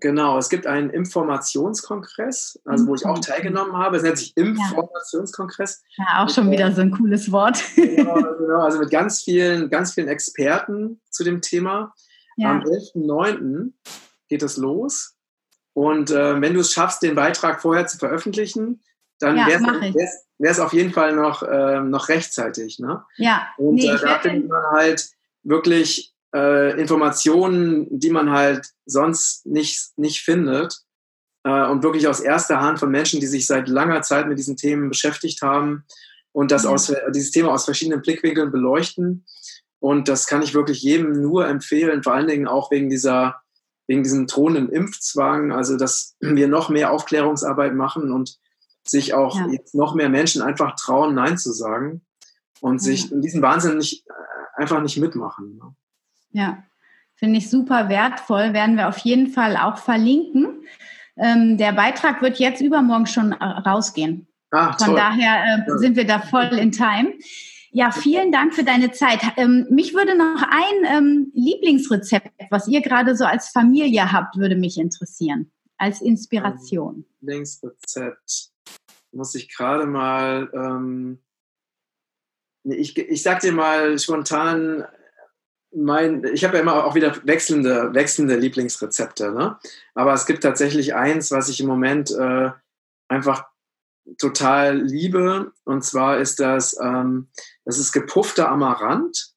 [0.00, 3.98] Genau, es gibt einen Informationskongress, also wo ich auch teilgenommen habe.
[3.98, 5.82] Es nennt sich Informationskongress.
[5.96, 7.62] Ja, auch schon wieder so ein cooles Wort.
[7.76, 11.94] Genau, genau, also mit ganz vielen, ganz vielen Experten zu dem Thema.
[12.36, 12.52] Ja.
[12.52, 13.72] Am 11.09.
[14.28, 15.16] geht es los.
[15.74, 18.82] Und äh, wenn du es schaffst, den Beitrag vorher zu veröffentlichen,
[19.18, 22.78] dann ja, wäre es auf jeden Fall noch, äh, noch rechtzeitig.
[22.78, 23.04] Ne?
[23.18, 25.10] Ja, und nee, äh, da findet man halt
[25.42, 30.80] wirklich äh, Informationen, die man halt sonst nicht, nicht findet.
[31.44, 34.56] Äh, und wirklich aus erster Hand von Menschen, die sich seit langer Zeit mit diesen
[34.56, 35.84] Themen beschäftigt haben
[36.32, 36.70] und das ja.
[36.70, 39.24] aus, dieses Thema aus verschiedenen Blickwinkeln beleuchten.
[39.80, 43.40] Und das kann ich wirklich jedem nur empfehlen, vor allen Dingen auch wegen dieser,
[43.86, 48.38] wegen diesem drohenden Impfzwang, also dass wir noch mehr Aufklärungsarbeit machen und
[48.86, 49.48] sich auch ja.
[49.48, 52.02] jetzt noch mehr Menschen einfach trauen, Nein zu sagen
[52.60, 52.78] und ja.
[52.78, 55.76] sich in diesem Wahnsinn nicht, äh, einfach nicht mitmachen.
[56.32, 56.64] Ja,
[57.14, 60.64] finde ich super wertvoll, werden wir auf jeden Fall auch verlinken.
[61.16, 64.26] Ähm, der Beitrag wird jetzt übermorgen schon rausgehen.
[64.50, 67.14] Ah, Von daher äh, sind wir da voll in Time.
[67.72, 69.20] Ja, vielen Dank für deine Zeit.
[69.36, 74.56] Ähm, mich würde noch ein ähm, Lieblingsrezept, was ihr gerade so als Familie habt, würde
[74.56, 75.52] mich interessieren.
[75.78, 77.04] Als Inspiration.
[77.20, 78.50] Lieblingsrezept.
[79.12, 81.20] Muss ich gerade mal, ähm,
[82.64, 84.84] ich, ich sag dir mal spontan,
[85.72, 89.58] mein, ich habe ja immer auch wieder wechselnde, wechselnde Lieblingsrezepte, ne?
[89.94, 92.50] Aber es gibt tatsächlich eins, was ich im Moment äh,
[93.08, 93.46] einfach
[94.18, 95.52] total liebe.
[95.64, 97.28] Und zwar ist das, ähm,
[97.64, 99.32] das ist gepuffter Amaranth.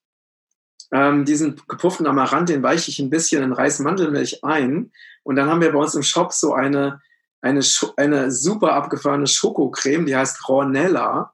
[0.92, 4.92] Ähm, diesen gepufften Amaranth, den weiche ich ein bisschen in Reismandelmilch ein.
[5.24, 7.02] Und dann haben wir bei uns im Shop so eine,
[7.42, 7.62] eine,
[7.98, 11.34] eine super abgefahrene Schokocreme, die heißt Ronella.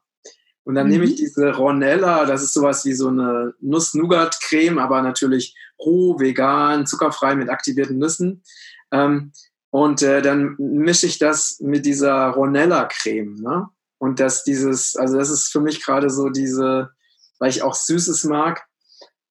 [0.64, 0.92] Und dann mhm.
[0.92, 1.16] nehme ich mhm.
[1.16, 7.48] diese Ronella, das ist sowas wie so eine Nuss-Nougat-Creme, aber natürlich roh, vegan, zuckerfrei mit
[7.48, 8.42] aktivierten Nüssen.
[8.92, 9.32] Ähm,
[9.70, 13.36] und äh, dann mische ich das mit dieser Ronella-Creme.
[13.36, 13.68] Ne?
[13.98, 16.90] Und das dieses, also das ist für mich gerade so diese,
[17.38, 18.66] weil ich auch Süßes mag,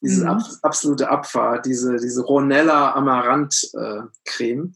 [0.01, 0.29] diese mhm.
[0.29, 4.75] ab, absolute Abfahrt, diese, diese Ronella Amaranth-Creme.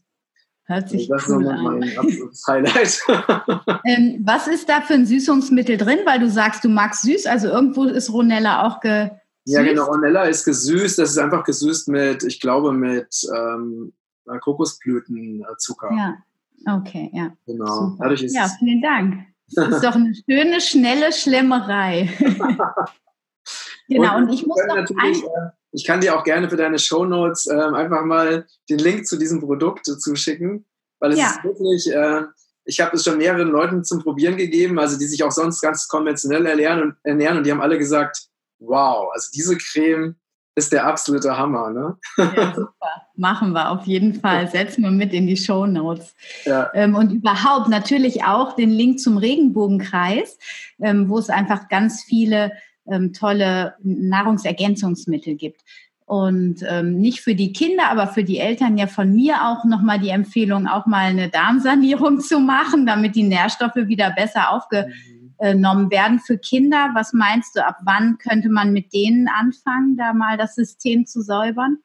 [0.66, 3.02] Äh, Hört sich also das cool ist mein absolutes Highlight.
[3.84, 5.98] ähm, was ist da für ein Süßungsmittel drin?
[6.04, 9.12] Weil du sagst, du magst süß, also irgendwo ist Ronella auch gesüßt.
[9.46, 10.98] Ja, genau, Ronella ist gesüßt.
[10.98, 13.92] Das ist einfach gesüßt mit, ich glaube, mit ähm,
[14.26, 15.90] äh, Kokosblütenzucker.
[15.92, 17.32] Ja, okay, ja.
[17.46, 17.96] Genau.
[17.98, 19.22] Dadurch ist ja, vielen Dank.
[19.54, 22.08] Das ist doch eine schöne, schnelle Schlemmerei.
[23.88, 26.78] genau, und, und ich muss noch ein äh, ich kann dir auch gerne für deine
[26.78, 30.64] Shownotes äh, einfach mal den Link zu diesem Produkt zuschicken,
[31.00, 31.26] weil es ja.
[31.26, 32.22] ist wirklich, äh,
[32.64, 35.88] ich habe es schon mehreren Leuten zum Probieren gegeben, also die sich auch sonst ganz
[35.88, 38.28] konventionell ernähren und, ernähren und die haben alle gesagt,
[38.60, 40.16] wow, also diese Creme,
[40.56, 41.96] ist der absolute Hammer, ne?
[42.16, 42.88] Ja, super.
[43.16, 44.48] Machen wir auf jeden Fall.
[44.48, 46.14] Setzen wir mit in die Show Notes.
[46.44, 46.70] Ja.
[46.74, 50.38] Ähm, und überhaupt natürlich auch den Link zum Regenbogenkreis,
[50.80, 52.52] ähm, wo es einfach ganz viele
[52.90, 55.62] ähm, tolle Nahrungsergänzungsmittel gibt.
[56.06, 59.98] Und ähm, nicht für die Kinder, aber für die Eltern ja von mir auch nochmal
[59.98, 65.14] die Empfehlung, auch mal eine Darmsanierung zu machen, damit die Nährstoffe wieder besser aufge mhm
[65.38, 66.90] genommen werden für Kinder.
[66.94, 71.22] Was meinst du, ab wann könnte man mit denen anfangen, da mal das System zu
[71.22, 71.78] säubern?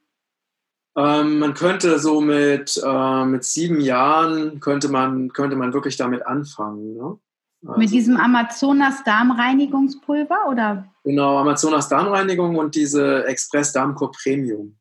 [0.95, 6.25] Ähm, man könnte so mit, äh, mit sieben Jahren, könnte man, könnte man wirklich damit
[6.25, 6.95] anfangen.
[6.95, 7.17] Ne?
[7.65, 10.85] Also, mit diesem Amazonas Darmreinigungspulver oder?
[11.03, 14.77] Genau, Amazonas Darmreinigung und diese Express Darmcore Premium.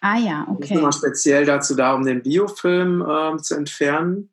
[0.00, 0.56] Ah ja, okay.
[0.60, 4.30] Das ist immer speziell dazu da, um den Biofilm äh, zu entfernen.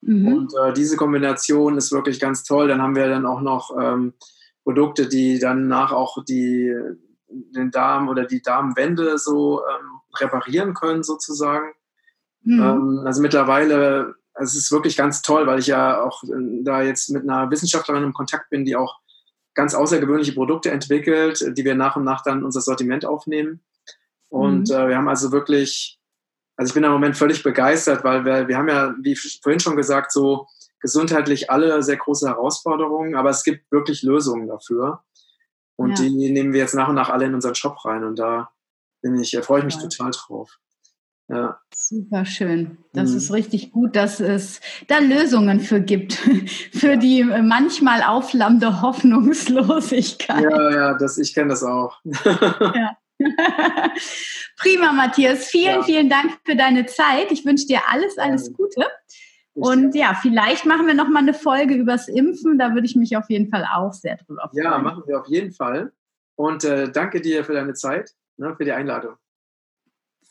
[0.00, 0.28] Mhm.
[0.28, 2.68] Und äh, diese Kombination ist wirklich ganz toll.
[2.68, 4.14] Dann haben wir dann auch noch ähm,
[4.64, 6.74] Produkte, die danach auch die,
[7.28, 11.72] den Darm oder die Darmwände so ähm, reparieren können, sozusagen.
[12.42, 12.62] Mhm.
[12.62, 17.10] Ähm, also mittlerweile, es ist wirklich ganz toll, weil ich ja auch äh, da jetzt
[17.10, 18.98] mit einer Wissenschaftlerin im Kontakt bin, die auch
[19.54, 23.60] ganz außergewöhnliche Produkte entwickelt, die wir nach und nach dann unser Sortiment aufnehmen.
[24.28, 24.74] Und mhm.
[24.74, 25.98] äh, wir haben also wirklich
[26.58, 29.76] also ich bin im Moment völlig begeistert, weil wir, wir haben ja, wie vorhin schon
[29.76, 30.48] gesagt, so
[30.80, 35.04] gesundheitlich alle sehr große Herausforderungen, aber es gibt wirklich Lösungen dafür.
[35.76, 36.04] Und ja.
[36.04, 38.02] die nehmen wir jetzt nach und nach alle in unseren Shop rein.
[38.02, 38.50] Und da
[39.02, 40.58] bin ich, da freue ich mich total drauf.
[41.28, 41.60] Ja.
[41.74, 42.78] Super schön.
[42.94, 43.16] Das mhm.
[43.18, 46.14] ist richtig gut, dass es da Lösungen für gibt,
[46.72, 50.42] für die manchmal aufflammende Hoffnungslosigkeit.
[50.42, 51.98] Ja, ja, das, ich kenne das auch.
[52.04, 52.96] ja.
[54.58, 55.46] Prima, Matthias.
[55.46, 55.82] Vielen, ja.
[55.82, 57.30] vielen Dank für deine Zeit.
[57.30, 58.86] Ich wünsche dir alles, alles Gute.
[59.54, 62.58] Und ja, vielleicht machen wir noch mal eine Folge übers Impfen.
[62.58, 64.64] Da würde ich mich auf jeden Fall auch sehr drüber freuen.
[64.64, 65.92] Ja, machen wir auf jeden Fall.
[66.36, 69.16] Und äh, danke dir für deine Zeit, ne, für die Einladung.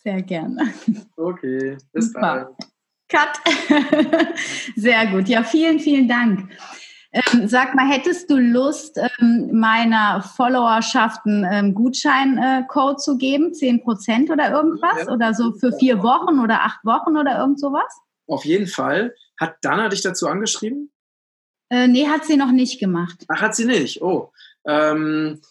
[0.08, 0.74] Sehr gerne.
[1.18, 2.48] Okay, bis bald.
[3.10, 3.42] Cut.
[4.78, 5.28] Sehr gut.
[5.28, 6.50] Ja, vielen, vielen Dank.
[7.12, 13.52] Ähm, sag mal, hättest du Lust, ähm, meiner Followerschaft einen ähm, Gutscheincode äh, zu geben,
[13.52, 15.08] 10% oder irgendwas?
[15.08, 15.12] Ja.
[15.12, 17.94] Oder so für vier Wochen oder acht Wochen oder irgend sowas?
[18.28, 19.14] Auf jeden Fall.
[19.38, 20.90] Hat Dana dich dazu angeschrieben?
[21.70, 23.26] Äh, nee, hat sie noch nicht gemacht.
[23.28, 24.02] Ach, hat sie nicht.
[24.02, 24.32] Oh.
[24.66, 25.42] Ähm,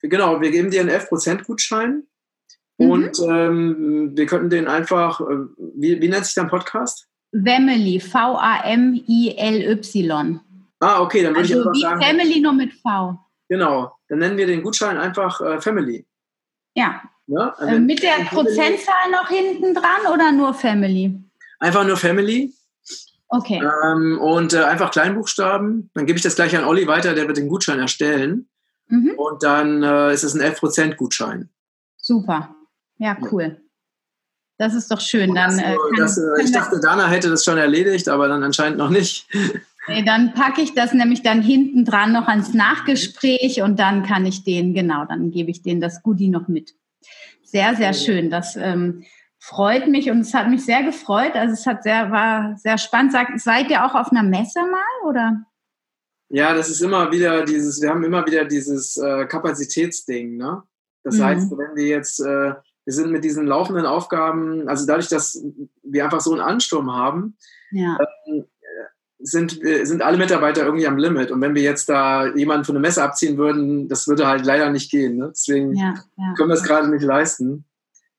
[0.00, 2.04] genau, wir geben dir einen 11%-Gutschein.
[2.78, 2.90] Mhm.
[2.90, 5.24] Und ähm, wir könnten den einfach, äh,
[5.74, 7.06] wie, wie nennt sich dein Podcast?
[7.32, 9.10] Family, V-A-M-I-L-Y.
[10.80, 12.02] Ah, okay, dann würde also ich einfach wie sagen.
[12.02, 13.18] Family nur mit V.
[13.48, 16.04] Genau, dann nennen wir den Gutschein einfach äh, Family.
[16.74, 17.02] Ja.
[17.26, 21.18] ja also äh, mit der Prozentzahl noch hinten dran oder nur Family?
[21.58, 22.52] Einfach nur Family.
[23.28, 23.62] Okay.
[23.84, 25.90] Ähm, und äh, einfach Kleinbuchstaben.
[25.94, 28.48] Dann gebe ich das gleich an Olli weiter, der wird den Gutschein erstellen.
[28.88, 29.12] Mhm.
[29.16, 31.48] Und dann äh, ist es ein 11% Gutschein.
[31.96, 32.55] Super.
[32.98, 33.60] Ja, cool.
[34.58, 35.34] Das ist doch schön.
[35.34, 38.78] Dann, äh, kann, das, äh, ich dachte, Dana hätte das schon erledigt, aber dann anscheinend
[38.78, 39.28] noch nicht.
[39.88, 44.26] Nee, dann packe ich das nämlich dann hinten dran noch ans Nachgespräch und dann kann
[44.26, 46.74] ich den, genau, dann gebe ich denen das Goodie noch mit.
[47.44, 48.28] Sehr, sehr schön.
[48.28, 49.04] Das ähm,
[49.38, 51.36] freut mich und es hat mich sehr gefreut.
[51.36, 53.12] Also es hat sehr, war sehr spannend.
[53.12, 55.44] Sag, seid ihr auch auf einer Messe mal oder?
[56.28, 60.64] Ja, das ist immer wieder dieses, wir haben immer wieder dieses äh, Kapazitätsding, ne?
[61.04, 61.24] Das mhm.
[61.24, 62.54] heißt, wenn wir jetzt, äh,
[62.86, 65.42] wir sind mit diesen laufenden Aufgaben, also dadurch, dass
[65.82, 67.36] wir einfach so einen Ansturm haben,
[67.72, 67.98] ja.
[68.26, 68.42] äh,
[69.18, 71.32] sind, sind alle Mitarbeiter irgendwie am Limit.
[71.32, 74.70] Und wenn wir jetzt da jemanden von der Messe abziehen würden, das würde halt leider
[74.70, 75.16] nicht gehen.
[75.16, 75.28] Ne?
[75.30, 76.34] Deswegen ja, ja.
[76.36, 77.64] können wir es gerade nicht leisten.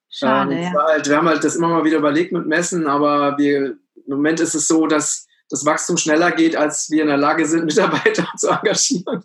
[0.09, 0.85] Schade, ähm, ja.
[0.85, 4.41] halt, wir haben halt das immer mal wieder überlegt mit Messen, aber wir, im Moment
[4.41, 8.27] ist es so, dass das Wachstum schneller geht, als wir in der Lage sind, Mitarbeiter
[8.35, 9.23] zu engagieren.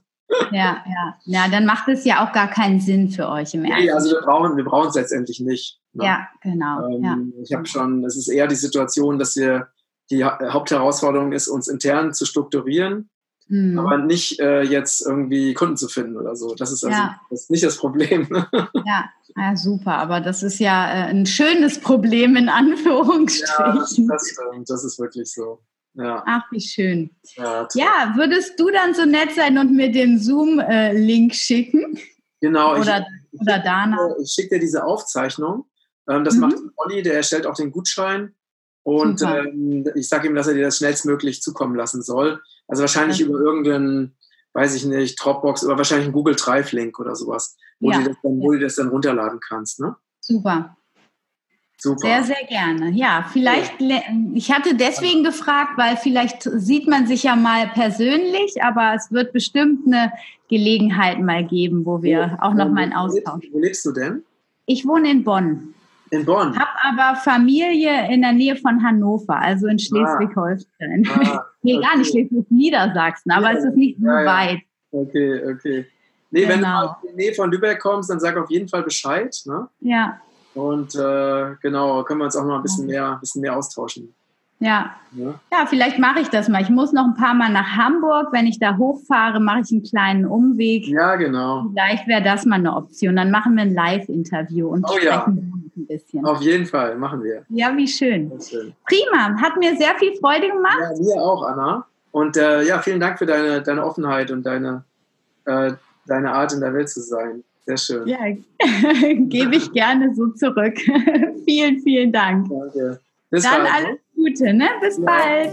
[0.51, 1.15] Ja, ja.
[1.25, 3.85] Ja, dann macht es ja auch gar keinen Sinn für euch im Ernst.
[3.85, 5.81] Nee, also wir brauchen wir brauchen es letztendlich nicht.
[5.93, 6.05] Ne?
[6.05, 6.89] Ja, genau.
[6.89, 7.19] Ähm, ja.
[7.43, 9.69] Ich habe schon, es ist eher die Situation, dass wir
[10.11, 13.09] die Hauptherausforderung ist, uns intern zu strukturieren,
[13.49, 13.79] mhm.
[13.79, 16.55] aber nicht äh, jetzt irgendwie Kunden zu finden oder so.
[16.55, 17.21] Das ist also ja.
[17.31, 18.29] das ist nicht das Problem.
[18.85, 19.11] ja.
[19.37, 19.95] ja, super.
[19.95, 23.65] Aber das ist ja äh, ein schönes Problem in Anführungsstrichen.
[23.65, 24.71] Ja, das, stimmt.
[24.71, 25.61] Das ist wirklich so.
[25.95, 26.23] Ja.
[26.27, 27.11] Ach, wie schön.
[27.37, 31.99] Ja, ja, würdest du dann so nett sein und mir den Zoom-Link schicken?
[32.41, 32.79] Genau.
[32.79, 34.15] Oder, ich, oder Dana?
[34.23, 35.67] Ich schicke dir diese Aufzeichnung.
[36.09, 36.41] Ähm, das mhm.
[36.41, 38.35] macht Olli, der erstellt auch den Gutschein.
[38.85, 42.41] Und ähm, ich sage ihm, dass er dir das schnellstmöglich zukommen lassen soll.
[42.67, 43.27] Also wahrscheinlich ja.
[43.27, 44.17] über irgendeinen,
[44.55, 47.99] weiß ich nicht, Dropbox oder wahrscheinlich einen Google Drive-Link oder sowas, wo, ja.
[47.99, 49.79] du das dann, wo du das dann runterladen kannst.
[49.79, 49.95] Ne?
[50.21, 50.77] Super.
[51.83, 52.07] Super.
[52.07, 52.91] Sehr, sehr gerne.
[52.91, 53.73] Ja, vielleicht,
[54.35, 59.33] ich hatte deswegen gefragt, weil vielleicht sieht man sich ja mal persönlich, aber es wird
[59.33, 60.13] bestimmt eine
[60.49, 63.49] Gelegenheit mal geben, wo wir auch noch mal einen Austausch.
[63.51, 64.23] Wo lebst du denn?
[64.67, 65.75] Ich wohne in Bonn.
[66.13, 66.57] In Bonn.
[66.57, 71.05] Hab aber Familie in der Nähe von Hannover, also in Schleswig-Holstein.
[71.09, 71.85] Ah, ah, nee, okay.
[71.85, 74.61] gar nicht Schleswig-Niedersachsen, aber ja, es ist nicht so ja, weit.
[74.93, 75.87] Okay, okay.
[76.31, 76.53] Nee, genau.
[76.53, 76.97] wenn du genau.
[77.03, 79.37] in die Nähe von Lübeck kommst, dann sag auf jeden Fall Bescheid.
[79.47, 79.67] Ne?
[79.81, 80.21] Ja.
[80.55, 84.15] Und äh, genau, können wir uns auch mal ein bisschen mehr, bisschen mehr austauschen.
[84.63, 84.95] Ja.
[85.17, 86.63] ja, ja vielleicht mache ich das mal.
[86.63, 88.29] Ich muss noch ein paar Mal nach Hamburg.
[88.31, 90.87] Wenn ich da hochfahre, mache ich einen kleinen Umweg.
[90.87, 91.67] Ja, genau.
[91.73, 93.17] Vielleicht wäre das mal eine Option.
[93.17, 95.27] Dann machen wir ein Live-Interview und oh, sprechen ja.
[95.27, 96.25] ein bisschen.
[96.25, 97.45] Auf jeden Fall, machen wir.
[97.49, 98.31] Ja, wie schön.
[98.41, 98.73] schön.
[98.87, 100.79] Prima, hat mir sehr viel Freude gemacht.
[100.81, 101.85] Ja, mir auch, Anna.
[102.13, 104.85] Und äh, ja, vielen Dank für deine, deine Offenheit und deine,
[105.45, 105.73] äh,
[106.07, 107.43] deine Art in der Welt zu sein.
[107.65, 108.09] Sehr schön.
[108.09, 108.19] Ja,
[109.29, 110.77] gebe ich gerne so zurück.
[111.45, 112.49] vielen, vielen Dank.
[112.49, 113.01] Danke.
[113.31, 113.71] Bis Dann bald, ne?
[113.73, 114.69] alles Gute, ne?
[114.81, 115.05] Bis ja.
[115.05, 115.53] bald.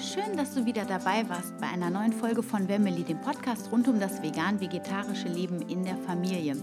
[0.00, 3.88] Schön, dass du wieder dabei warst bei einer neuen Folge von Wemmeli, dem Podcast rund
[3.88, 6.56] um das vegan-vegetarische Leben in der Familie.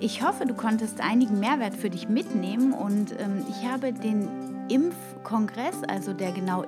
[0.00, 4.28] Ich hoffe, du konntest einigen Mehrwert für dich mitnehmen und ähm, ich habe den
[4.68, 6.64] Impfkongress, also der genau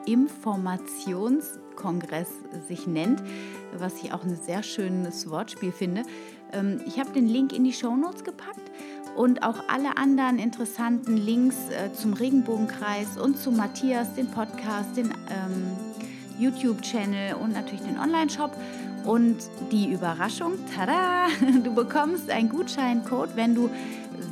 [1.73, 2.29] Informationskongress
[2.69, 3.23] sich nennt,
[3.77, 6.03] was ich auch ein sehr schönes Wortspiel finde.
[6.53, 8.71] Ähm, ich habe den Link in die Show Notes gepackt
[9.17, 15.07] und auch alle anderen interessanten Links äh, zum Regenbogenkreis und zu Matthias, den Podcast, den
[15.07, 15.77] ähm,
[16.39, 18.53] YouTube-Channel und natürlich den Online-Shop.
[19.05, 19.39] Und
[19.73, 21.27] die Überraschung, tada,
[21.65, 23.69] du bekommst einen Gutscheincode, wenn du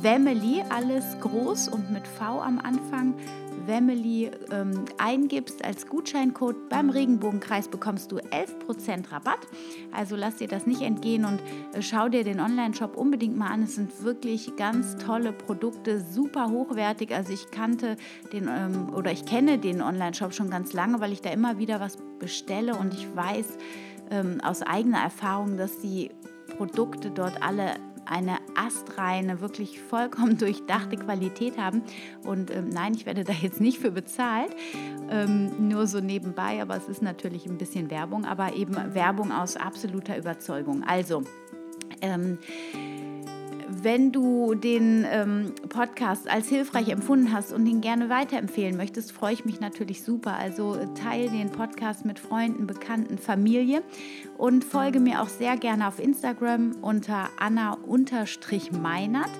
[0.01, 3.13] Family, alles groß und mit V am Anfang,
[3.71, 9.47] Family ähm, eingibst als Gutscheincode beim Regenbogenkreis, bekommst du 11% Rabatt.
[9.93, 11.39] Also lass dir das nicht entgehen und
[11.73, 13.63] äh, schau dir den Online-Shop unbedingt mal an.
[13.63, 17.15] Es sind wirklich ganz tolle Produkte, super hochwertig.
[17.15, 17.95] Also ich kannte
[18.33, 21.79] den ähm, oder ich kenne den Online-Shop schon ganz lange, weil ich da immer wieder
[21.79, 23.57] was bestelle und ich weiß
[24.09, 26.11] ähm, aus eigener Erfahrung, dass die
[26.57, 27.75] Produkte dort alle
[28.05, 31.83] eine astreine, wirklich vollkommen durchdachte Qualität haben.
[32.25, 34.55] Und ähm, nein, ich werde da jetzt nicht für bezahlt,
[35.09, 39.57] ähm, nur so nebenbei, aber es ist natürlich ein bisschen Werbung, aber eben Werbung aus
[39.57, 40.83] absoluter Überzeugung.
[40.83, 41.23] Also,
[42.01, 42.37] ähm,
[43.71, 49.33] wenn du den ähm, Podcast als hilfreich empfunden hast und ihn gerne weiterempfehlen möchtest, freue
[49.33, 50.35] ich mich natürlich super.
[50.35, 53.81] Also teile den Podcast mit Freunden, Bekannten, Familie
[54.37, 59.31] und folge mir auch sehr gerne auf Instagram unter Anna-Meinert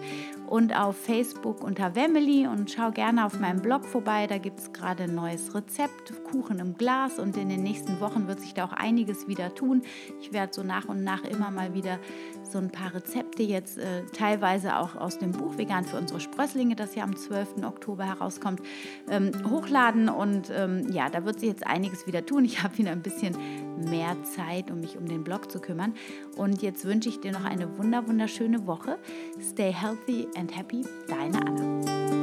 [0.51, 4.27] und auf Facebook unter Wemily und schau gerne auf meinem Blog vorbei.
[4.27, 8.27] Da gibt es gerade ein neues Rezept, Kuchen im Glas und in den nächsten Wochen
[8.27, 9.81] wird sich da auch einiges wieder tun.
[10.19, 11.99] Ich werde so nach und nach immer mal wieder
[12.51, 16.75] so ein paar Rezepte jetzt äh, teilweise auch aus dem Buch Vegan für unsere Sprösslinge,
[16.75, 17.63] das ja am 12.
[17.63, 18.61] Oktober herauskommt,
[19.09, 22.45] ähm, hochladen und ähm, ja, da wird sich jetzt einiges wieder tun.
[22.45, 23.35] Ich habe wieder ein bisschen
[23.89, 25.93] mehr Zeit, um mich um den Blog zu kümmern
[26.35, 28.97] und jetzt wünsche ich dir noch eine wunder wunderschöne Woche.
[29.41, 32.20] Stay healthy and happy, deine Anna.